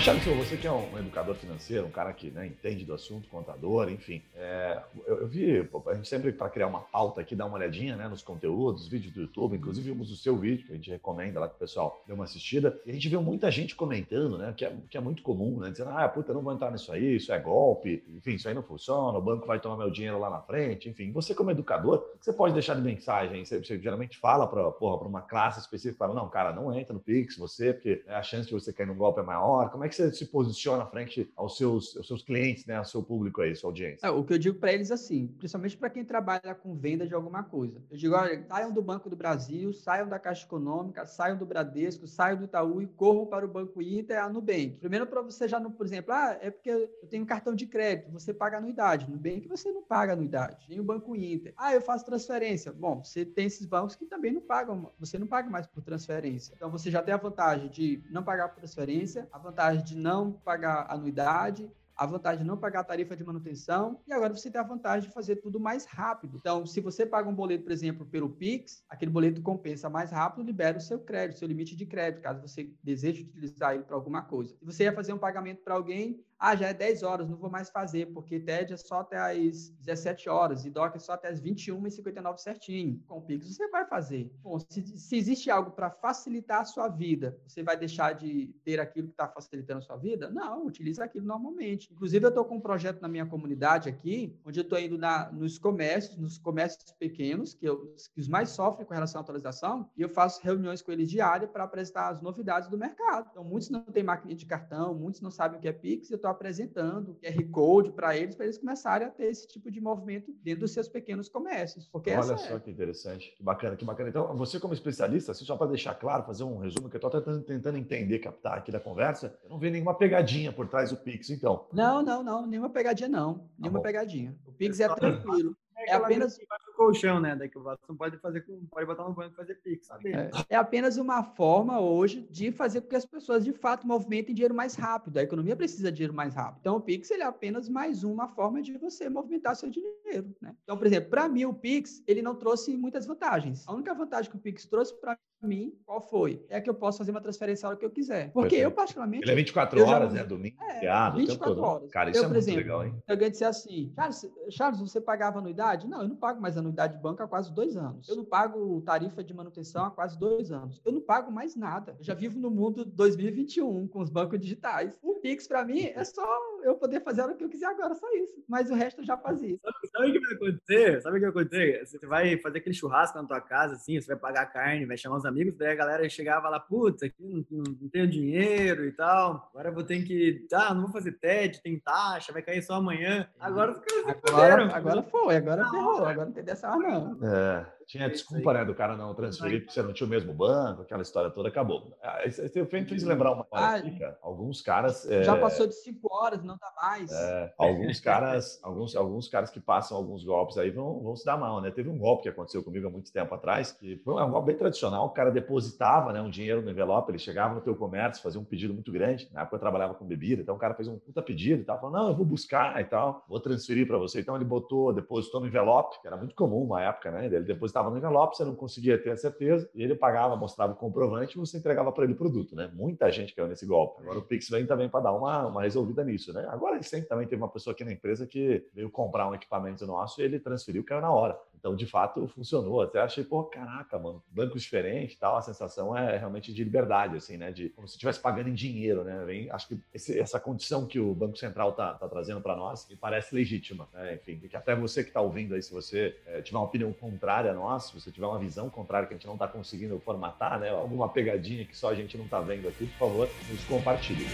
Charles, 0.02 0.26
você 0.26 0.58
que 0.58 0.66
é 0.66 0.72
um 0.72 0.98
educador 0.98 1.36
financeiro, 1.36 1.86
um 1.86 1.92
cara 1.92 2.12
que 2.12 2.32
né, 2.32 2.48
entende 2.48 2.84
do 2.84 2.92
assunto, 2.92 3.30
contador, 3.30 3.88
enfim. 3.88 4.24
É, 4.36 4.82
eu, 5.06 5.22
eu, 5.22 5.28
vi, 5.28 5.70
a 5.86 5.94
gente 5.94 6.08
sempre, 6.08 6.32
para 6.32 6.50
criar 6.50 6.66
uma 6.66 6.80
pauta 6.80 7.22
aqui, 7.22 7.36
dá 7.36 7.46
uma 7.46 7.56
olhadinha 7.56 7.96
né, 7.96 8.08
nos 8.08 8.24
conteúdos, 8.24 8.88
vídeos 8.88 9.14
do 9.14 9.22
YouTube, 9.22 9.58
inclusive 9.58 9.92
vimos 9.92 10.12
o 10.12 10.16
seu 10.16 10.36
vídeo, 10.36 10.66
que 10.66 10.72
a 10.72 10.76
gente 10.76 10.90
recomenda 10.90 11.40
lá 11.40 11.48
que 11.48 11.54
o 11.54 11.60
pessoal 11.60 12.04
dê 12.08 12.14
uma 12.14 12.24
assistida. 12.24 12.82
E 12.84 12.90
a 12.90 12.94
gente 12.94 13.08
viu 13.08 13.22
muita 13.22 13.52
gente 13.52 13.76
comentando, 13.76 14.40
né, 14.40 14.52
que 14.58 14.66
é, 14.66 14.76
que 14.90 14.98
é 14.98 15.00
muito 15.00 15.22
comum, 15.22 15.60
né, 15.60 15.70
dizendo, 15.70 15.92
ah, 15.92 16.10
puta, 16.10 16.34
não 16.34 16.42
vou 16.42 16.52
entrar 16.52 16.72
nisso 16.72 16.92
aí, 16.92 17.18
isso 17.18 17.32
é 17.32 17.40
golpe, 17.40 18.04
enfim, 18.10 18.32
isso 18.32 18.48
aí 18.48 18.56
não 18.56 18.64
funciona, 18.64 19.16
o 19.20 19.22
banco 19.22 19.46
vai 19.46 19.60
tomar 19.60 19.78
meu 19.78 19.92
dinheiro 19.92 20.18
lá 20.18 20.32
na 20.32 20.42
frente, 20.42 20.90
enfim. 20.90 21.12
Você, 21.12 21.36
como 21.36 21.52
educador, 21.52 22.04
você 22.20 22.34
pode 22.34 22.56
deixar 22.56 22.76
de 22.76 22.82
mensagem, 22.82 23.46
você, 23.46 23.60
você 23.60 23.78
geralmente 23.78 24.18
fala 24.18 24.48
para 24.48 25.06
uma 25.06 25.22
classe 25.22 25.60
específica, 25.60 26.00
fala, 26.00 26.16
não, 26.16 26.28
cara, 26.28 26.52
não 26.52 26.74
entra 26.76 26.92
no 26.92 27.00
Pix, 27.00 27.38
você, 27.38 27.72
porque 27.72 28.04
a 28.08 28.24
chance 28.24 28.48
de 28.48 28.54
você 28.54 28.74
cair 28.74 28.88
no 28.88 28.96
golpe 28.96 29.20
é 29.20 29.24
maior. 29.24 29.70
Como 29.70 29.84
é 29.84 29.91
que 29.92 29.96
você 29.96 30.12
se 30.12 30.26
posiciona 30.26 30.86
frente 30.86 31.32
aos 31.36 31.58
seus, 31.58 31.96
aos 31.98 32.08
seus 32.08 32.24
clientes, 32.24 32.66
né, 32.66 32.78
ao 32.78 32.86
seu 32.86 33.04
público 33.04 33.42
aí, 33.42 33.56
sua 33.56 33.70
audiência? 33.70 34.08
É, 34.08 34.10
o 34.10 34.24
que 34.24 34.34
eu 34.34 34.38
digo 34.38 34.58
para 34.58 34.72
eles 34.72 34.92
assim, 34.92 35.28
principalmente 35.38 35.78
para 35.78 35.90
quem 35.90 36.04
trabalha 36.04 36.56
com 36.56 36.76
venda 36.76 37.06
de 37.06 37.14
alguma 37.14 37.44
coisa. 37.44 37.82
Eu 37.92 37.98
digo, 37.98 38.16
olha, 38.16 38.44
saiam 38.48 38.72
do 38.72 38.82
Banco 38.82 39.10
do 39.10 39.16
Brasil, 39.16 39.74
saiam 39.74 40.08
da 40.08 40.18
Caixa 40.18 40.46
Econômica, 40.46 41.06
saiam 41.06 41.38
do 41.38 41.46
Bradesco, 41.46 42.08
saiam 42.08 42.38
do 42.38 42.46
Itaú 42.46 42.82
e 42.82 42.88
corram 42.88 43.26
para 43.26 43.46
o 43.46 43.50
Banco 43.50 43.82
Inter 43.82 44.24
a 44.24 44.30
Nubank. 44.30 44.78
Primeiro 44.80 45.06
para 45.06 45.22
você 45.22 45.48
já, 45.48 45.60
não, 45.60 45.72
por 45.72 45.86
exemplo, 45.86 46.14
ah, 46.14 46.38
é 46.42 46.50
porque 46.50 46.70
eu 46.70 47.08
tenho 47.10 47.26
cartão 47.26 47.54
de 47.54 47.66
crédito, 47.66 48.12
você 48.12 48.34
paga 48.34 48.58
anuidade. 48.58 49.10
Nubank 49.10 49.48
você 49.48 49.72
não 49.72 49.84
paga 49.84 50.14
anuidade, 50.14 50.66
nem 50.70 50.80
o 50.80 50.84
Banco 50.84 51.16
Inter. 51.16 51.54
Ah, 51.58 51.74
eu 51.74 51.82
faço 51.82 52.06
transferência. 52.06 52.72
Bom, 52.72 53.04
você 53.04 53.26
tem 53.26 53.46
esses 53.46 53.66
bancos 53.66 53.96
que 53.96 54.06
também 54.06 54.32
não 54.32 54.42
pagam, 54.42 54.92
você 55.00 55.18
não 55.18 55.28
paga 55.28 55.50
mais 55.50 55.68
por 55.68 55.84
transferência. 55.84 56.54
Então 56.56 56.70
você 56.70 56.90
já 56.90 57.02
tem 57.02 57.14
a 57.14 57.18
vantagem 57.18 57.70
de 57.70 58.04
não 58.10 58.24
pagar 58.24 58.50
por 58.50 58.58
transferência, 58.58 59.28
a 59.32 59.38
vantagem 59.38 59.81
de 59.84 59.96
não 59.96 60.32
pagar 60.32 60.86
anuidade, 60.90 61.72
a 61.96 62.06
vantagem 62.06 62.40
de 62.40 62.48
não 62.48 62.58
pagar 62.58 62.80
a 62.80 62.84
tarifa 62.84 63.16
de 63.16 63.24
manutenção 63.24 64.00
e 64.08 64.14
agora 64.14 64.34
você 64.34 64.50
tem 64.50 64.60
a 64.60 64.64
vantagem 64.64 65.08
de 65.08 65.14
fazer 65.14 65.36
tudo 65.36 65.60
mais 65.60 65.86
rápido. 65.86 66.36
Então, 66.38 66.66
se 66.66 66.82
você 66.82 67.06
paga 67.06 67.30
um 67.30 67.36
boleto, 67.36 67.64
por 67.64 67.72
exemplo, 67.72 68.06
pelo 68.08 68.28
Pix, 68.28 68.84
aquele 68.90 69.12
boleto 69.12 69.40
compensa 69.42 69.88
mais 69.88 70.10
rápido, 70.10 70.44
libera 70.44 70.80
o 70.80 70.82
seu 70.82 71.00
crédito, 71.00 71.38
seu 71.38 71.48
limite 71.48 71.76
de 71.76 71.86
crédito, 71.86 72.24
caso 72.24 72.42
você 72.42 72.74
deseje 72.84 73.22
utilizar 73.22 73.76
ele 73.76 73.84
para 73.84 73.96
alguma 73.96 74.24
coisa. 74.24 74.56
Se 74.58 74.66
você 74.66 74.86
ia 74.86 74.94
fazer 74.94 75.14
um 75.14 75.20
pagamento 75.20 75.62
para 75.62 75.76
alguém, 75.76 76.24
ah, 76.44 76.56
já 76.56 76.70
é 76.70 76.74
10 76.74 77.04
horas, 77.04 77.30
não 77.30 77.38
vou 77.38 77.52
mais 77.52 77.70
fazer, 77.70 78.08
porque 78.08 78.40
TED 78.40 78.74
é 78.74 78.78
só 78.78 79.02
até 79.02 79.16
as 79.20 79.70
17 79.70 80.28
horas 80.28 80.66
e 80.66 80.72
DOC 80.72 80.96
é 80.96 81.00
só 81.00 81.14
até 81.14 81.28
as 81.28 81.40
21h59 81.40 82.40
certinho. 82.40 83.00
Com 83.06 83.20
o 83.20 83.22
Pix 83.22 83.46
você 83.46 83.68
vai 83.70 83.86
fazer. 83.86 84.34
Bom, 84.42 84.58
se, 84.58 84.82
se 84.98 85.16
existe 85.16 85.52
algo 85.52 85.70
para 85.70 85.92
facilitar 85.92 86.62
a 86.62 86.66
sua 86.66 86.88
vida, 86.88 87.40
você 87.48 87.62
vai 87.62 87.78
deixar 87.78 88.14
de 88.14 88.48
ter 88.64 88.80
aquilo 88.80 89.10
que 89.10 89.14
está 89.14 89.28
facilitando 89.28 89.80
a 89.80 89.82
sua 89.84 89.98
vida? 89.98 90.32
Não, 90.32 90.66
utilize 90.66 91.00
aquilo 91.00 91.28
normalmente. 91.28 91.94
Inclusive, 91.94 92.26
eu 92.26 92.30
estou 92.30 92.44
com 92.44 92.56
um 92.56 92.60
projeto 92.60 93.02
na 93.02 93.08
minha 93.08 93.28
comunidade 93.28 93.88
aqui, 93.88 94.36
onde 94.44 94.60
eu 94.60 94.64
estou 94.64 94.80
indo 94.80 94.98
na, 94.98 95.32
nos 95.32 95.60
comércios, 95.60 96.18
nos 96.18 96.40
comércios 96.40 96.92
pequenos, 96.94 97.54
que, 97.54 97.68
eu, 97.68 97.94
que 98.16 98.20
os 98.20 98.28
mais 98.28 98.50
sofrem 98.50 98.88
com 98.88 98.96
relação 98.96 99.20
à 99.20 99.22
atualização, 99.22 99.88
e 99.96 100.02
eu 100.02 100.10
faço 100.10 100.42
reuniões 100.42 100.82
com 100.82 100.92
eles 100.92 101.08
diárias 101.08 101.52
para 101.52 101.66
apresentar 101.66 102.10
as 102.10 102.20
novidades 102.20 102.68
do 102.68 102.80
mercado. 102.80 103.28
Então, 103.30 103.44
muitos 103.44 103.70
não 103.70 103.84
têm 103.84 104.02
máquina 104.02 104.34
de 104.34 104.46
cartão, 104.48 104.96
muitos 104.96 105.22
não 105.22 105.30
sabem 105.30 105.60
o 105.60 105.62
que 105.62 105.68
é 105.68 105.74
Pix, 105.74 106.10
eu 106.10 106.16
estou 106.16 106.31
apresentando 106.32 107.18
QR 107.22 107.44
Code 107.52 107.92
para 107.92 108.18
eles, 108.18 108.36
para 108.36 108.46
eles 108.46 108.58
começarem 108.58 109.08
a 109.08 109.12
ter 109.12 109.26
esse 109.26 109.48
tipo 109.48 109.70
de 109.70 109.80
movimento 109.82 110.32
dentro 110.44 110.62
dos 110.62 110.72
seus 110.72 110.88
pequenos 110.88 111.30
comércios. 111.30 111.88
Porque 111.88 112.12
Olha 112.12 112.38
só 112.38 112.56
é... 112.56 112.60
que 112.60 112.72
interessante, 112.72 113.34
que 113.38 113.44
bacana, 113.44 113.76
que 113.76 113.86
bacana. 113.86 114.10
Então, 114.10 114.36
você 114.36 114.60
como 114.60 114.74
especialista, 114.74 115.32
assim, 115.32 115.46
só 115.46 115.56
para 115.56 115.68
deixar 115.68 115.96
claro, 115.96 116.24
fazer 116.24 116.44
um 116.44 116.58
resumo 116.58 116.90
que 116.90 116.96
eu 116.96 117.00
estou 117.00 117.10
tentando, 117.12 117.44
tentando 117.44 117.78
entender, 117.78 118.20
captar 118.20 118.58
aqui 118.58 118.72
da 118.72 118.80
conversa, 118.80 119.38
eu 119.44 119.50
não 119.50 119.60
vi 119.60 119.70
nenhuma 119.70 119.94
pegadinha 119.94 120.52
por 120.52 120.68
trás 120.68 120.90
do 120.90 120.98
Pix, 120.98 121.30
então. 121.30 121.68
Não, 121.72 122.02
não, 122.02 122.24
não, 122.24 122.48
nenhuma 122.48 122.70
pegadinha 122.70 123.10
não, 123.10 123.50
nenhuma 123.58 123.80
tá 123.80 123.88
pegadinha. 123.88 124.36
O 124.46 124.52
Pix 124.52 124.80
é 124.80 124.88
tranquilo. 124.88 125.56
É, 125.78 125.92
é 125.92 125.94
apenas 125.94 126.38
colchão, 126.82 127.20
né? 127.20 127.36
Daqui 127.36 127.58
o 127.58 127.64
Watson 127.64 127.96
pode 127.96 128.18
fazer 128.18 128.42
com, 128.42 128.66
pode 128.66 128.86
botar 128.86 129.04
no 129.04 129.14
banco 129.14 129.34
e 129.34 129.36
fazer 129.36 129.56
Pix. 129.56 129.90
É, 130.06 130.30
é, 130.50 130.56
apenas 130.56 130.98
uma 130.98 131.24
forma 131.24 131.80
hoje 131.80 132.28
de 132.30 132.52
fazer 132.52 132.82
com 132.82 132.88
que 132.88 132.96
as 132.96 133.06
pessoas 133.06 133.44
de 133.44 133.54
fato 133.54 133.86
movimentem 133.86 134.34
dinheiro 134.34 134.56
mais 134.56 134.76
rápido. 134.76 135.18
A 135.18 135.24
economia 135.24 135.56
precisa 135.56 135.92
de 135.92 135.98
dinheiro 135.98 136.14
mais 136.14 136.34
rápido. 136.34 136.60
Então 136.62 136.76
o 136.78 136.82
Pix 136.82 137.12
ele 137.12 137.24
é 137.24 137.26
apenas 137.26 137.70
mais 137.70 138.04
uma 138.04 138.28
forma 138.28 138.62
de 138.62 138.78
você 138.78 139.10
movimentar 139.10 139.56
seu 139.56 139.70
dinheiro, 139.70 140.36
né? 140.42 140.56
Então, 140.64 140.78
por 140.78 140.88
exemplo, 140.88 141.10
para 141.10 141.30
mim 141.30 141.46
o 141.46 141.54
Pix 141.54 142.04
ele 142.08 142.22
não 142.22 142.36
trouxe 142.36 142.76
muitas 142.76 143.06
vantagens. 143.06 143.68
A 143.68 143.74
única 143.74 143.94
vantagem 143.94 144.32
que 144.32 144.38
o 144.38 144.40
Pix 144.40 144.66
trouxe 144.66 145.00
para 145.00 145.18
mim, 145.44 145.74
qual 145.86 146.02
foi? 146.02 146.44
É 146.50 146.62
que 146.62 146.70
eu 146.70 146.74
posso 146.74 147.00
fazer 147.00 147.12
uma 147.12 147.22
transferência 147.22 147.66
a 147.66 147.70
hora 147.70 147.78
que 147.78 147.86
eu 147.86 147.90
quiser. 147.90 148.32
Porque 148.32 148.56
eu, 148.56 148.72
particularmente. 148.72 149.24
Ele 149.24 149.32
é 149.32 149.36
24 149.36 149.84
horas, 149.84 150.14
né? 150.14 150.24
Domingo, 150.24 150.62
é, 150.64 150.74
feriado, 150.76 151.18
24 151.18 151.56
todo. 151.56 151.64
horas. 151.64 151.92
Cara, 151.92 152.10
isso 152.12 152.20
eu, 152.20 152.24
é 152.24 152.28
por 152.28 152.34
muito 152.34 152.44
exemplo, 152.44 152.62
legal, 152.62 152.86
hein? 152.86 152.96
Eu 153.08 153.18
ganhei 153.18 153.32
dizer 153.32 153.46
assim, 153.46 153.92
Charles, 153.96 154.32
Charles, 154.50 154.80
você 154.80 155.02
pagava 155.02 155.40
anuidade? 155.40 155.88
Não, 155.88 156.04
eu 156.04 156.08
não 156.08 156.16
pago 156.16 156.40
mais 156.40 156.58
anuidade 156.58 156.71
de 156.72 156.98
banco 156.98 157.24
há 157.24 157.28
quase 157.28 157.54
dois 157.54 157.76
anos. 157.78 158.08
Eu 158.10 158.16
não 158.16 158.26
pago 158.26 158.82
tarifa 158.82 159.24
de 159.24 159.34
manutenção 159.34 159.86
há 159.86 159.92
quase 159.92 160.18
dois 160.18 160.52
anos. 160.52 160.82
Eu 160.86 160.92
não 160.92 161.02
pago 161.02 161.32
mais 161.32 161.56
nada. 161.56 161.96
Eu 161.98 162.04
já 162.04 162.14
vivo 162.14 162.40
no 162.40 162.50
mundo 162.50 162.86
2021 162.86 163.88
com 163.88 164.00
os 164.02 164.10
bancos 164.10 164.40
digitais. 164.40 164.98
O 165.02 165.16
Pix, 165.16 165.48
para 165.48 165.64
mim, 165.64 165.92
é 165.94 166.04
só 166.04 166.26
eu 166.64 166.76
poder 166.76 167.02
fazer 167.02 167.24
o 167.24 167.36
que 167.36 167.44
eu 167.44 167.50
quiser 167.50 167.68
agora, 167.68 167.94
só 167.96 168.08
isso. 168.14 168.44
Mas 168.48 168.70
o 168.70 168.76
resto 168.76 169.02
eu 169.02 169.06
já 169.06 169.18
fazia. 169.18 169.58
Sabe, 169.62 169.88
sabe 169.92 170.10
o 170.10 170.14
que 170.14 170.20
vai 170.20 170.34
acontecer? 170.34 171.02
Sabe 171.02 171.18
o 171.18 171.20
que 171.20 171.32
vai 171.32 171.42
acontecer? 171.42 171.86
Você 171.86 172.08
vai 172.08 172.38
fazer 172.38 172.58
aquele 172.60 172.76
churrasco 172.76 173.18
na 173.18 173.28
tua 173.28 173.42
casa, 173.42 173.76
assim, 173.76 174.00
você 174.00 174.08
vai 174.08 174.18
pagar 174.18 174.46
carne, 174.48 174.86
vai 174.86 174.98
chamar 174.98 175.18
os 175.18 175.26
amigos, 175.26 175.56
daí 175.56 175.72
a 175.72 175.76
galera 175.76 176.08
chegava 176.10 176.50
lá, 176.50 176.60
putz, 176.60 177.04
aqui 177.04 177.24
não, 177.24 177.46
não, 177.50 177.64
não, 177.82 177.90
tenho 177.90 178.08
dinheiro 178.08 178.86
e 178.86 178.92
tal, 178.92 179.50
agora 179.52 179.70
eu 179.70 179.74
vou 179.74 179.84
ter 179.84 180.04
que, 180.04 180.48
ah, 180.54 180.74
não 180.74 180.84
vou 180.84 180.92
fazer 180.92 181.14
TED, 181.14 181.62
tem 181.62 181.80
taxa, 181.80 182.32
vai 182.32 182.42
cair 182.42 182.62
só 182.62 182.76
amanhã. 182.76 183.28
Agora 183.40 183.72
os 183.72 183.80
caras 183.80 184.18
agora, 184.28 184.76
agora 184.76 185.04
foi, 185.04 185.36
agora 185.36 185.70
ferrou, 185.70 186.06
agora 186.06 186.26
não 186.26 186.34
tem 186.34 186.44
dessa 186.44 186.61
não. 186.80 187.18
É. 187.28 187.66
Tinha 187.92 188.10
desculpa, 188.10 188.54
né, 188.54 188.64
do 188.64 188.74
cara 188.74 188.96
não 188.96 189.14
transferir 189.14 189.60
porque 189.60 189.74
você 189.74 189.84
não 189.84 189.92
tinha 189.92 190.08
o 190.08 190.10
mesmo 190.10 190.34
banco, 190.34 190.84
aquela 190.84 191.02
história 191.02 191.30
toda 191.30 191.50
acabou. 191.50 191.94
Ah, 192.02 192.26
isso 192.26 192.42
fez 192.48 193.04
lembrar 193.04 193.34
uma 193.34 193.46
Ah, 193.52 193.76
aqui, 193.76 194.00
cara. 194.00 194.18
Alguns 194.22 194.62
caras. 194.62 195.04
Já 195.04 195.36
é, 195.36 195.42
passou 195.42 195.68
de 195.68 195.76
cinco 195.76 196.08
horas, 196.10 196.42
não 196.42 196.56
dá 196.58 196.72
mais. 196.82 197.12
é, 197.12 197.54
alguns 197.58 198.00
caras, 198.00 198.60
alguns, 198.64 198.96
alguns 198.96 199.28
caras 199.28 199.50
que 199.50 199.60
passam 199.60 199.98
alguns 199.98 200.24
golpes 200.24 200.58
aí 200.58 200.72
vão, 200.72 201.02
vão 201.02 201.18
se 201.18 201.26
dar 201.26 201.36
mal, 201.36 201.60
né? 201.60 201.70
Teve 201.70 201.90
um 201.90 201.98
golpe 201.98 202.24
que 202.24 202.30
aconteceu 202.30 202.64
comigo 202.64 202.88
há 202.88 202.90
muito 202.90 203.12
tempo 203.12 203.36
atrás, 203.36 203.74
que 203.74 203.98
foi 203.98 204.24
um 204.24 204.32
golpe 204.32 204.48
bem 204.48 204.56
tradicional. 204.56 205.08
O 205.08 205.10
cara 205.10 205.30
depositava 205.30 206.14
né, 206.14 206.22
um 206.22 206.30
dinheiro 206.30 206.62
no 206.62 206.72
envelope, 206.72 207.12
ele 207.12 207.20
chegava 207.20 207.56
no 207.56 207.60
teu 207.60 207.76
comércio, 207.76 208.24
fazia 208.24 208.40
um 208.40 208.46
pedido 208.46 208.74
muito 208.74 208.90
grande. 208.90 209.30
Na 209.34 209.42
época 209.42 209.58
eu 209.58 209.60
trabalhava 209.60 209.96
com 209.96 210.06
bebida, 210.06 210.42
então 210.42 210.56
o 210.56 210.58
cara 210.58 210.76
fez 210.76 210.88
um 210.88 210.98
puta 210.98 211.22
pedido 211.22 211.64
e 211.64 211.66
tal, 211.66 211.78
falou: 211.78 211.92
não, 211.92 212.08
eu 212.08 212.16
vou 212.16 212.26
buscar 212.26 212.80
e 212.80 212.86
tal, 212.86 213.26
vou 213.28 213.42
transferir 213.42 213.86
para 213.86 213.98
você. 213.98 214.22
Então 214.22 214.34
ele 214.34 214.46
botou, 214.46 214.94
depositou 214.94 215.42
no 215.42 215.48
envelope, 215.48 216.00
que 216.02 216.08
era 216.08 216.16
muito 216.16 216.34
comum 216.36 216.64
uma 216.64 216.82
época, 216.82 217.12
né? 217.12 217.26
Ele 217.26 217.42
depositava 217.42 217.81
no 217.90 217.98
envelope, 217.98 218.36
você 218.36 218.46
não 218.46 218.56
conseguia 218.56 218.98
ter 218.98 219.12
a 219.12 219.18
certeza, 219.18 219.70
e 219.74 219.82
ele 219.84 219.96
pagava, 219.96 220.36
mostrava 220.36 220.74
o 220.74 220.76
comprovante 220.76 221.38
e 221.38 221.40
você 221.40 221.58
entregava 221.58 221.92
para 221.92 222.04
ele 222.04 222.14
o 222.14 222.16
produto, 222.16 222.56
né? 222.56 222.70
Muita 222.74 223.12
gente 223.12 223.34
caiu 223.34 223.48
nesse 223.48 223.66
golpe. 223.66 224.02
Agora 224.02 224.20
o 224.20 224.22
Pix 224.22 224.50
vem 224.50 224.66
também 224.66 224.90
para 224.90 225.02
dar 225.02 225.14
uma, 225.14 225.48
uma 225.48 225.62
resolvida 225.64 226.04
nisso, 226.04 226.34
né? 226.34 226.48
Agora 226.50 226.82
sempre 226.84 227.08
também 227.08 227.28
teve 227.28 227.42
uma 227.42 227.50
pessoa 227.50 227.74
aqui 227.74 227.84
na 227.84 227.92
empresa 227.92 228.28
que 228.28 228.68
veio 228.74 228.90
comprar 228.90 229.30
um 229.30 229.36
equipamento 229.36 229.86
nosso 229.86 230.22
e 230.22 230.24
ele 230.24 230.40
transferiu, 230.40 230.84
caiu 230.84 231.02
na 231.02 231.12
hora. 231.12 231.40
Então, 231.62 231.76
de 231.76 231.86
fato, 231.86 232.28
funcionou. 232.28 232.82
Até 232.82 233.00
achei, 233.00 233.24
pô, 233.24 233.44
caraca, 233.44 234.00
mano, 234.00 234.22
bancos 234.32 234.64
diferentes 234.64 235.16
tal, 235.16 235.38
a 235.38 235.42
sensação 235.44 235.96
é 235.96 236.18
realmente 236.18 236.52
de 236.52 236.64
liberdade, 236.64 237.16
assim, 237.16 237.38
né? 237.38 237.52
De 237.52 237.70
como 237.70 237.88
se 237.88 237.94
estivesse 237.94 238.20
pagando 238.20 238.50
em 238.50 238.54
dinheiro, 238.56 239.04
né? 239.04 239.24
Vem, 239.28 239.48
acho 239.52 239.68
que 239.68 239.80
esse- 239.94 240.20
essa 240.20 240.40
condição 240.40 240.88
que 240.88 241.00
o 241.00 241.14
Banco 241.14 241.38
Central 241.38 241.74
tá, 241.74 241.94
tá 241.94 242.10
trazendo 242.10 242.42
para 242.42 242.56
nós 242.56 242.88
me 242.90 242.96
parece 242.96 243.36
legítima, 243.36 243.88
né? 243.94 244.16
Enfim, 244.16 244.40
que 244.40 244.58
até 244.58 244.76
você 244.76 245.04
que 245.04 245.12
está 245.12 245.22
ouvindo 245.22 245.54
aí, 245.54 245.62
se 245.62 245.72
você 245.72 246.18
eh, 246.26 246.42
tiver 246.42 246.58
uma 246.58 246.66
opinião 246.66 246.92
contrária 246.92 247.52
a 247.52 247.54
nós, 247.54 247.84
se 247.86 247.94
você 247.94 248.10
tiver 248.12 248.26
uma 248.26 248.40
visão 248.40 248.68
contrária 248.68 249.08
que 249.08 249.14
a 249.14 249.18
gente 249.18 249.28
não 249.28 249.36
está 249.36 249.48
conseguindo 249.48 250.00
formatar, 250.00 250.60
né? 250.60 250.70
Alguma 250.72 251.08
pegadinha 251.10 251.64
que 251.64 251.78
só 251.78 251.90
a 251.92 251.96
gente 251.96 252.18
não 252.18 252.26
está 252.26 252.40
vendo 252.42 252.68
aqui, 252.68 252.88
por 252.88 252.98
favor, 252.98 253.30
nos 253.48 253.64
compartilhe. 253.66 254.26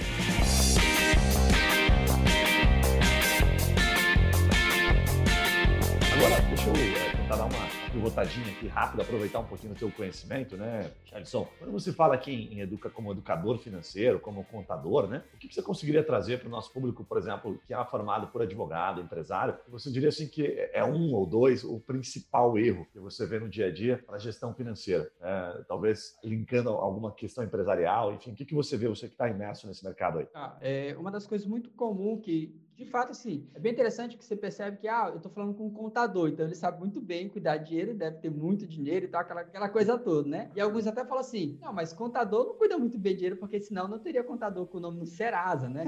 Deixa 6.27 6.69
eu 6.69 6.73
tentar 7.21 7.37
dar 7.37 7.45
uma 7.45 7.89
pivotadinha 7.89 8.51
aqui 8.51 8.67
rápida, 8.67 9.01
aproveitar 9.01 9.39
um 9.39 9.45
pouquinho 9.45 9.73
do 9.73 9.79
teu 9.79 9.89
conhecimento, 9.89 10.57
né, 10.57 10.91
Charlison? 11.05 11.47
Quando 11.57 11.71
você 11.71 11.93
fala 11.93 12.15
aqui 12.15 12.31
em, 12.31 12.59
educa 12.59 12.89
como 12.89 13.13
educador 13.13 13.57
financeiro, 13.59 14.19
como 14.19 14.43
contador, 14.43 15.07
né? 15.07 15.23
O 15.33 15.37
que, 15.37 15.53
você 15.53 15.61
conseguiria 15.61 16.03
trazer 16.03 16.39
para 16.39 16.49
o 16.49 16.51
nosso 16.51 16.73
público, 16.73 17.05
por 17.05 17.17
exemplo, 17.17 17.57
que 17.65 17.73
é 17.73 17.85
formado 17.85 18.27
por 18.27 18.41
advogado, 18.41 18.99
empresário? 18.99 19.57
Você 19.69 19.89
diria 19.89 20.09
assim 20.09 20.27
que 20.27 20.45
é 20.73 20.83
um 20.83 21.13
ou 21.13 21.25
dois 21.25 21.63
o 21.63 21.79
principal 21.79 22.57
erro 22.57 22.85
que 22.91 22.99
você 22.99 23.25
vê 23.25 23.39
no 23.39 23.47
dia 23.47 23.67
a 23.67 23.71
dia 23.71 24.03
para 24.05 24.17
a 24.17 24.19
gestão 24.19 24.53
financeira? 24.53 25.09
né? 25.21 25.63
talvez 25.65 26.17
linkando 26.21 26.71
alguma 26.71 27.13
questão 27.13 27.41
empresarial, 27.41 28.13
enfim, 28.13 28.31
o 28.31 28.35
que, 28.35 28.43
que 28.43 28.53
você 28.53 28.75
vê, 28.75 28.89
você 28.89 29.07
que 29.07 29.13
está 29.13 29.29
imerso 29.29 29.65
nesse 29.65 29.83
mercado 29.85 30.19
aí? 30.19 30.25
Tá, 30.25 30.57
é 30.59 30.93
uma 30.97 31.09
das 31.09 31.25
coisas 31.25 31.47
muito 31.47 31.69
comum 31.69 32.19
que, 32.19 32.53
de 32.77 32.85
fato, 32.85 33.09
assim, 33.09 33.49
é 33.55 33.59
bem 33.59 33.71
interessante 33.71 34.15
que 34.15 34.23
você 34.23 34.35
percebe 34.35 34.77
que, 34.77 34.87
ah, 34.87 35.07
eu 35.09 35.17
estou 35.17 35.31
falando 35.31 35.55
com 35.55 35.65
um 35.65 35.73
contador, 35.73 36.29
então 36.29 36.45
ele 36.45 36.53
sabe 36.53 36.79
muito 36.79 37.01
bem 37.01 37.27
cuidar 37.27 37.57
de 37.57 37.69
dinheiro, 37.69 37.95
deve 37.95 38.17
ter 38.17 38.29
muito 38.29 38.67
dinheiro 38.67 39.05
e 39.05 39.07
tal, 39.07 39.21
aquela, 39.21 39.41
aquela 39.41 39.67
coisa 39.67 39.97
toda, 39.97 40.29
né? 40.29 40.51
E 40.55 40.61
alguns 40.61 40.85
até 40.85 41.03
falam 41.03 41.21
assim, 41.21 41.57
não, 41.59 41.73
mas 41.73 41.91
contador 41.91 42.45
não 42.45 42.53
cuida 42.53 42.77
muito 42.77 42.99
bem 42.99 43.13
de 43.13 43.17
dinheiro, 43.17 43.37
porque 43.37 43.59
senão 43.59 43.87
não 43.87 43.97
teria 43.97 44.23
contador 44.23 44.67
com 44.67 44.77
o 44.77 44.81
nome 44.81 44.99
no 44.99 45.07
Serasa, 45.07 45.67
né? 45.67 45.85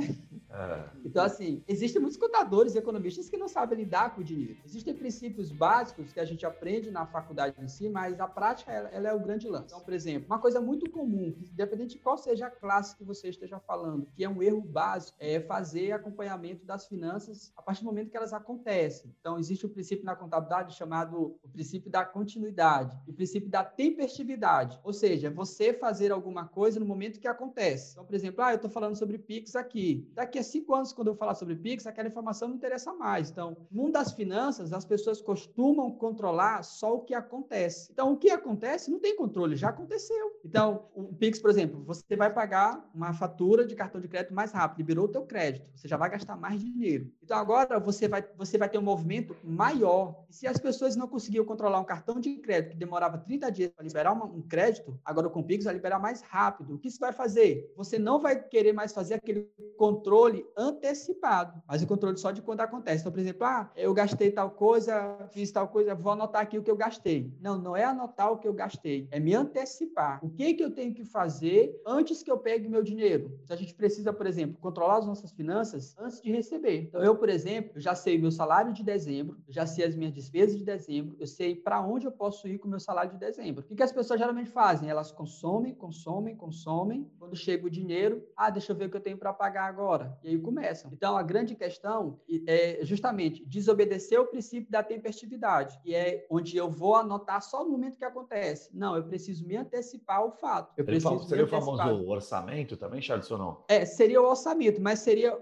É, 0.52 0.90
Então, 1.06 1.24
assim, 1.24 1.64
existem 1.68 2.02
muitos 2.02 2.18
contadores 2.18 2.74
e 2.74 2.78
economistas 2.80 3.30
que 3.30 3.38
não 3.38 3.48
sabem 3.48 3.78
lidar 3.80 4.16
com 4.16 4.22
o 4.22 4.24
dinheiro. 4.24 4.60
Existem 4.66 4.96
princípios 4.96 5.52
básicos 5.52 6.12
que 6.12 6.20
a 6.20 6.26
gente 6.26 6.46
aprende 6.46 6.90
na 6.90 7.06
faculdade 7.06 7.56
em 7.62 7.68
si, 7.68 7.88
mas 7.90 8.20
a 8.20 8.28
prática, 8.28 8.72
ela, 8.72 8.90
ela 8.90 9.10
é 9.10 9.14
o 9.14 9.20
grande 9.20 9.48
lance. 9.48 9.68
Então, 9.68 9.82
por 9.82 9.94
exemplo, 9.94 10.26
uma 10.28 10.40
coisa 10.40 10.60
muito 10.60 10.90
comum, 10.90 11.36
independente 11.52 11.96
de 11.96 12.02
qual 12.02 12.18
seja 12.18 12.48
a 12.48 12.52
classe 12.52 12.96
que 12.96 13.04
você 13.04 13.30
esteja 13.30 13.60
falando, 13.60 14.08
que 14.16 14.24
é 14.24 14.30
um 14.30 14.42
erro 14.42 14.62
básico, 14.62 15.18
é 15.20 15.40
fazer 15.40 15.92
acompanhamento 15.92 16.66
das 16.66 16.88
finanças 16.88 17.52
a 17.56 17.62
partir 17.62 17.84
do 17.84 17.86
momento 17.88 18.10
que 18.10 18.18
elas 18.18 18.34
acontecem. 18.34 19.14
Então, 19.20 19.38
existe 19.38 19.66
o 19.66 19.70
princípio 19.70 20.06
na 20.06 20.16
contabilidade 20.16 20.76
chamado 20.76 21.38
o 21.44 21.50
princípio 21.50 21.92
da 21.92 22.04
continuidade, 22.04 22.98
o 23.08 23.14
princípio 23.14 23.50
da 23.50 23.64
tempestividade, 23.64 24.80
ou 24.84 24.94
seja, 24.94 25.30
você 25.30 25.74
fazer 25.74 26.12
alguma 26.12 26.48
coisa 26.48 26.80
no 26.80 26.86
momento 26.86 27.20
que 27.20 27.28
acontece. 27.28 27.92
Então, 27.92 28.06
por 28.06 28.16
exemplo, 28.16 28.44
ah, 28.44 28.52
eu 28.52 28.56
estou 28.56 28.70
falando 28.70 28.96
sobre 28.96 29.18
Pix 29.18 29.56
aqui. 29.56 30.10
Daqui 30.14 30.39
a 30.40 30.44
cinco 30.44 30.74
anos, 30.74 30.94
quando 30.94 31.10
eu 31.10 31.16
falar 31.16 31.36
sobre 31.36 31.56
Pix, 31.56 31.86
aquela 31.86 32.08
informação 32.08 32.48
não 32.48 32.56
interessa 32.56 32.94
mais. 32.94 33.30
Então, 33.30 33.58
no 33.72 33.84
mundo 33.84 33.94
das 33.94 34.14
finanças, 34.14 34.74
as 34.74 34.86
pessoas 34.86 35.22
costumam 35.22 35.92
controlar 35.92 36.64
só 36.64 36.96
o 36.96 37.02
que 37.02 37.14
acontece. 37.14 37.92
Então, 37.92 38.14
o 38.14 38.18
que 38.18 38.30
acontece 38.30 38.92
não 38.92 39.00
tem 39.00 39.16
controle, 39.16 39.56
já 39.56 39.70
aconteceu. 39.70 40.40
Então, 40.44 40.86
o 40.96 41.14
Pix, 41.14 41.40
por 41.40 41.50
exemplo, 41.50 41.84
você 41.84 42.16
vai 42.16 42.34
pagar 42.34 42.90
uma 42.94 43.14
fatura 43.14 43.66
de 43.66 43.76
cartão 43.76 44.00
de 44.02 44.08
crédito 44.08 44.34
mais 44.34 44.52
rápido, 44.52 44.80
liberou 44.80 45.06
o 45.06 45.10
teu 45.10 45.24
crédito, 45.24 45.70
você 45.76 45.88
já 45.88 45.98
vai 45.98 46.10
gastar 46.10 46.36
mais 46.36 46.62
dinheiro. 46.62 47.12
Então, 47.24 47.38
agora 47.38 47.80
você 47.80 48.08
vai, 48.08 48.26
você 48.38 48.58
vai 48.58 48.70
ter 48.70 48.78
um 48.78 48.82
movimento 48.84 49.36
maior. 49.44 50.24
E 50.30 50.34
se 50.34 50.48
as 50.48 50.58
pessoas 50.58 50.96
não 50.96 51.08
conseguiam 51.08 51.46
controlar 51.46 51.80
um 51.80 51.86
cartão 51.86 52.20
de 52.20 52.36
crédito 52.38 52.72
que 52.72 52.78
demorava 52.78 53.18
30 53.18 53.50
dias 53.50 53.72
para 53.72 53.84
liberar 53.86 54.14
uma- 54.14 54.26
um 54.26 54.42
crédito, 54.42 55.00
agora 55.04 55.30
com 55.30 55.40
o 55.42 55.44
Pix 55.44 55.66
vai 55.66 55.74
liberar 55.74 56.00
mais 56.00 56.22
rápido. 56.22 56.76
O 56.76 56.80
que 56.80 56.88
isso 56.88 57.00
vai 57.00 57.12
fazer? 57.12 57.74
Você 57.76 57.98
não 58.00 58.20
vai 58.20 58.42
querer 58.42 58.74
mais 58.74 58.94
fazer 58.94 59.16
aquele 59.16 59.50
controle 59.78 60.29
antecipado, 60.58 61.62
mas 61.68 61.82
o 61.82 61.88
controle 61.88 62.18
só 62.18 62.32
de 62.32 62.42
quando 62.42 62.62
acontece. 62.62 63.02
Então, 63.02 63.12
por 63.12 63.20
exemplo, 63.20 63.46
ah, 63.46 63.72
eu 63.76 63.94
gastei 63.94 64.32
tal 64.32 64.52
coisa, 64.52 65.28
fiz 65.32 65.52
tal 65.52 65.68
coisa, 65.68 65.96
vou 65.96 66.14
anotar 66.14 66.42
aqui 66.42 66.58
o 66.58 66.64
que 66.64 66.72
eu 66.72 66.76
gastei. 66.76 67.34
Não, 67.42 67.58
não 67.58 67.76
é 67.76 67.84
anotar 67.84 68.32
o 68.32 68.38
que 68.38 68.48
eu 68.48 68.54
gastei, 68.54 69.08
é 69.12 69.20
me 69.20 69.34
antecipar. 69.34 70.20
O 70.24 70.30
que 70.30 70.54
que 70.54 70.64
eu 70.64 70.72
tenho 70.72 70.94
que 70.94 71.04
fazer 71.04 71.80
antes 71.86 72.24
que 72.24 72.32
eu 72.32 72.38
pegue 72.38 72.68
meu 72.68 72.84
dinheiro? 72.84 73.40
Então, 73.44 73.56
a 73.56 73.60
gente 73.60 73.74
precisa, 73.74 74.12
por 74.14 74.26
exemplo, 74.26 74.58
controlar 74.60 74.98
as 74.98 75.06
nossas 75.06 75.32
finanças 75.32 75.96
antes 75.98 76.22
de 76.22 76.32
receber. 76.32 76.84
Então, 76.84 77.04
eu, 77.04 77.16
por 77.16 77.30
exemplo, 77.30 77.80
já 77.80 77.96
sei 77.96 78.18
meu 78.18 78.32
salário 78.32 78.74
de 78.74 78.84
dezembro, 78.84 79.38
já 79.48 79.66
sei 79.66 79.86
as 79.86 79.96
minhas 79.96 80.14
despesas 80.14 80.58
de 80.58 80.64
dezembro, 80.64 81.16
eu 81.20 81.28
sei 81.28 81.56
para 81.56 81.82
onde 81.82 82.06
eu 82.06 82.12
posso 82.12 82.48
ir 82.48 82.58
com 82.58 82.68
o 82.68 82.72
meu 82.72 82.80
salário 82.80 83.12
de 83.12 83.18
dezembro. 83.18 83.64
O 83.64 83.68
que, 83.68 83.76
que 83.76 83.84
as 83.84 83.92
pessoas 83.92 84.20
geralmente 84.20 84.50
fazem? 84.50 84.90
Elas 84.90 85.12
consomem, 85.12 85.74
consomem, 85.74 86.36
consomem. 86.36 87.10
Quando 87.20 87.36
chega 87.36 87.66
o 87.66 87.70
dinheiro, 87.70 88.24
ah, 88.36 88.50
deixa 88.50 88.72
eu 88.72 88.76
ver 88.76 88.86
o 88.86 88.90
que 88.90 88.98
eu 88.98 89.02
tenho 89.02 89.18
para 89.18 89.34
pagar 89.34 89.66
agora. 89.66 90.18
E 90.24 90.30
aí 90.30 90.40
começam. 90.40 90.92
Então, 90.94 91.18
a 91.18 91.24
grande 91.24 91.56
questão 91.56 92.20
é 92.48 92.80
justamente 92.84 93.46
desobedecer 93.46 94.20
o 94.20 94.26
princípio 94.26 94.72
da 94.72 94.84
tempestividade, 94.84 95.80
que 95.80 95.94
é 95.94 96.26
onde 96.30 96.58
eu 96.58 96.70
vou 96.70 96.96
anotar 96.96 97.42
só 97.42 97.64
no 97.64 97.72
momento 97.72 97.98
que 97.98 98.06
acontece. 98.06 98.70
Não, 98.74 98.96
eu 98.96 99.04
preciso 99.04 99.46
me 99.46 99.56
antecipar 99.56 100.18
ao 100.18 100.32
fato. 100.32 100.74
Eu 100.78 100.86
Seria, 100.86 101.00
o 101.00 101.02
preciso 101.02 101.30
seria 101.30 101.46
o 101.46 101.48
famoso 101.48 102.08
orçamento 102.08 102.78
também, 102.78 103.02
Charles, 103.02 103.30
ou 103.32 103.38
não? 103.38 103.64
É, 103.68 103.86
seria 103.86 104.22
o 104.22 104.26
orçamento, 104.26 104.82
mas 104.82 105.00
seria 105.00 105.38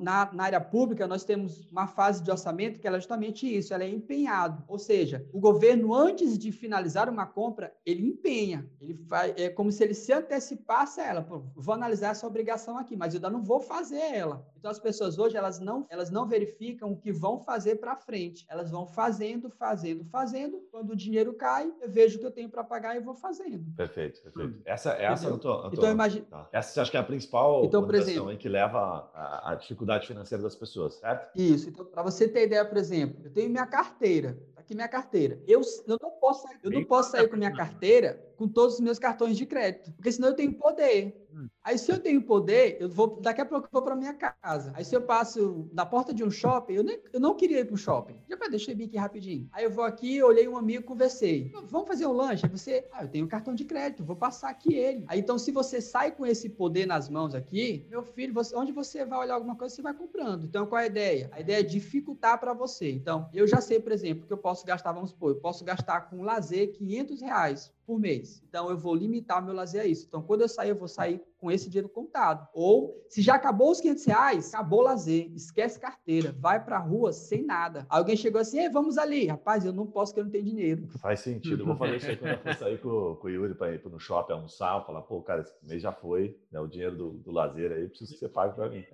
na, 0.00 0.32
na 0.32 0.44
área 0.44 0.60
pública 0.60 1.06
nós 1.06 1.24
temos 1.24 1.66
uma 1.70 1.86
fase 1.86 2.22
de 2.22 2.30
orçamento 2.30 2.78
que 2.78 2.86
ela 2.86 2.96
é 2.96 3.00
justamente 3.00 3.46
isso, 3.46 3.72
ela 3.72 3.84
é 3.84 3.88
empenhado. 3.88 4.62
Ou 4.68 4.78
seja, 4.78 5.26
o 5.32 5.40
governo 5.40 5.94
antes 5.94 6.38
de 6.38 6.52
finalizar 6.52 7.08
uma 7.08 7.26
compra, 7.26 7.74
ele 7.84 8.06
empenha, 8.06 8.68
ele 8.80 8.94
faz, 8.94 9.34
é 9.36 9.48
como 9.48 9.70
se 9.70 9.82
ele 9.82 9.94
se 9.94 10.12
antecipasse 10.12 11.00
a 11.00 11.06
ela. 11.06 11.22
Pô, 11.22 11.42
vou 11.54 11.74
analisar 11.74 12.10
essa 12.10 12.26
obrigação 12.26 12.78
aqui, 12.78 12.96
mas 12.96 13.14
eu 13.14 13.18
ainda 13.18 13.30
não 13.30 13.42
vou 13.42 13.60
fazer 13.60 14.00
ela. 14.16 14.46
Então 14.58 14.70
as 14.70 14.78
pessoas 14.78 15.18
hoje 15.18 15.36
elas 15.36 15.58
não, 15.58 15.86
elas 15.88 16.10
não 16.10 16.26
verificam 16.28 16.92
o 16.92 16.96
que 16.96 17.10
vão 17.10 17.40
fazer 17.40 17.76
para 17.76 17.96
frente. 17.96 18.44
Elas 18.48 18.70
vão 18.70 18.86
fazendo, 18.86 19.48
fazendo, 19.50 20.04
fazendo. 20.04 20.60
Quando 20.70 20.90
o 20.90 20.96
dinheiro 20.96 21.32
cai, 21.32 21.72
eu 21.80 21.90
vejo 21.90 22.16
o 22.18 22.20
que 22.20 22.26
eu 22.26 22.30
tenho 22.30 22.48
para 22.50 22.62
pagar 22.62 22.94
e 22.96 23.00
vou 23.00 23.14
fazendo. 23.14 23.64
Perfeito, 23.74 24.20
perfeito. 24.22 24.60
Essa, 24.66 24.90
essa 24.92 25.24
Entendeu? 25.28 25.30
eu 25.36 25.38
tô, 25.38 25.54
eu 25.54 25.70
tô- 25.70 25.76
Então 25.76 25.90
imagina, 25.90 26.26
tá. 26.28 26.48
Essa 26.52 26.72
você 26.72 26.80
acha 26.80 26.90
que 26.90 26.96
é 26.96 27.00
a 27.00 27.04
principal 27.04 27.64
Então, 27.64 27.84
por 27.84 27.94
exemplo- 27.94 28.36
que 28.36 28.48
leva 28.48 29.10
à, 29.14 29.52
à 29.52 29.54
dificuldade 29.54 30.06
financeira 30.06 30.42
das 30.42 30.54
pessoas, 30.54 30.94
certo? 30.96 31.30
Isso. 31.34 31.68
Então, 31.70 31.86
para 31.86 32.02
você 32.02 32.28
ter 32.28 32.44
ideia, 32.44 32.64
por 32.64 32.76
exemplo, 32.76 33.20
eu 33.24 33.32
tenho 33.32 33.48
minha 33.50 33.66
carteira. 33.66 34.38
Tá 34.54 34.60
aqui 34.60 34.74
minha 34.74 34.88
carteira. 34.88 35.40
Eu, 35.46 35.62
eu 35.86 35.96
não 36.00 36.10
posso, 36.20 36.42
sair- 36.46 36.58
eu 36.62 36.70
não 36.70 36.84
posso 36.84 37.10
sair 37.12 37.28
com 37.28 37.36
minha 37.36 37.52
carteira 37.54 38.29
com 38.40 38.48
todos 38.48 38.76
os 38.76 38.80
meus 38.80 38.98
cartões 38.98 39.36
de 39.36 39.44
crédito, 39.44 39.92
porque 39.92 40.10
senão 40.10 40.28
eu 40.28 40.34
tenho 40.34 40.54
poder. 40.54 41.28
Hum. 41.30 41.46
Aí 41.62 41.76
se 41.76 41.92
eu 41.92 42.00
tenho 42.00 42.22
poder, 42.22 42.78
eu 42.80 42.88
vou 42.88 43.20
daqui 43.20 43.42
a 43.42 43.44
pouco 43.44 43.66
eu 43.66 43.70
vou 43.70 43.82
para 43.82 43.94
minha 43.94 44.14
casa. 44.14 44.72
Aí 44.74 44.82
se 44.82 44.96
eu 44.96 45.02
passo 45.02 45.68
na 45.74 45.84
porta 45.84 46.14
de 46.14 46.24
um 46.24 46.30
shopping, 46.30 46.72
eu, 46.72 46.82
nem, 46.82 46.98
eu 47.12 47.20
não 47.20 47.34
queria 47.34 47.60
ir 47.60 47.66
para 47.66 47.74
o 47.74 47.76
shopping. 47.76 48.16
Já 48.26 48.36
vai, 48.36 48.48
deixa 48.48 48.72
eu 48.72 48.76
vir 48.76 48.84
aqui 48.84 48.96
rapidinho. 48.96 49.46
Aí 49.52 49.64
eu 49.64 49.70
vou 49.70 49.84
aqui, 49.84 50.22
olhei 50.22 50.48
um 50.48 50.56
amigo, 50.56 50.84
conversei. 50.84 51.52
Vamos 51.66 51.86
fazer 51.86 52.06
um 52.06 52.12
lanche? 52.14 52.46
Aí 52.46 52.50
você, 52.50 52.88
ah, 52.92 53.02
eu 53.02 53.08
tenho 53.08 53.26
um 53.26 53.28
cartão 53.28 53.54
de 53.54 53.66
crédito, 53.66 54.02
vou 54.02 54.16
passar 54.16 54.48
aqui 54.48 54.72
ele. 54.74 55.04
Aí 55.06 55.20
então 55.20 55.38
se 55.38 55.52
você 55.52 55.82
sai 55.82 56.12
com 56.12 56.24
esse 56.24 56.48
poder 56.48 56.86
nas 56.86 57.10
mãos 57.10 57.34
aqui, 57.34 57.86
meu 57.90 58.02
filho, 58.02 58.32
você- 58.32 58.56
onde 58.56 58.72
você 58.72 59.04
vai 59.04 59.18
olhar 59.18 59.34
alguma 59.34 59.54
coisa, 59.54 59.74
você 59.74 59.82
vai 59.82 59.92
comprando. 59.92 60.46
Então 60.46 60.64
qual 60.66 60.80
é 60.80 60.84
a 60.84 60.86
ideia? 60.86 61.28
A 61.30 61.40
ideia 61.40 61.60
é 61.60 61.62
dificultar 61.62 62.40
para 62.40 62.54
você. 62.54 62.90
Então 62.90 63.28
eu 63.34 63.46
já 63.46 63.60
sei, 63.60 63.78
por 63.78 63.92
exemplo, 63.92 64.26
que 64.26 64.32
eu 64.32 64.38
posso 64.38 64.64
gastar, 64.64 64.92
vamos 64.92 65.10
supor, 65.10 65.32
eu 65.32 65.36
posso 65.40 65.62
gastar 65.62 66.08
com 66.08 66.22
lazer 66.22 66.72
500 66.72 67.20
reais 67.20 67.70
por 67.90 67.98
mês. 67.98 68.40
Então, 68.48 68.70
eu 68.70 68.78
vou 68.78 68.94
limitar 68.94 69.44
meu 69.44 69.52
lazer 69.52 69.82
a 69.82 69.84
isso. 69.84 70.06
Então, 70.06 70.22
quando 70.22 70.42
eu 70.42 70.48
sair, 70.48 70.68
eu 70.68 70.76
vou 70.76 70.86
sair 70.86 71.20
com 71.38 71.50
esse 71.50 71.68
dinheiro 71.68 71.88
contado. 71.88 72.46
Ou, 72.54 73.04
se 73.08 73.20
já 73.20 73.34
acabou 73.34 73.72
os 73.72 73.80
500 73.80 74.04
reais, 74.04 74.54
acabou 74.54 74.78
o 74.78 74.82
lazer, 74.82 75.32
esquece 75.34 75.80
carteira, 75.80 76.32
vai 76.38 76.64
pra 76.64 76.78
rua 76.78 77.12
sem 77.12 77.44
nada. 77.44 77.84
Alguém 77.88 78.16
chegou 78.16 78.40
assim, 78.40 78.70
vamos 78.70 78.96
ali. 78.96 79.26
Rapaz, 79.26 79.64
eu 79.64 79.72
não 79.72 79.86
posso 79.86 80.12
porque 80.12 80.20
eu 80.20 80.24
não 80.24 80.30
tenho 80.30 80.44
dinheiro. 80.44 80.86
Faz 81.00 81.18
sentido. 81.18 81.62
Eu 81.62 81.66
vou 81.66 81.74
fazer 81.74 81.96
isso 81.96 82.06
aí 82.06 82.16
quando 82.16 82.30
eu 82.30 82.38
for 82.38 82.54
sair 82.54 82.78
com, 82.80 83.16
com 83.16 83.26
o 83.26 83.30
Yuri 83.30 83.54
para 83.54 83.74
ir 83.74 83.82
no 83.84 83.98
shopping 83.98 84.34
almoçar. 84.34 84.86
Falar, 84.86 85.02
pô, 85.02 85.20
cara, 85.22 85.40
esse 85.40 85.52
mês 85.64 85.82
já 85.82 85.90
foi, 85.90 86.38
né? 86.52 86.60
O 86.60 86.68
dinheiro 86.68 86.96
do, 86.96 87.10
do 87.14 87.32
lazer 87.32 87.72
aí, 87.72 87.88
preciso 87.88 88.12
que 88.12 88.18
você 88.20 88.28
pague 88.28 88.54
para 88.54 88.68
mim. 88.68 88.84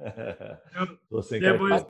Eu, 0.75 0.97
Tô 1.11 1.23
sem 1.23 1.39
Depois, 1.39 1.85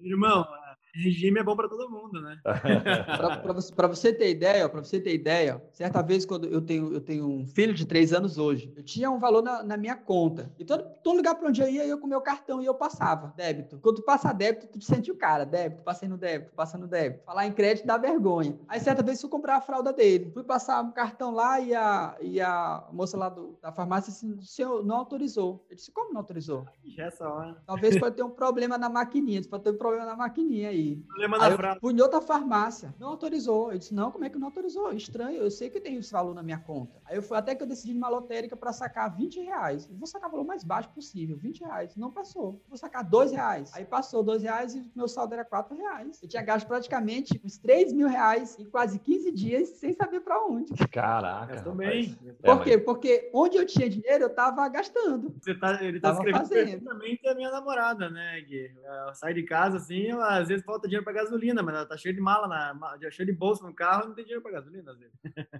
irmão, 0.00 0.46
regime 0.94 1.40
é 1.40 1.42
bom 1.42 1.56
para 1.56 1.68
todo 1.68 1.90
mundo, 1.90 2.20
né? 2.20 2.38
para 2.44 3.52
você, 3.52 3.72
você, 3.74 4.12
ter 4.12 4.30
ideia, 4.30 4.68
para 4.68 4.82
você 4.82 5.00
ter 5.00 5.14
ideia, 5.14 5.62
certa 5.72 6.02
vez 6.02 6.26
quando 6.26 6.46
eu 6.46 6.60
tenho, 6.60 6.92
eu 6.92 7.00
tenho 7.00 7.26
um 7.26 7.46
filho 7.46 7.72
de 7.72 7.86
três 7.86 8.12
anos 8.12 8.38
hoje, 8.38 8.72
eu 8.76 8.82
tinha 8.82 9.10
um 9.10 9.18
valor 9.18 9.42
na, 9.42 9.62
na 9.62 9.76
minha 9.76 9.96
conta. 9.96 10.50
E 10.58 10.64
todo, 10.64 10.84
todo 11.02 11.16
lugar 11.16 11.34
para 11.34 11.48
onde 11.48 11.62
eu 11.62 11.68
ia, 11.68 11.86
eu 11.86 11.98
com 11.98 12.06
meu 12.06 12.20
cartão 12.20 12.60
e 12.60 12.66
eu 12.66 12.74
passava 12.74 13.32
débito. 13.36 13.78
Quando 13.80 13.96
tu 13.96 14.02
passa 14.02 14.32
débito, 14.32 14.66
tu 14.66 14.84
sente 14.84 15.10
o 15.10 15.16
cara, 15.16 15.44
débito, 15.44 15.82
passei 15.82 16.08
no 16.08 16.18
débito, 16.18 16.52
passando 16.54 16.82
no 16.82 16.88
débito. 16.88 17.24
Falar 17.24 17.46
em 17.46 17.52
crédito 17.52 17.86
dá 17.86 17.96
vergonha. 17.96 18.58
Aí 18.68 18.80
certa 18.80 19.02
vez 19.02 19.20
fui 19.20 19.30
comprar 19.30 19.56
a 19.56 19.60
fralda 19.60 19.92
dele. 19.92 20.30
Fui 20.32 20.44
passar 20.44 20.82
um 20.82 20.90
cartão 20.90 21.32
lá 21.32 21.60
e 21.60 21.74
a, 21.74 22.16
e 22.20 22.40
a 22.40 22.86
moça 22.92 23.16
lá 23.16 23.28
do, 23.28 23.58
da 23.62 23.72
farmácia 23.72 24.12
disse, 24.12 24.26
o 24.26 24.42
senhor 24.42 24.84
não 24.84 24.96
autorizou. 24.96 25.64
Eu 25.70 25.76
disse, 25.76 25.90
como 25.90 26.12
não 26.12 26.20
autorizou? 26.20 26.66
Já 26.84 27.06
é 27.06 27.24
hora. 27.24 27.56
Talvez 27.66 27.98
pode 27.98 28.16
ter 28.16 28.22
um 28.22 28.30
problema 28.30 28.76
na 28.76 28.88
maquininha. 28.88 29.40
Pode 29.48 29.64
ter 29.64 29.70
um 29.70 29.78
problema 29.78 30.04
na 30.04 30.16
maquininha 30.16 30.68
aí 30.68 30.81
aí. 30.82 30.96
Problema 30.96 31.44
aí 31.44 31.52
eu 31.52 31.80
fui 31.80 31.92
em 31.92 32.00
outra 32.00 32.20
farmácia, 32.20 32.94
não 32.98 33.08
autorizou. 33.08 33.72
Eu 33.72 33.78
disse, 33.78 33.94
não, 33.94 34.10
como 34.10 34.24
é 34.24 34.30
que 34.30 34.38
não 34.38 34.48
autorizou? 34.48 34.92
Estranho, 34.92 35.38
eu 35.38 35.50
sei 35.50 35.70
que 35.70 35.80
tem 35.80 35.96
esse 35.96 36.12
valor 36.12 36.34
na 36.34 36.42
minha 36.42 36.58
conta. 36.58 37.00
Aí 37.04 37.16
eu 37.16 37.22
fui 37.22 37.36
até 37.36 37.54
que 37.54 37.62
eu 37.62 37.66
decidi 37.66 37.94
numa 37.94 38.08
lotérica 38.08 38.56
para 38.56 38.72
sacar 38.72 39.14
20 39.14 39.40
reais. 39.40 39.88
Eu 39.88 39.96
vou 39.96 40.06
sacar 40.06 40.28
o 40.28 40.32
valor 40.32 40.44
mais 40.44 40.64
baixo 40.64 40.88
possível, 40.90 41.36
20 41.36 41.60
reais. 41.60 41.96
Não 41.96 42.10
passou. 42.10 42.62
Vou 42.68 42.76
sacar 42.76 43.04
2 43.04 43.32
reais. 43.32 43.70
Aí 43.74 43.84
passou 43.84 44.22
2 44.22 44.42
reais 44.42 44.74
e 44.74 44.90
meu 44.94 45.08
saldo 45.08 45.34
era 45.34 45.44
4 45.44 45.76
reais. 45.76 46.22
Eu 46.22 46.28
tinha 46.28 46.42
gasto 46.42 46.66
praticamente 46.66 47.40
uns 47.44 47.58
3 47.58 47.92
mil 47.92 48.08
reais 48.08 48.58
em 48.58 48.64
quase 48.64 48.98
15 48.98 49.32
dias 49.32 49.68
sem 49.70 49.92
saber 49.92 50.20
para 50.20 50.44
onde. 50.44 50.72
Caraca. 50.88 51.56
Eu 51.56 51.64
também. 51.64 52.14
Por 52.42 52.60
é, 52.60 52.64
quê? 52.64 52.76
Mas... 52.76 52.84
Porque 52.84 53.30
onde 53.32 53.56
eu 53.56 53.66
tinha 53.66 53.88
dinheiro, 53.88 54.24
eu 54.24 54.30
tava 54.30 54.68
gastando. 54.68 55.34
Você 55.40 55.54
tá, 55.54 55.82
ele 55.82 56.00
tá 56.00 56.08
tava 56.08 56.20
escrevendo 56.20 56.48
perfeitamente 56.48 57.28
a 57.28 57.34
minha 57.34 57.50
namorada, 57.50 58.10
né, 58.10 58.40
Gui? 58.42 58.70
Ela 58.84 59.14
sai 59.14 59.34
de 59.34 59.42
casa 59.42 59.76
assim, 59.76 60.06
ela, 60.06 60.38
às 60.38 60.48
vezes 60.48 60.64
falta 60.72 60.88
dinheiro 60.88 61.04
para 61.04 61.12
gasolina, 61.12 61.62
mas 61.62 61.74
ela 61.74 61.86
tá 61.86 61.96
cheia 61.96 62.14
de 62.14 62.20
mala, 62.20 62.48
na, 62.48 62.96
já 63.00 63.10
cheia 63.10 63.26
de 63.26 63.32
bolsa 63.32 63.66
no 63.66 63.74
carro, 63.74 64.08
não 64.08 64.14
tem 64.14 64.24
dinheiro 64.24 64.42
para 64.42 64.52
gasolina. 64.52 64.96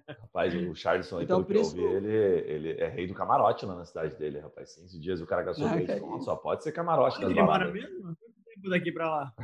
Rapaz, 0.09 0.55
o 0.55 0.75
Charleston, 0.75 1.23
então, 1.23 1.45
pelo 1.45 1.71
que 1.71 1.79
eu 1.79 1.85
ouvi, 1.85 1.97
ele, 1.97 2.13
ele 2.13 2.81
é 2.81 2.89
rei 2.89 3.07
do 3.07 3.15
camarote 3.15 3.67
lá 3.67 3.75
na 3.75 3.85
cidade 3.85 4.17
dele, 4.17 4.41
rapaz. 4.41 4.75
15 4.77 4.99
dias 4.99 5.21
o 5.21 5.27
cara 5.27 5.43
gastou 5.43 5.67
ah, 5.67 6.21
só 6.21 6.37
pode 6.37 6.63
ser 6.63 6.73
camarote 6.73 7.23
ele 7.23 7.35
mora 7.43 7.71
mesmo? 7.71 8.17
Tempo 8.63 8.71
daqui 8.71 8.93
para 8.93 9.11
lá. 9.11 9.35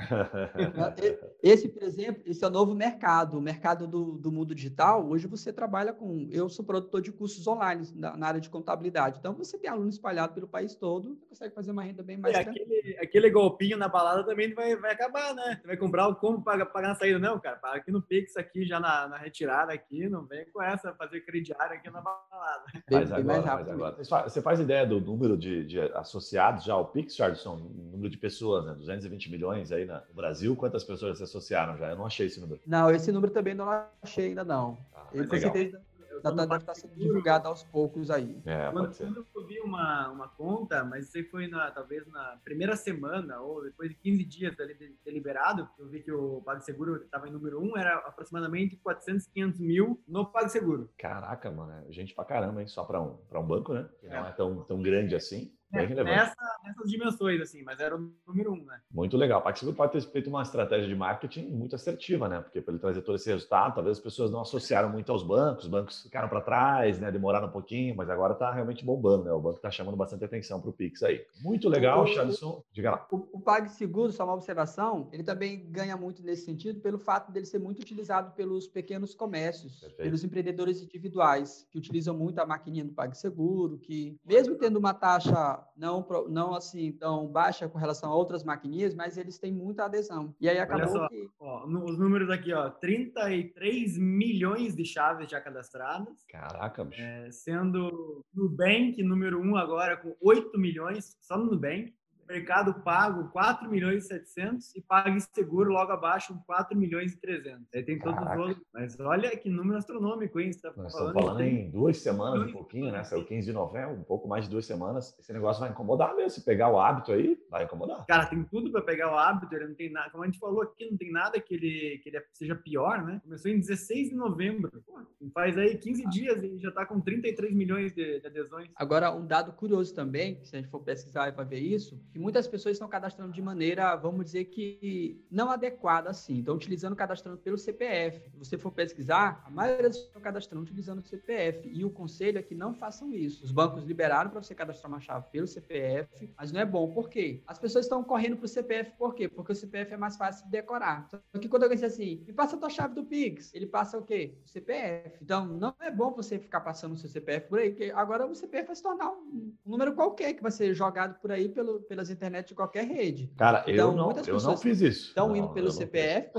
esse, 1.42 1.68
por 1.68 1.82
exemplo, 1.82 2.22
esse 2.26 2.44
é 2.44 2.46
o 2.46 2.50
novo 2.50 2.74
mercado, 2.74 3.38
o 3.38 3.42
mercado 3.42 3.86
do, 3.86 4.18
do 4.18 4.30
mundo 4.30 4.54
digital. 4.54 5.06
Hoje 5.08 5.26
você 5.26 5.52
trabalha 5.52 5.92
com. 5.92 6.28
Eu 6.30 6.48
sou 6.48 6.64
produtor 6.64 7.02
de 7.02 7.12
cursos 7.12 7.46
online 7.46 7.88
na, 7.94 8.16
na 8.16 8.26
área 8.28 8.40
de 8.40 8.48
contabilidade. 8.48 9.18
Então 9.18 9.34
você 9.34 9.58
tem 9.58 9.70
aluno 9.70 9.88
espalhado 9.88 10.34
pelo 10.34 10.46
país 10.46 10.74
todo, 10.74 11.16
consegue 11.28 11.54
fazer 11.54 11.72
uma 11.72 11.82
renda 11.82 12.02
bem 12.02 12.16
mais. 12.16 12.36
É, 12.36 12.40
aquele, 12.40 12.98
aquele 13.00 13.30
golpinho 13.30 13.76
na 13.76 13.88
balada 13.88 14.24
também 14.24 14.54
vai, 14.54 14.76
vai 14.76 14.92
acabar, 14.92 15.34
né? 15.34 15.58
Você 15.60 15.66
vai 15.66 15.76
comprar 15.76 16.08
o 16.08 16.16
como 16.16 16.42
pagar, 16.42 16.66
pagar 16.66 16.88
na 16.88 16.94
saída, 16.94 17.18
não, 17.18 17.38
cara. 17.40 17.56
Paga 17.56 17.78
aqui 17.78 17.90
no 17.90 18.02
Pix, 18.02 18.36
aqui 18.36 18.64
já 18.64 18.78
na, 18.78 19.08
na 19.08 19.16
retirada, 19.16 19.72
aqui, 19.72 20.08
não 20.08 20.24
vem 20.24 20.46
com 20.50 20.62
essa, 20.62 20.94
fazer 20.94 21.20
crediário 21.22 21.76
aqui 21.76 21.90
na 21.90 22.00
balada. 22.00 22.64
Mas 22.90 23.12
agora, 23.12 23.42
mas 23.42 23.68
agora. 23.68 24.28
Você 24.28 24.40
faz 24.40 24.60
ideia 24.60 24.86
do 24.86 25.00
número 25.00 25.36
de, 25.36 25.64
de 25.64 25.80
associados 25.80 26.64
já 26.64 26.74
ao 26.74 26.86
Pix, 26.86 27.14
Charleston? 27.14 27.58
número 27.98 28.08
de 28.08 28.18
pessoas, 28.18 28.64
né? 28.64 28.74
200 28.74 29.04
220 29.08 29.30
milhões 29.30 29.72
aí 29.72 29.84
no 29.84 30.00
Brasil. 30.14 30.54
Quantas 30.54 30.84
pessoas 30.84 31.18
se 31.18 31.24
associaram 31.24 31.76
já? 31.76 31.90
Eu 31.90 31.96
não 31.96 32.06
achei 32.06 32.26
esse 32.26 32.40
número. 32.40 32.60
Não, 32.66 32.90
esse 32.90 33.10
número 33.10 33.32
também 33.32 33.54
não 33.54 33.68
achei 34.02 34.28
ainda 34.28 34.44
não. 34.44 34.78
Ah, 34.94 35.08
Ele 35.12 35.26
com 35.26 35.38
certeza 35.38 35.80
deve 36.22 36.56
estar 36.56 36.74
sendo 36.74 36.94
divulgado 36.94 37.48
aos 37.48 37.62
poucos 37.62 38.10
aí. 38.10 38.40
É, 38.44 38.70
quando, 38.70 38.96
quando, 38.96 39.26
eu 39.34 39.46
vi 39.46 39.60
uma, 39.60 40.10
uma 40.10 40.28
conta, 40.28 40.84
mas 40.84 41.06
isso 41.06 41.16
aí 41.16 41.24
foi 41.24 41.46
na, 41.46 41.70
talvez 41.70 42.06
na 42.08 42.38
primeira 42.44 42.76
semana 42.76 43.40
ou 43.40 43.62
depois 43.62 43.90
de 43.90 43.96
15 43.96 44.24
dias 44.24 44.56
deliberado, 45.04 45.68
eu 45.78 45.88
vi 45.88 46.00
que 46.00 46.12
o 46.12 46.42
PagSeguro 46.42 46.96
estava 46.96 47.28
em 47.28 47.32
número 47.32 47.60
1, 47.60 47.78
era 47.78 47.94
aproximadamente 47.98 48.76
400, 48.76 49.26
500 49.26 49.60
mil 49.60 50.02
no 50.06 50.26
PagSeguro. 50.26 50.90
Caraca, 50.98 51.50
mano, 51.50 51.72
é 51.88 51.92
gente 51.92 52.14
pra 52.14 52.24
caramba, 52.24 52.60
hein? 52.60 52.68
Só 52.68 52.84
para 52.84 53.00
um, 53.00 53.18
um 53.32 53.46
banco, 53.46 53.72
né? 53.72 53.88
Que 54.00 54.08
não 54.08 54.26
é 54.26 54.32
tão, 54.32 54.62
tão 54.64 54.82
grande 54.82 55.14
assim. 55.14 55.52
É, 55.72 55.86
nessa, 55.86 56.34
nessas 56.64 56.90
dimensões, 56.90 57.40
assim, 57.42 57.62
mas 57.62 57.78
era 57.78 57.94
o 57.94 58.10
número 58.26 58.52
um, 58.52 58.64
né? 58.64 58.80
Muito 58.90 59.16
legal. 59.16 59.40
O 59.40 59.42
PagSeguro 59.42 59.76
pode 59.76 59.92
ter 59.92 60.00
feito 60.00 60.30
uma 60.30 60.42
estratégia 60.42 60.88
de 60.88 60.94
marketing 60.94 61.48
muito 61.48 61.76
assertiva, 61.76 62.28
né? 62.28 62.40
Porque 62.40 62.60
para 62.60 62.72
ele 62.72 62.80
trazer 62.80 63.02
todo 63.02 63.16
esse 63.16 63.30
resultado, 63.30 63.74
talvez 63.74 63.98
as 63.98 64.02
pessoas 64.02 64.30
não 64.30 64.40
associaram 64.40 64.88
muito 64.88 65.12
aos 65.12 65.22
bancos, 65.22 65.64
os 65.64 65.70
bancos 65.70 66.02
ficaram 66.02 66.28
para 66.28 66.40
trás, 66.40 66.98
né? 66.98 67.12
Demoraram 67.12 67.48
um 67.48 67.50
pouquinho, 67.50 67.94
mas 67.94 68.08
agora 68.08 68.32
está 68.32 68.50
realmente 68.50 68.84
bombando, 68.84 69.24
né? 69.24 69.32
O 69.32 69.40
banco 69.40 69.56
está 69.56 69.70
chamando 69.70 69.96
bastante 69.96 70.24
atenção 70.24 70.60
para 70.60 70.70
o 70.70 70.72
Pix 70.72 71.02
aí. 71.02 71.24
Muito 71.42 71.68
legal, 71.68 72.06
Charleston. 72.06 72.62
Diga 72.72 72.92
lá. 72.92 73.06
O, 73.10 73.28
o 73.34 73.40
PagSeguro, 73.40 74.10
só 74.10 74.24
uma 74.24 74.34
observação, 74.34 75.08
ele 75.12 75.22
também 75.22 75.70
ganha 75.70 75.96
muito 75.96 76.22
nesse 76.22 76.46
sentido 76.46 76.80
pelo 76.80 76.98
fato 76.98 77.30
dele 77.30 77.44
ser 77.44 77.58
muito 77.58 77.80
utilizado 77.80 78.32
pelos 78.32 78.66
pequenos 78.66 79.14
comércios, 79.14 79.80
Perfeito. 79.80 80.02
pelos 80.02 80.24
empreendedores 80.24 80.82
individuais, 80.82 81.66
que 81.70 81.78
utilizam 81.78 82.16
muito 82.16 82.38
a 82.38 82.46
maquininha 82.46 82.84
do 82.84 82.92
PagSeguro, 82.92 83.78
que 83.78 84.16
mesmo 84.24 84.56
tendo 84.56 84.78
uma 84.78 84.94
taxa 84.94 85.57
não, 85.76 86.06
não 86.28 86.54
assim 86.54 86.92
tão 86.92 87.26
baixa 87.26 87.68
com 87.68 87.78
relação 87.78 88.10
a 88.10 88.14
outras 88.14 88.44
maquininhas, 88.44 88.94
mas 88.94 89.16
eles 89.16 89.38
têm 89.38 89.52
muita 89.52 89.84
adesão. 89.84 90.34
E 90.40 90.48
aí 90.48 90.58
acabou 90.58 90.88
só, 90.88 91.08
que... 91.08 91.28
Ó, 91.38 91.66
os 91.66 91.98
números 91.98 92.30
aqui, 92.30 92.52
ó, 92.52 92.70
33 92.70 93.98
milhões 93.98 94.74
de 94.74 94.84
chaves 94.84 95.30
já 95.30 95.40
cadastradas. 95.40 96.24
Caraca, 96.28 96.84
bicho. 96.84 97.00
É, 97.00 97.30
sendo 97.30 98.24
Nubank 98.32 99.02
número 99.02 99.40
um 99.40 99.56
agora 99.56 99.96
com 99.96 100.16
8 100.20 100.58
milhões, 100.58 101.16
só 101.20 101.36
no 101.36 101.46
Nubank. 101.46 101.94
Mercado 102.28 102.74
Pago 102.82 103.30
4 103.30 103.70
milhões 103.70 104.04
e 104.04 104.08
700 104.08 104.76
e 104.76 104.82
PagSeguro 104.82 105.72
logo 105.72 105.90
abaixo 105.92 106.38
4 106.46 106.76
milhões 106.76 107.14
e 107.14 107.20
300. 107.20 107.66
Aí 107.74 107.82
tem 107.82 107.98
todos 107.98 108.18
Caraca. 108.18 108.40
os 108.40 108.48
outros. 108.48 108.66
Mas 108.72 109.00
olha 109.00 109.34
que 109.36 109.48
número 109.48 109.78
astronômico, 109.78 110.38
hein? 110.38 110.52
Você 110.52 110.60
tá 110.60 110.72
Nós 110.76 110.92
falando, 110.92 111.08
estamos 111.08 111.22
falando 111.22 111.40
em 111.40 111.70
duas 111.70 111.96
semanas, 111.96 112.48
um 112.50 112.52
pouquinho, 112.52 112.92
né? 112.92 113.02
Saiu 113.04 113.24
15 113.24 113.46
de 113.46 113.52
novembro, 113.52 113.94
um 113.94 114.04
pouco 114.04 114.28
mais 114.28 114.44
de 114.44 114.50
duas 114.50 114.66
semanas. 114.66 115.16
Esse 115.18 115.32
negócio 115.32 115.60
vai 115.60 115.70
incomodar 115.70 116.14
mesmo. 116.14 116.30
Se 116.30 116.44
pegar 116.44 116.70
o 116.70 116.78
hábito 116.78 117.12
aí, 117.12 117.38
vai 117.50 117.64
incomodar. 117.64 118.04
Cara, 118.06 118.26
tem 118.26 118.44
tudo 118.44 118.70
para 118.70 118.82
pegar 118.82 119.10
o 119.12 119.18
hábito. 119.18 119.54
Ele 119.54 119.68
não 119.68 119.74
tem 119.74 119.90
nada. 119.90 120.10
Como 120.10 120.22
a 120.22 120.26
gente 120.26 120.38
falou 120.38 120.62
aqui, 120.62 120.90
não 120.90 120.98
tem 120.98 121.10
nada 121.10 121.40
que 121.40 121.54
ele, 121.54 121.98
que 122.02 122.10
ele 122.10 122.22
seja 122.34 122.54
pior, 122.54 123.02
né? 123.04 123.20
Começou 123.24 123.50
em 123.50 123.58
16 123.58 124.10
de 124.10 124.14
novembro. 124.14 124.70
Pô, 124.86 125.00
faz 125.32 125.56
aí 125.56 125.78
15 125.78 126.04
ah. 126.04 126.08
dias 126.10 126.42
e 126.42 126.58
já 126.58 126.70
tá 126.70 126.84
com 126.84 127.00
33 127.00 127.54
milhões 127.54 127.92
de, 127.92 128.20
de 128.20 128.26
adesões. 128.26 128.68
Agora, 128.76 129.10
um 129.10 129.26
dado 129.26 129.52
curioso 129.52 129.94
também, 129.94 130.44
se 130.44 130.54
a 130.54 130.60
gente 130.60 130.70
for 130.70 130.80
pesquisar 130.80 131.32
para 131.32 131.44
ver 131.44 131.60
isso, 131.60 131.98
que 132.12 132.17
muitas 132.18 132.46
pessoas 132.46 132.74
estão 132.74 132.88
cadastrando 132.88 133.32
de 133.32 133.40
maneira, 133.40 133.94
vamos 133.96 134.24
dizer 134.26 134.46
que 134.46 135.24
não 135.30 135.50
adequada 135.50 136.10
assim. 136.10 136.38
Estão 136.38 136.54
utilizando 136.54 136.96
cadastrando 136.96 137.38
pelo 137.38 137.56
CPF. 137.56 138.30
Se 138.30 138.36
você 138.36 138.58
for 138.58 138.72
pesquisar, 138.72 139.42
a 139.44 139.50
maioria 139.50 139.88
estão 139.88 140.20
cadastrando 140.20 140.62
utilizando 140.62 140.98
o 140.98 141.02
CPF. 141.02 141.68
E 141.68 141.84
o 141.84 141.90
conselho 141.90 142.38
é 142.38 142.42
que 142.42 142.54
não 142.54 142.74
façam 142.74 143.12
isso. 143.12 143.44
Os 143.44 143.52
bancos 143.52 143.84
liberaram 143.84 144.30
para 144.30 144.42
você 144.42 144.54
cadastrar 144.54 144.90
uma 144.90 145.00
chave 145.00 145.26
pelo 145.30 145.46
CPF, 145.46 146.30
mas 146.36 146.52
não 146.52 146.60
é 146.60 146.64
bom. 146.64 146.90
Por 146.92 147.08
quê? 147.08 147.42
As 147.46 147.58
pessoas 147.58 147.84
estão 147.84 148.02
correndo 148.02 148.36
para 148.36 148.46
o 148.46 148.48
CPF, 148.48 148.92
por 148.98 149.14
quê? 149.14 149.28
Porque 149.28 149.52
o 149.52 149.54
CPF 149.54 149.94
é 149.94 149.96
mais 149.96 150.16
fácil 150.16 150.44
de 150.46 150.50
decorar. 150.50 151.08
Só 151.08 151.18
que 151.40 151.48
quando 151.48 151.64
alguém 151.64 151.76
diz 151.78 151.84
assim, 151.84 152.24
me 152.26 152.32
passa 152.32 152.56
a 152.56 152.58
tua 152.58 152.70
chave 152.70 152.94
do 152.94 153.04
Pix, 153.04 153.54
ele 153.54 153.66
passa 153.66 153.98
o 153.98 154.02
quê? 154.02 154.38
O 154.44 154.48
CPF. 154.48 155.18
Então, 155.22 155.46
não 155.46 155.74
é 155.80 155.90
bom 155.90 156.12
você 156.12 156.38
ficar 156.38 156.60
passando 156.60 156.92
o 156.92 156.96
seu 156.96 157.08
CPF 157.08 157.48
por 157.48 157.58
aí, 157.58 157.70
porque 157.70 157.92
agora 157.94 158.26
o 158.26 158.34
CPF 158.34 158.66
vai 158.66 158.76
se 158.76 158.82
tornar 158.82 159.10
um, 159.10 159.54
um 159.64 159.70
número 159.70 159.94
qualquer 159.94 160.34
que 160.34 160.42
vai 160.42 160.50
ser 160.50 160.74
jogado 160.74 161.18
por 161.20 161.30
aí 161.30 161.48
pelo, 161.48 161.80
pelas 161.82 162.07
internet 162.10 162.48
de 162.48 162.54
qualquer 162.54 162.84
rede. 162.84 163.30
Cara, 163.36 163.64
então, 163.66 163.90
eu, 163.90 163.96
não, 163.96 164.12
eu 164.26 164.40
não 164.40 164.56
fiz 164.56 164.80
isso. 164.80 165.08
Estão 165.08 165.34
indo 165.36 165.48
pelo 165.50 165.70
CPF 165.70 166.30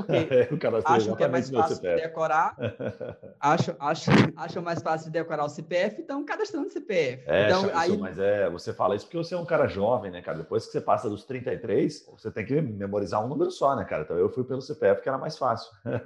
porque 0.50 0.68
acham 0.86 1.16
que 1.16 1.24
é 1.24 1.28
mais 1.28 1.50
fácil 1.50 1.82
de 1.82 1.96
decorar. 1.96 2.56
acham, 3.40 3.76
acham, 3.80 4.14
acham 4.36 4.64
mais 4.64 4.82
fácil 4.82 5.08
de 5.08 5.14
decorar 5.14 5.46
o 5.46 5.50
CPF, 5.50 6.02
então 6.02 6.24
cadastrando 6.24 6.68
o 6.68 6.72
CPF. 6.72 7.24
É, 7.28 7.46
então, 7.46 7.70
aí... 7.74 7.98
mas 7.98 8.20
é, 8.20 8.50
você 8.50 8.74
fala 8.74 8.96
isso 8.96 9.06
porque 9.06 9.18
você 9.18 9.36
é 9.36 9.38
um 9.38 9.46
cara 9.46 9.68
jovem, 9.68 10.12
né, 10.12 10.22
cara? 10.22 10.38
Depois 10.38 10.66
que 10.66 10.72
você 10.72 10.82
passa 10.82 11.10
dos 11.10 11.26
33, 11.26 12.06
você 12.12 12.32
tem 12.32 12.46
que 12.46 12.62
memorizar 12.62 13.24
um 13.24 13.28
número 13.28 13.52
só, 13.52 13.76
né, 13.76 13.86
cara? 13.86 14.04
Então 14.04 14.18
eu 14.18 14.30
fui 14.30 14.44
pelo 14.44 14.62
CPF 14.62 15.02
que 15.02 15.10
era 15.10 15.18
mais 15.18 15.38
fácil. 15.38 15.70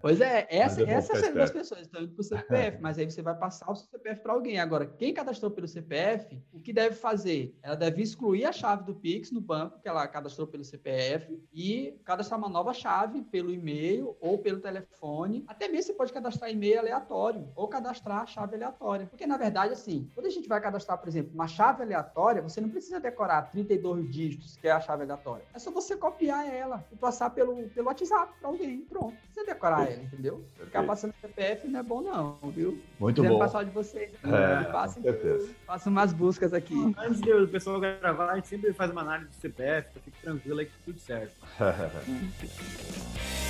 Pois 0.00 0.20
é, 0.20 0.46
essa, 0.50 0.82
é 0.82 0.90
essa 0.90 1.16
é 1.16 1.28
a 1.28 1.32
das 1.32 1.50
pessoas 1.50 1.82
estão 1.82 2.02
indo 2.02 2.12
para 2.12 2.20
o 2.20 2.24
CPF, 2.24 2.78
mas 2.80 2.98
aí 2.98 3.08
você 3.08 3.22
vai 3.22 3.34
passar 3.34 3.70
o 3.70 3.74
CPF 3.74 4.20
para 4.20 4.32
alguém. 4.32 4.58
Agora, 4.58 4.86
quem 4.86 5.12
cadastrou 5.12 5.50
pelo 5.50 5.68
CPF, 5.68 6.38
o 6.52 6.60
que 6.60 6.72
deve 6.72 6.96
fazer? 6.96 7.56
Ela 7.62 7.76
deve 7.76 8.02
excluir 8.02 8.44
a 8.44 8.52
chave 8.52 8.84
do 8.84 8.91
do 8.92 9.00
Pix 9.00 9.30
no 9.30 9.40
banco, 9.40 9.80
que 9.80 9.88
ela 9.88 10.06
cadastrou 10.06 10.46
pelo 10.46 10.64
CPF, 10.64 11.42
e 11.52 11.98
cadastrar 12.04 12.38
uma 12.38 12.48
nova 12.48 12.72
chave 12.72 13.22
pelo 13.22 13.52
e-mail 13.52 14.16
ou 14.20 14.38
pelo 14.38 14.60
telefone. 14.60 15.44
Até 15.48 15.68
mesmo 15.68 15.84
você 15.84 15.92
pode 15.94 16.12
cadastrar 16.12 16.50
e-mail 16.50 16.80
aleatório 16.80 17.48
ou 17.56 17.66
cadastrar 17.68 18.26
chave 18.26 18.56
aleatória. 18.56 19.06
Porque, 19.06 19.26
na 19.26 19.36
verdade, 19.36 19.72
assim, 19.72 20.10
quando 20.14 20.26
a 20.26 20.30
gente 20.30 20.48
vai 20.48 20.60
cadastrar, 20.60 20.98
por 20.98 21.08
exemplo, 21.08 21.32
uma 21.34 21.48
chave 21.48 21.82
aleatória, 21.82 22.42
você 22.42 22.60
não 22.60 22.68
precisa 22.68 23.00
decorar 23.00 23.50
32 23.50 24.10
dígitos, 24.10 24.56
que 24.56 24.68
é 24.68 24.72
a 24.72 24.80
chave 24.80 25.02
aleatória. 25.04 25.44
É 25.54 25.58
só 25.58 25.70
você 25.70 25.96
copiar 25.96 26.46
ela 26.52 26.84
e 26.92 26.96
passar 26.96 27.30
pelo, 27.30 27.68
pelo 27.70 27.86
WhatsApp 27.86 28.34
para 28.38 28.48
alguém. 28.48 28.80
Pronto. 28.82 29.16
Você 29.32 29.44
decorar 29.44 29.90
ela, 29.90 30.02
entendeu? 30.02 30.44
Ficar 30.54 30.84
passando 30.84 31.14
CPF 31.20 31.68
não 31.68 31.80
é 31.80 31.82
bom, 31.82 32.00
não, 32.02 32.38
viu? 32.50 32.80
Muito 32.98 33.22
bom. 33.22 33.38
passar 33.38 33.64
de 33.64 33.70
vocês. 33.70 34.12
É, 34.24 34.70
façam, 34.70 35.02
façam 35.66 35.92
umas 35.92 36.12
buscas 36.12 36.52
aqui. 36.52 36.74
Antes 36.98 37.20
do 37.20 37.48
pessoal 37.48 37.80
gravar, 37.80 38.30
a 38.30 38.34
gente 38.36 38.48
sempre 38.48 38.72
faz 38.72 38.81
uma 38.90 39.02
análise 39.02 39.28
do 39.30 39.34
CPF, 39.36 40.00
fique 40.00 40.20
tranquilo 40.20 40.60
aí 40.60 40.66
que 40.66 40.72
tudo 40.84 40.98
certo. 40.98 41.34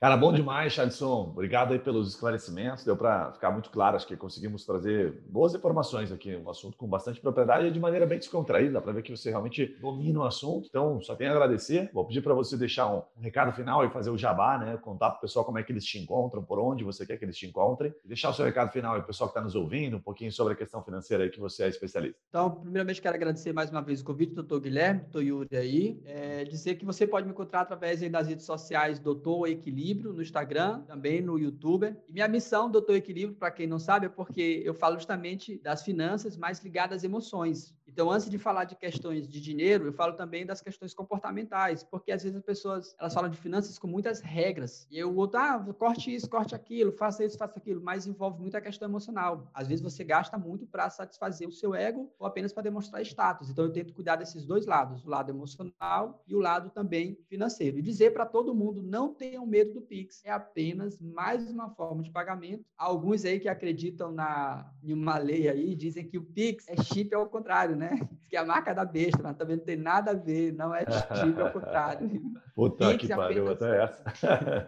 Cara, 0.00 0.16
bom 0.16 0.32
demais, 0.32 0.74
Chadson. 0.74 1.30
Obrigado 1.32 1.72
aí 1.72 1.78
pelos 1.80 2.10
esclarecimentos. 2.10 2.84
Deu 2.84 2.96
para 2.96 3.32
ficar 3.32 3.50
muito 3.50 3.68
claro. 3.68 3.96
Acho 3.96 4.06
que 4.06 4.16
conseguimos 4.16 4.64
trazer 4.64 5.24
boas 5.28 5.56
informações 5.56 6.12
aqui. 6.12 6.36
Um 6.36 6.48
assunto 6.48 6.76
com 6.76 6.86
bastante 6.86 7.20
propriedade 7.20 7.66
e 7.66 7.70
de 7.72 7.80
maneira 7.80 8.06
bem 8.06 8.16
descontraída. 8.16 8.74
Dá 8.74 8.80
para 8.80 8.92
ver 8.92 9.02
que 9.02 9.10
você 9.10 9.30
realmente 9.30 9.66
domina 9.80 10.20
o 10.20 10.24
assunto. 10.24 10.68
Então, 10.68 11.02
só 11.02 11.16
tenho 11.16 11.32
a 11.32 11.34
agradecer. 11.34 11.90
Vou 11.92 12.04
pedir 12.04 12.20
para 12.20 12.32
você 12.32 12.56
deixar 12.56 12.86
um, 12.94 13.02
recado 13.20 13.52
final 13.52 13.84
e 13.84 13.90
fazer 13.90 14.10
o 14.10 14.16
jabá, 14.16 14.56
né? 14.56 14.76
Contar 14.76 15.10
para 15.10 15.18
o 15.18 15.20
pessoal 15.20 15.44
como 15.44 15.58
é 15.58 15.64
que 15.64 15.72
eles 15.72 15.84
te 15.84 15.98
encontram, 15.98 16.44
por 16.44 16.60
onde 16.60 16.84
você 16.84 17.04
quer 17.04 17.16
que 17.16 17.24
eles 17.24 17.36
te 17.36 17.48
encontrem. 17.48 17.92
E 18.04 18.06
deixar 18.06 18.30
o 18.30 18.32
seu 18.32 18.44
recado 18.44 18.70
final 18.70 18.94
aí 18.94 19.00
para 19.00 19.06
o 19.06 19.08
pessoal 19.08 19.28
que 19.28 19.32
está 19.32 19.42
nos 19.42 19.56
ouvindo, 19.56 19.96
um 19.96 20.00
pouquinho 20.00 20.30
sobre 20.30 20.52
a 20.52 20.56
questão 20.56 20.80
financeira 20.80 21.24
aí 21.24 21.30
que 21.30 21.40
você 21.40 21.64
é 21.64 21.68
especialista. 21.68 22.20
Então, 22.28 22.52
primeiramente, 22.52 23.02
quero 23.02 23.16
agradecer 23.16 23.52
mais 23.52 23.68
uma 23.68 23.82
vez 23.82 24.00
o 24.00 24.04
convite 24.04 24.32
do 24.32 24.44
Dr. 24.44 24.60
Guilherme, 24.60 25.00
Dr. 25.10 25.22
Yuri 25.22 25.56
aí. 25.56 26.00
É, 26.06 26.44
dizer 26.44 26.76
que 26.76 26.84
você 26.84 27.04
pode 27.04 27.26
me 27.26 27.32
encontrar 27.32 27.62
através 27.62 28.00
das 28.08 28.28
redes 28.28 28.46
sociais 28.46 29.00
Doutor 29.00 29.48
Equilíbrio, 29.48 29.87
no 29.94 30.22
Instagram 30.22 30.82
também 30.82 31.20
no 31.20 31.38
YouTube. 31.38 31.96
E 32.08 32.12
minha 32.12 32.28
missão, 32.28 32.70
Doutor 32.70 32.96
Equilíbrio, 32.96 33.36
para 33.36 33.50
quem 33.50 33.66
não 33.66 33.78
sabe, 33.78 34.06
é 34.06 34.08
porque 34.08 34.62
eu 34.64 34.74
falo 34.74 34.96
justamente 34.96 35.58
das 35.58 35.82
finanças 35.82 36.36
mais 36.36 36.62
ligadas 36.62 36.98
às 36.98 37.04
emoções. 37.04 37.77
Então, 37.88 38.10
antes 38.10 38.28
de 38.28 38.38
falar 38.38 38.64
de 38.64 38.76
questões 38.76 39.26
de 39.26 39.40
dinheiro, 39.40 39.86
eu 39.86 39.92
falo 39.92 40.12
também 40.12 40.44
das 40.44 40.60
questões 40.60 40.92
comportamentais, 40.94 41.82
porque 41.82 42.12
às 42.12 42.22
vezes 42.22 42.36
as 42.36 42.44
pessoas 42.44 42.94
elas 43.00 43.14
falam 43.14 43.30
de 43.30 43.38
finanças 43.38 43.78
com 43.78 43.86
muitas 43.86 44.20
regras. 44.20 44.86
E 44.90 44.98
eu 44.98 45.14
outro, 45.16 45.40
ah, 45.40 45.58
corte 45.78 46.14
isso, 46.14 46.28
corte 46.28 46.54
aquilo, 46.54 46.92
faça 46.92 47.24
isso, 47.24 47.38
faça 47.38 47.58
aquilo, 47.58 47.80
mas 47.80 48.06
envolve 48.06 48.40
muita 48.40 48.60
questão 48.60 48.88
emocional. 48.88 49.50
Às 49.54 49.68
vezes 49.68 49.82
você 49.82 50.04
gasta 50.04 50.36
muito 50.36 50.66
para 50.66 50.90
satisfazer 50.90 51.48
o 51.48 51.52
seu 51.52 51.74
ego 51.74 52.12
ou 52.18 52.26
apenas 52.26 52.52
para 52.52 52.62
demonstrar 52.62 53.02
status. 53.02 53.48
Então, 53.50 53.64
eu 53.64 53.72
tento 53.72 53.94
cuidar 53.94 54.16
desses 54.16 54.44
dois 54.44 54.66
lados, 54.66 55.04
o 55.04 55.08
lado 55.08 55.30
emocional 55.30 56.22
e 56.26 56.34
o 56.34 56.40
lado 56.40 56.70
também 56.70 57.18
financeiro. 57.28 57.78
E 57.78 57.82
dizer 57.82 58.12
para 58.12 58.26
todo 58.26 58.54
mundo, 58.54 58.82
não 58.82 59.14
tenham 59.14 59.46
medo 59.46 59.72
do 59.72 59.80
Pix, 59.80 60.22
é 60.24 60.30
apenas 60.30 61.00
mais 61.00 61.50
uma 61.50 61.70
forma 61.70 62.02
de 62.02 62.10
pagamento. 62.10 62.64
Alguns 62.76 63.24
aí 63.24 63.40
que 63.40 63.48
acreditam 63.48 64.12
na, 64.12 64.70
em 64.82 64.92
uma 64.92 65.16
lei 65.18 65.48
aí 65.48 65.74
dizem 65.74 66.06
que 66.06 66.18
o 66.18 66.22
Pix 66.22 66.68
é 66.68 66.76
chip 66.82 67.14
ao 67.14 67.26
contrário, 67.28 67.77
né? 67.78 67.98
Que 68.28 68.36
é 68.36 68.40
a 68.40 68.44
marca 68.44 68.74
da 68.74 68.84
besta, 68.84 69.20
mas 69.22 69.36
também 69.36 69.56
não 69.56 69.64
tem 69.64 69.76
nada 69.76 70.10
a 70.10 70.14
ver, 70.14 70.52
não 70.52 70.74
é 70.74 70.84
chip 71.14 71.40
ao 71.40 71.50
contrário. 71.50 72.08
Puta 72.54 72.90
Pix 72.90 73.06
que 73.06 73.14
pariu, 73.14 73.50
até 73.50 73.84
essa. 73.84 74.04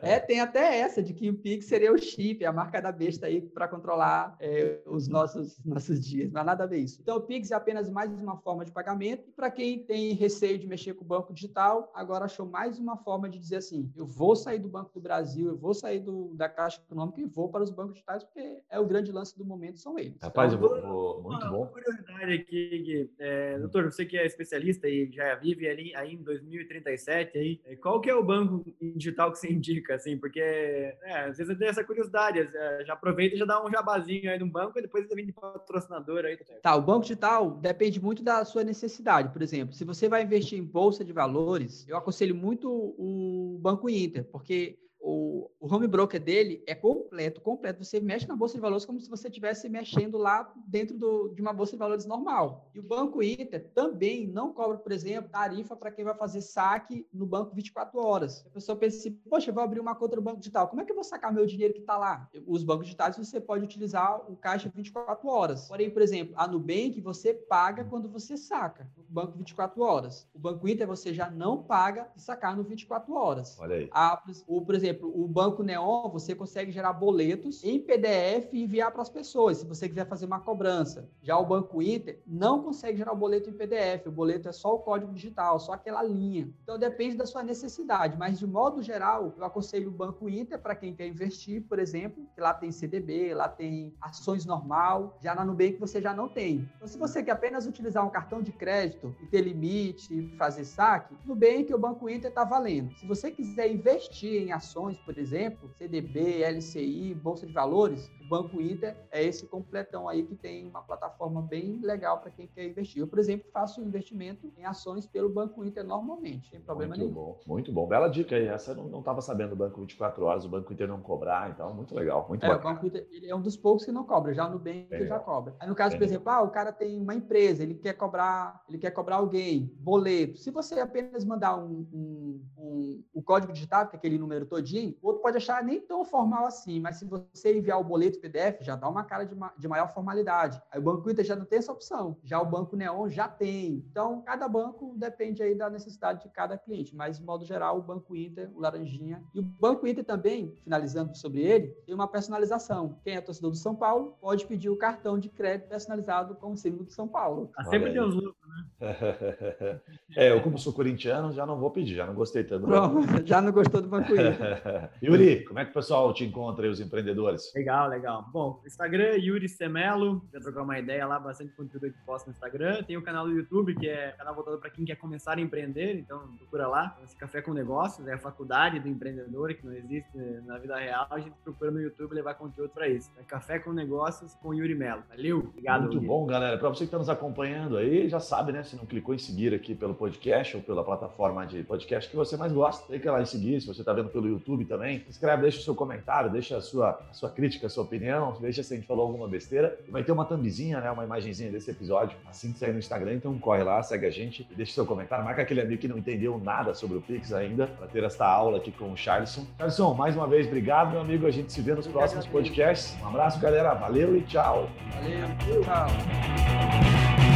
é, 0.00 0.20
tem 0.20 0.40
até 0.40 0.78
essa, 0.78 1.02
de 1.02 1.12
que 1.12 1.28
o 1.28 1.34
Pix 1.34 1.66
seria 1.66 1.92
o 1.92 1.98
chip, 1.98 2.44
a 2.44 2.52
marca 2.52 2.80
da 2.80 2.92
besta 2.92 3.26
aí 3.26 3.40
para 3.40 3.66
controlar 3.66 4.36
é, 4.38 4.80
os 4.86 5.08
nossos, 5.08 5.60
nossos 5.64 6.00
dias, 6.00 6.30
não 6.32 6.40
há 6.40 6.44
nada 6.44 6.64
a 6.64 6.66
ver 6.66 6.78
isso. 6.78 7.00
Então, 7.02 7.16
o 7.16 7.20
Pix 7.20 7.50
é 7.50 7.54
apenas 7.54 7.90
mais 7.90 8.12
uma 8.12 8.36
forma 8.36 8.64
de 8.64 8.70
pagamento, 8.70 9.28
e 9.28 9.32
para 9.32 9.50
quem 9.50 9.80
tem 9.80 10.14
receio 10.14 10.58
de 10.58 10.66
mexer 10.66 10.94
com 10.94 11.04
o 11.04 11.08
banco 11.08 11.34
digital, 11.34 11.90
agora 11.94 12.26
achou 12.26 12.46
mais 12.46 12.78
uma 12.78 12.96
forma 12.96 13.28
de 13.28 13.38
dizer 13.38 13.56
assim, 13.56 13.92
eu 13.96 14.06
vou 14.06 14.36
sair 14.36 14.60
do 14.60 14.68
Banco 14.68 14.90
do 14.94 15.00
Brasil, 15.00 15.48
eu 15.48 15.56
vou 15.56 15.74
sair 15.74 15.98
do, 15.98 16.32
da 16.34 16.48
Caixa 16.48 16.80
Econômica 16.80 17.20
e 17.20 17.24
vou 17.24 17.48
para 17.48 17.64
os 17.64 17.70
bancos 17.70 17.94
digitais, 17.94 18.22
porque 18.22 18.62
é 18.70 18.78
o 18.78 18.86
grande 18.86 19.10
lance 19.10 19.36
do 19.36 19.44
momento, 19.44 19.80
são 19.80 19.98
eles. 19.98 20.16
Rapaz, 20.22 20.52
então, 20.52 20.76
eu 20.76 20.82
vou, 20.82 21.14
vou 21.14 21.22
muito 21.22 21.42
uma, 21.42 21.50
bom. 21.50 21.62
Uma 21.62 21.66
curiosidade 21.66 22.32
aqui, 22.32 23.10
é, 23.18 23.49
doutor, 23.58 23.84
você 23.84 24.04
que 24.04 24.16
é 24.16 24.26
especialista 24.26 24.88
e 24.88 25.10
já 25.12 25.34
vive 25.34 25.68
ali 25.68 25.94
aí 25.94 26.14
em 26.14 26.22
2037, 26.22 27.38
aí, 27.38 27.60
é, 27.64 27.76
qual 27.76 28.00
que 28.00 28.10
é 28.10 28.14
o 28.14 28.22
banco 28.22 28.64
digital 28.80 29.32
que 29.32 29.38
você 29.38 29.50
indica, 29.52 29.94
assim? 29.94 30.16
Porque 30.16 30.40
é, 30.40 31.24
às 31.28 31.38
vezes 31.38 31.50
eu 31.50 31.58
tenho 31.58 31.70
essa 31.70 31.84
curiosidade, 31.84 32.40
é, 32.40 32.84
já 32.84 32.92
aproveita 32.94 33.34
e 33.34 33.38
já 33.38 33.44
dá 33.44 33.64
um 33.64 33.70
jabazinho 33.70 34.30
aí 34.30 34.38
no 34.38 34.46
banco 34.46 34.78
e 34.78 34.82
depois 34.82 35.06
você 35.06 35.14
vem 35.14 35.26
de 35.26 35.32
patrocinador 35.32 36.24
aí. 36.24 36.36
Tá, 36.36 36.54
tá, 36.62 36.76
o 36.76 36.82
banco 36.82 37.02
digital 37.02 37.50
depende 37.50 38.00
muito 38.00 38.22
da 38.22 38.44
sua 38.44 38.64
necessidade. 38.64 39.32
Por 39.32 39.42
exemplo, 39.42 39.74
se 39.74 39.84
você 39.84 40.08
vai 40.08 40.22
investir 40.22 40.58
em 40.58 40.64
bolsa 40.64 41.04
de 41.04 41.12
valores, 41.12 41.86
eu 41.88 41.96
aconselho 41.96 42.34
muito 42.34 42.70
o 42.70 43.58
Banco 43.60 43.88
Inter, 43.88 44.24
porque 44.24 44.78
o, 45.00 45.50
o 45.58 45.74
home 45.74 45.86
broker 45.86 46.22
dele 46.22 46.62
é 46.66 46.74
completo, 46.74 47.40
completo. 47.40 47.82
Você 47.82 48.00
mexe 48.00 48.28
na 48.28 48.36
bolsa 48.36 48.54
de 48.54 48.60
valores 48.60 48.84
como 48.84 49.00
se 49.00 49.08
você 49.08 49.28
estivesse 49.28 49.68
mexendo 49.68 50.18
lá 50.18 50.52
dentro 50.66 50.96
do, 50.96 51.28
de 51.28 51.40
uma 51.40 51.52
bolsa 51.52 51.72
de 51.72 51.78
valores 51.78 52.04
normal. 52.04 52.70
E 52.74 52.78
o 52.78 52.82
Banco 52.82 53.22
Inter 53.22 53.70
também 53.74 54.26
não 54.26 54.52
cobra, 54.52 54.78
por 54.78 54.92
exemplo, 54.92 55.30
tarifa 55.30 55.74
para 55.74 55.90
quem 55.90 56.04
vai 56.04 56.14
fazer 56.14 56.42
saque 56.42 57.06
no 57.12 57.26
banco 57.26 57.54
24 57.54 57.98
horas. 57.98 58.44
A 58.46 58.50
pessoa 58.50 58.76
pensa 58.76 58.98
assim, 58.98 59.12
poxa, 59.12 59.50
eu 59.50 59.54
vou 59.54 59.62
abrir 59.62 59.80
uma 59.80 59.94
conta 59.94 60.16
no 60.16 60.22
banco 60.22 60.38
digital. 60.38 60.68
Como 60.68 60.82
é 60.82 60.84
que 60.84 60.92
eu 60.92 60.96
vou 60.96 61.04
sacar 61.04 61.32
meu 61.32 61.46
dinheiro 61.46 61.72
que 61.72 61.80
está 61.80 61.96
lá? 61.96 62.28
Os 62.46 62.62
bancos 62.62 62.86
digitais 62.86 63.16
você 63.16 63.40
pode 63.40 63.64
utilizar 63.64 64.30
o 64.30 64.36
caixa 64.36 64.70
24 64.74 65.26
horas. 65.28 65.68
Porém, 65.68 65.90
por 65.90 66.02
exemplo, 66.02 66.34
a 66.36 66.46
Nubank 66.46 67.00
você 67.00 67.32
paga 67.32 67.84
quando 67.84 68.08
você 68.08 68.36
saca 68.36 68.90
no 68.96 69.04
banco 69.08 69.38
24 69.38 69.82
horas. 69.82 70.28
O 70.34 70.38
Banco 70.38 70.68
Inter 70.68 70.86
você 70.86 71.14
já 71.14 71.30
não 71.30 71.62
paga 71.62 72.08
e 72.16 72.20
sacar 72.20 72.56
no 72.56 72.62
24 72.62 73.14
horas. 73.14 73.58
Olha 73.58 73.76
aí. 73.76 73.88
A, 73.92 74.22
o, 74.46 74.62
por 74.62 74.74
exemplo, 74.74 74.89
exemplo, 74.90 75.12
o 75.14 75.26
Banco 75.26 75.62
Neon, 75.62 76.08
você 76.10 76.34
consegue 76.34 76.70
gerar 76.70 76.92
boletos 76.92 77.62
em 77.64 77.80
PDF 77.80 78.52
e 78.52 78.62
enviar 78.62 78.90
para 78.90 79.02
as 79.02 79.08
pessoas, 79.08 79.58
se 79.58 79.66
você 79.66 79.88
quiser 79.88 80.06
fazer 80.06 80.26
uma 80.26 80.40
cobrança. 80.40 81.08
Já 81.22 81.38
o 81.38 81.46
Banco 81.46 81.80
Inter 81.80 82.20
não 82.26 82.62
consegue 82.62 82.98
gerar 82.98 83.12
o 83.12 83.16
boleto 83.16 83.48
em 83.48 83.52
PDF, 83.52 84.06
o 84.06 84.10
boleto 84.10 84.48
é 84.48 84.52
só 84.52 84.74
o 84.74 84.80
código 84.80 85.12
digital, 85.12 85.58
só 85.60 85.72
aquela 85.72 86.02
linha. 86.02 86.48
Então 86.62 86.78
depende 86.78 87.16
da 87.16 87.26
sua 87.26 87.42
necessidade, 87.42 88.16
mas 88.18 88.38
de 88.38 88.46
modo 88.46 88.82
geral, 88.82 89.32
eu 89.36 89.44
aconselho 89.44 89.88
o 89.88 89.92
Banco 89.92 90.28
Inter 90.28 90.58
para 90.58 90.74
quem 90.74 90.94
quer 90.94 91.06
investir, 91.06 91.62
por 91.62 91.78
exemplo, 91.78 92.26
que 92.34 92.40
lá 92.40 92.52
tem 92.52 92.72
CDB, 92.72 93.34
lá 93.34 93.48
tem 93.48 93.94
ações 94.00 94.44
normal, 94.44 95.16
já 95.22 95.34
na 95.34 95.44
Nubank 95.44 95.78
você 95.78 96.00
já 96.00 96.12
não 96.12 96.28
tem. 96.28 96.68
Então 96.76 96.88
se 96.88 96.98
você 96.98 97.22
quer 97.22 97.32
apenas 97.32 97.66
utilizar 97.66 98.04
um 98.04 98.10
cartão 98.10 98.42
de 98.42 98.52
crédito 98.52 99.14
e 99.22 99.26
ter 99.26 99.42
limite 99.42 100.34
fazer 100.36 100.64
saque, 100.64 101.14
Nubank 101.24 101.72
o 101.72 101.78
Banco 101.78 102.08
Inter 102.08 102.30
está 102.30 102.44
valendo. 102.44 102.92
Se 102.96 103.06
você 103.06 103.30
quiser 103.30 103.70
investir 103.70 104.42
em 104.42 104.52
ações 104.52 104.79
ações, 104.80 104.98
por 104.98 105.18
exemplo, 105.18 105.68
CDB, 105.76 106.42
LCI, 106.42 107.14
Bolsa 107.14 107.46
de 107.46 107.52
Valores, 107.52 108.10
o 108.20 108.28
Banco 108.28 108.60
Inter 108.60 108.96
é 109.10 109.22
esse 109.22 109.46
completão 109.46 110.08
aí 110.08 110.22
que 110.22 110.34
tem 110.34 110.66
uma 110.66 110.82
plataforma 110.82 111.42
bem 111.42 111.80
legal 111.82 112.18
para 112.18 112.30
quem 112.30 112.46
quer 112.46 112.66
investir. 112.66 113.00
Eu, 113.00 113.06
por 113.06 113.18
exemplo, 113.18 113.50
faço 113.52 113.82
investimento 113.82 114.50
em 114.56 114.64
ações 114.64 115.06
pelo 115.06 115.28
Banco 115.28 115.64
Inter 115.64 115.84
normalmente, 115.84 116.48
sem 116.48 116.60
problema 116.60 116.96
muito 116.96 117.02
nenhum. 117.02 117.14
Bom, 117.14 117.40
muito 117.46 117.72
bom. 117.72 117.86
Bela 117.86 118.08
dica 118.08 118.36
aí. 118.36 118.46
Essa 118.46 118.72
eu 118.72 118.88
não 118.88 119.00
estava 119.00 119.20
sabendo 119.20 119.50
do 119.50 119.56
Banco 119.56 119.80
24 119.80 120.24
horas, 120.24 120.44
o 120.44 120.48
Banco 120.48 120.72
Inter 120.72 120.88
não 120.88 121.00
cobrar, 121.00 121.50
então 121.50 121.74
muito 121.74 121.94
legal, 121.94 122.26
muito 122.28 122.44
é, 122.44 122.48
bacana. 122.48 122.70
O 122.70 122.74
Banco 122.74 122.86
Inter 122.86 123.06
ele 123.10 123.28
é 123.28 123.34
um 123.34 123.42
dos 123.42 123.56
poucos 123.56 123.84
que 123.84 123.92
não 123.92 124.04
cobra, 124.04 124.32
já 124.32 124.44
no 124.44 124.54
Nubank 124.54 124.86
é. 124.90 125.06
já 125.06 125.18
cobra. 125.18 125.54
Aí 125.60 125.68
no 125.68 125.74
caso, 125.74 125.96
por 125.96 126.04
exemplo, 126.04 126.30
ah, 126.30 126.42
o 126.42 126.50
cara 126.50 126.72
tem 126.72 126.98
uma 127.00 127.14
empresa, 127.14 127.62
ele 127.62 127.74
quer 127.74 127.94
cobrar, 127.94 128.62
ele 128.68 128.78
quer 128.78 128.90
cobrar 128.90 129.16
alguém, 129.16 129.74
boleto. 129.78 130.38
Se 130.38 130.50
você 130.50 130.80
apenas 130.80 131.24
mandar 131.24 131.56
um, 131.56 131.86
um, 131.92 132.44
um 132.56 133.04
o 133.12 133.22
código 133.22 133.52
digital, 133.52 133.88
que 133.88 133.96
é 133.96 133.98
aquele 133.98 134.18
número 134.18 134.46
todinho, 134.70 134.96
o 135.02 135.08
outro 135.08 135.22
pode 135.22 135.36
achar 135.36 135.62
nem 135.64 135.80
tão 135.80 136.04
formal 136.04 136.46
assim, 136.46 136.78
mas 136.80 136.96
se 136.96 137.04
você 137.04 137.56
enviar 137.56 137.80
o 137.80 137.84
boleto 137.84 138.20
PDF, 138.20 138.60
já 138.60 138.76
dá 138.76 138.88
uma 138.88 139.04
cara 139.04 139.24
de, 139.24 139.34
ma 139.34 139.52
de 139.58 139.66
maior 139.66 139.92
formalidade. 139.92 140.62
Aí 140.70 140.78
o 140.78 140.82
Banco 140.82 141.10
Inter 141.10 141.24
já 141.24 141.34
não 141.34 141.44
tem 141.44 141.58
essa 141.58 141.72
opção, 141.72 142.16
já 142.22 142.40
o 142.40 142.46
Banco 142.46 142.76
Neon 142.76 143.08
já 143.08 143.28
tem. 143.28 143.84
Então, 143.90 144.22
cada 144.22 144.48
banco 144.48 144.94
depende 144.96 145.42
aí 145.42 145.54
da 145.54 145.68
necessidade 145.68 146.22
de 146.22 146.28
cada 146.28 146.56
cliente, 146.56 146.94
mas 146.94 147.18
de 147.18 147.24
modo 147.24 147.44
geral, 147.44 147.78
o 147.78 147.82
Banco 147.82 148.14
Inter, 148.14 148.50
o 148.54 148.60
Laranjinha. 148.60 149.22
E 149.34 149.40
o 149.40 149.42
Banco 149.42 149.86
Inter 149.86 150.04
também, 150.04 150.54
finalizando 150.62 151.16
sobre 151.16 151.42
ele, 151.42 151.68
tem 151.84 151.94
uma 151.94 152.08
personalização. 152.08 152.98
Quem 153.02 153.16
é 153.16 153.20
torcedor 153.20 153.50
do 153.50 153.56
São 153.56 153.74
Paulo 153.74 154.16
pode 154.20 154.46
pedir 154.46 154.70
o 154.70 154.76
cartão 154.76 155.18
de 155.18 155.28
crédito 155.28 155.68
personalizado 155.68 156.34
com 156.36 156.52
o 156.52 156.56
símbolo 156.56 156.84
do 156.84 156.92
São 156.92 157.08
Paulo. 157.08 157.50
Ah, 157.56 157.64
sempre 157.64 157.92
tem 157.92 158.00
lucros 158.00 158.34
né? 158.50 159.80
é, 160.16 160.30
eu 160.30 160.40
como 160.42 160.58
sou 160.58 160.72
corintiano, 160.72 161.32
já 161.32 161.46
não 161.46 161.58
vou 161.58 161.70
pedir, 161.70 161.94
já 161.94 162.06
não 162.06 162.14
gostei 162.14 162.44
tanto. 162.44 162.66
Pronto, 162.66 163.06
já 163.26 163.40
não 163.40 163.52
gostou 163.52 163.80
do 163.80 163.88
Banco 163.88 164.12
Yuri, 165.02 165.44
como 165.44 165.58
é 165.58 165.64
que 165.64 165.70
o 165.70 165.74
pessoal 165.74 166.12
te 166.12 166.24
encontra 166.24 166.64
aí, 166.64 166.70
os 166.70 166.80
empreendedores? 166.80 167.52
Legal, 167.54 167.88
legal. 167.88 168.28
Bom, 168.32 168.60
Instagram, 168.66 169.16
Yuri 169.16 169.48
Semelo, 169.48 170.20
pra 170.30 170.40
trocar 170.40 170.62
uma 170.62 170.78
ideia 170.78 171.06
lá, 171.06 171.18
bastante 171.18 171.52
conteúdo 171.54 171.92
que 171.92 171.98
posto 172.04 172.26
no 172.26 172.32
Instagram. 172.32 172.82
Tem 172.82 172.96
o 172.96 173.02
canal 173.02 173.26
do 173.26 173.32
YouTube, 173.32 173.74
que 173.76 173.88
é 173.88 174.12
canal 174.12 174.34
voltado 174.34 174.58
para 174.58 174.70
quem 174.70 174.84
quer 174.84 174.96
começar 174.96 175.38
a 175.38 175.40
empreender, 175.40 175.96
então 175.98 176.20
procura 176.38 176.66
lá. 176.66 176.96
Esse 177.04 177.16
Café 177.16 177.42
com 177.42 177.52
Negócios, 177.52 178.06
é 178.06 178.14
a 178.14 178.18
faculdade 178.18 178.80
do 178.80 178.88
empreendedor, 178.88 179.54
que 179.54 179.64
não 179.64 179.72
existe 179.72 180.16
na 180.46 180.58
vida 180.58 180.76
real, 180.76 181.06
a 181.10 181.18
gente 181.18 181.34
procura 181.44 181.70
no 181.70 181.80
YouTube 181.80 182.14
levar 182.14 182.34
conteúdo 182.34 182.70
para 182.70 182.88
isso. 182.88 183.10
É 183.18 183.22
Café 183.22 183.58
com 183.58 183.72
Negócios 183.72 184.34
com 184.34 184.54
Yuri 184.54 184.74
Melo. 184.74 185.02
Valeu, 185.08 185.38
obrigado. 185.38 185.82
Muito 185.82 185.96
Yuri. 185.96 186.06
bom, 186.06 186.26
galera. 186.26 186.58
Para 186.58 186.68
você 186.68 186.78
que 186.78 186.84
está 186.84 186.98
nos 186.98 187.08
acompanhando 187.08 187.76
aí, 187.76 188.08
já 188.08 188.20
sabe, 188.20 188.39
né? 188.48 188.62
Se 188.62 188.76
não 188.76 188.86
clicou 188.86 189.14
em 189.14 189.18
seguir 189.18 189.54
aqui 189.54 189.74
pelo 189.74 189.94
podcast 189.94 190.56
ou 190.56 190.62
pela 190.62 190.82
plataforma 190.82 191.46
de 191.46 191.62
podcast 191.62 192.08
que 192.10 192.16
você 192.16 192.36
mais 192.36 192.52
gosta, 192.52 192.94
ir 192.94 193.04
lá 193.04 193.20
em 193.20 193.26
seguir. 193.26 193.60
Se 193.60 193.66
você 193.66 193.80
está 193.80 193.92
vendo 193.92 194.08
pelo 194.08 194.28
YouTube 194.28 194.64
também, 194.64 195.00
se 195.00 195.10
inscreve, 195.10 195.42
deixa 195.42 195.58
o 195.58 195.62
seu 195.62 195.74
comentário, 195.74 196.30
deixa 196.30 196.56
a 196.56 196.60
sua, 196.60 197.00
a 197.10 197.12
sua 197.12 197.30
crítica, 197.30 197.66
a 197.66 197.70
sua 197.70 197.84
opinião, 197.84 198.36
deixa 198.40 198.62
se 198.62 198.72
a 198.72 198.76
gente 198.76 198.86
falou 198.86 199.06
alguma 199.06 199.28
besteira. 199.28 199.78
Vai 199.88 200.02
ter 200.02 200.12
uma 200.12 200.24
thumbzinha, 200.24 200.80
né? 200.80 200.90
Uma 200.90 201.04
imagenzinha 201.04 201.50
desse 201.50 201.70
episódio 201.70 202.16
assim 202.28 202.52
que 202.52 202.58
sair 202.58 202.72
no 202.72 202.78
Instagram, 202.78 203.14
então 203.14 203.38
corre 203.38 203.62
lá, 203.62 203.82
segue 203.82 204.06
a 204.06 204.10
gente 204.10 204.46
e 204.50 204.54
deixa 204.54 204.72
seu 204.72 204.86
comentário. 204.86 205.24
Marca 205.24 205.42
aquele 205.42 205.60
amigo 205.60 205.80
que 205.80 205.88
não 205.88 205.98
entendeu 205.98 206.38
nada 206.38 206.74
sobre 206.74 206.96
o 206.96 207.00
Pix 207.00 207.32
ainda, 207.32 207.66
para 207.66 207.86
ter 207.86 208.04
esta 208.04 208.26
aula 208.26 208.58
aqui 208.58 208.72
com 208.72 208.92
o 208.92 208.96
Charleston. 208.96 209.44
Charleston, 209.58 209.94
mais 209.94 210.16
uma 210.16 210.26
vez, 210.26 210.46
obrigado, 210.46 210.90
meu 210.90 211.00
amigo. 211.00 211.26
A 211.26 211.30
gente 211.30 211.52
se 211.52 211.60
vê 211.60 211.74
nos 211.74 211.86
próximos 211.86 212.26
podcasts. 212.26 212.96
Um 213.02 213.08
abraço, 213.08 213.40
galera. 213.40 213.74
Valeu 213.74 214.16
e 214.16 214.22
tchau. 214.22 214.68
Valeu, 214.94 215.64
tchau. 215.64 217.29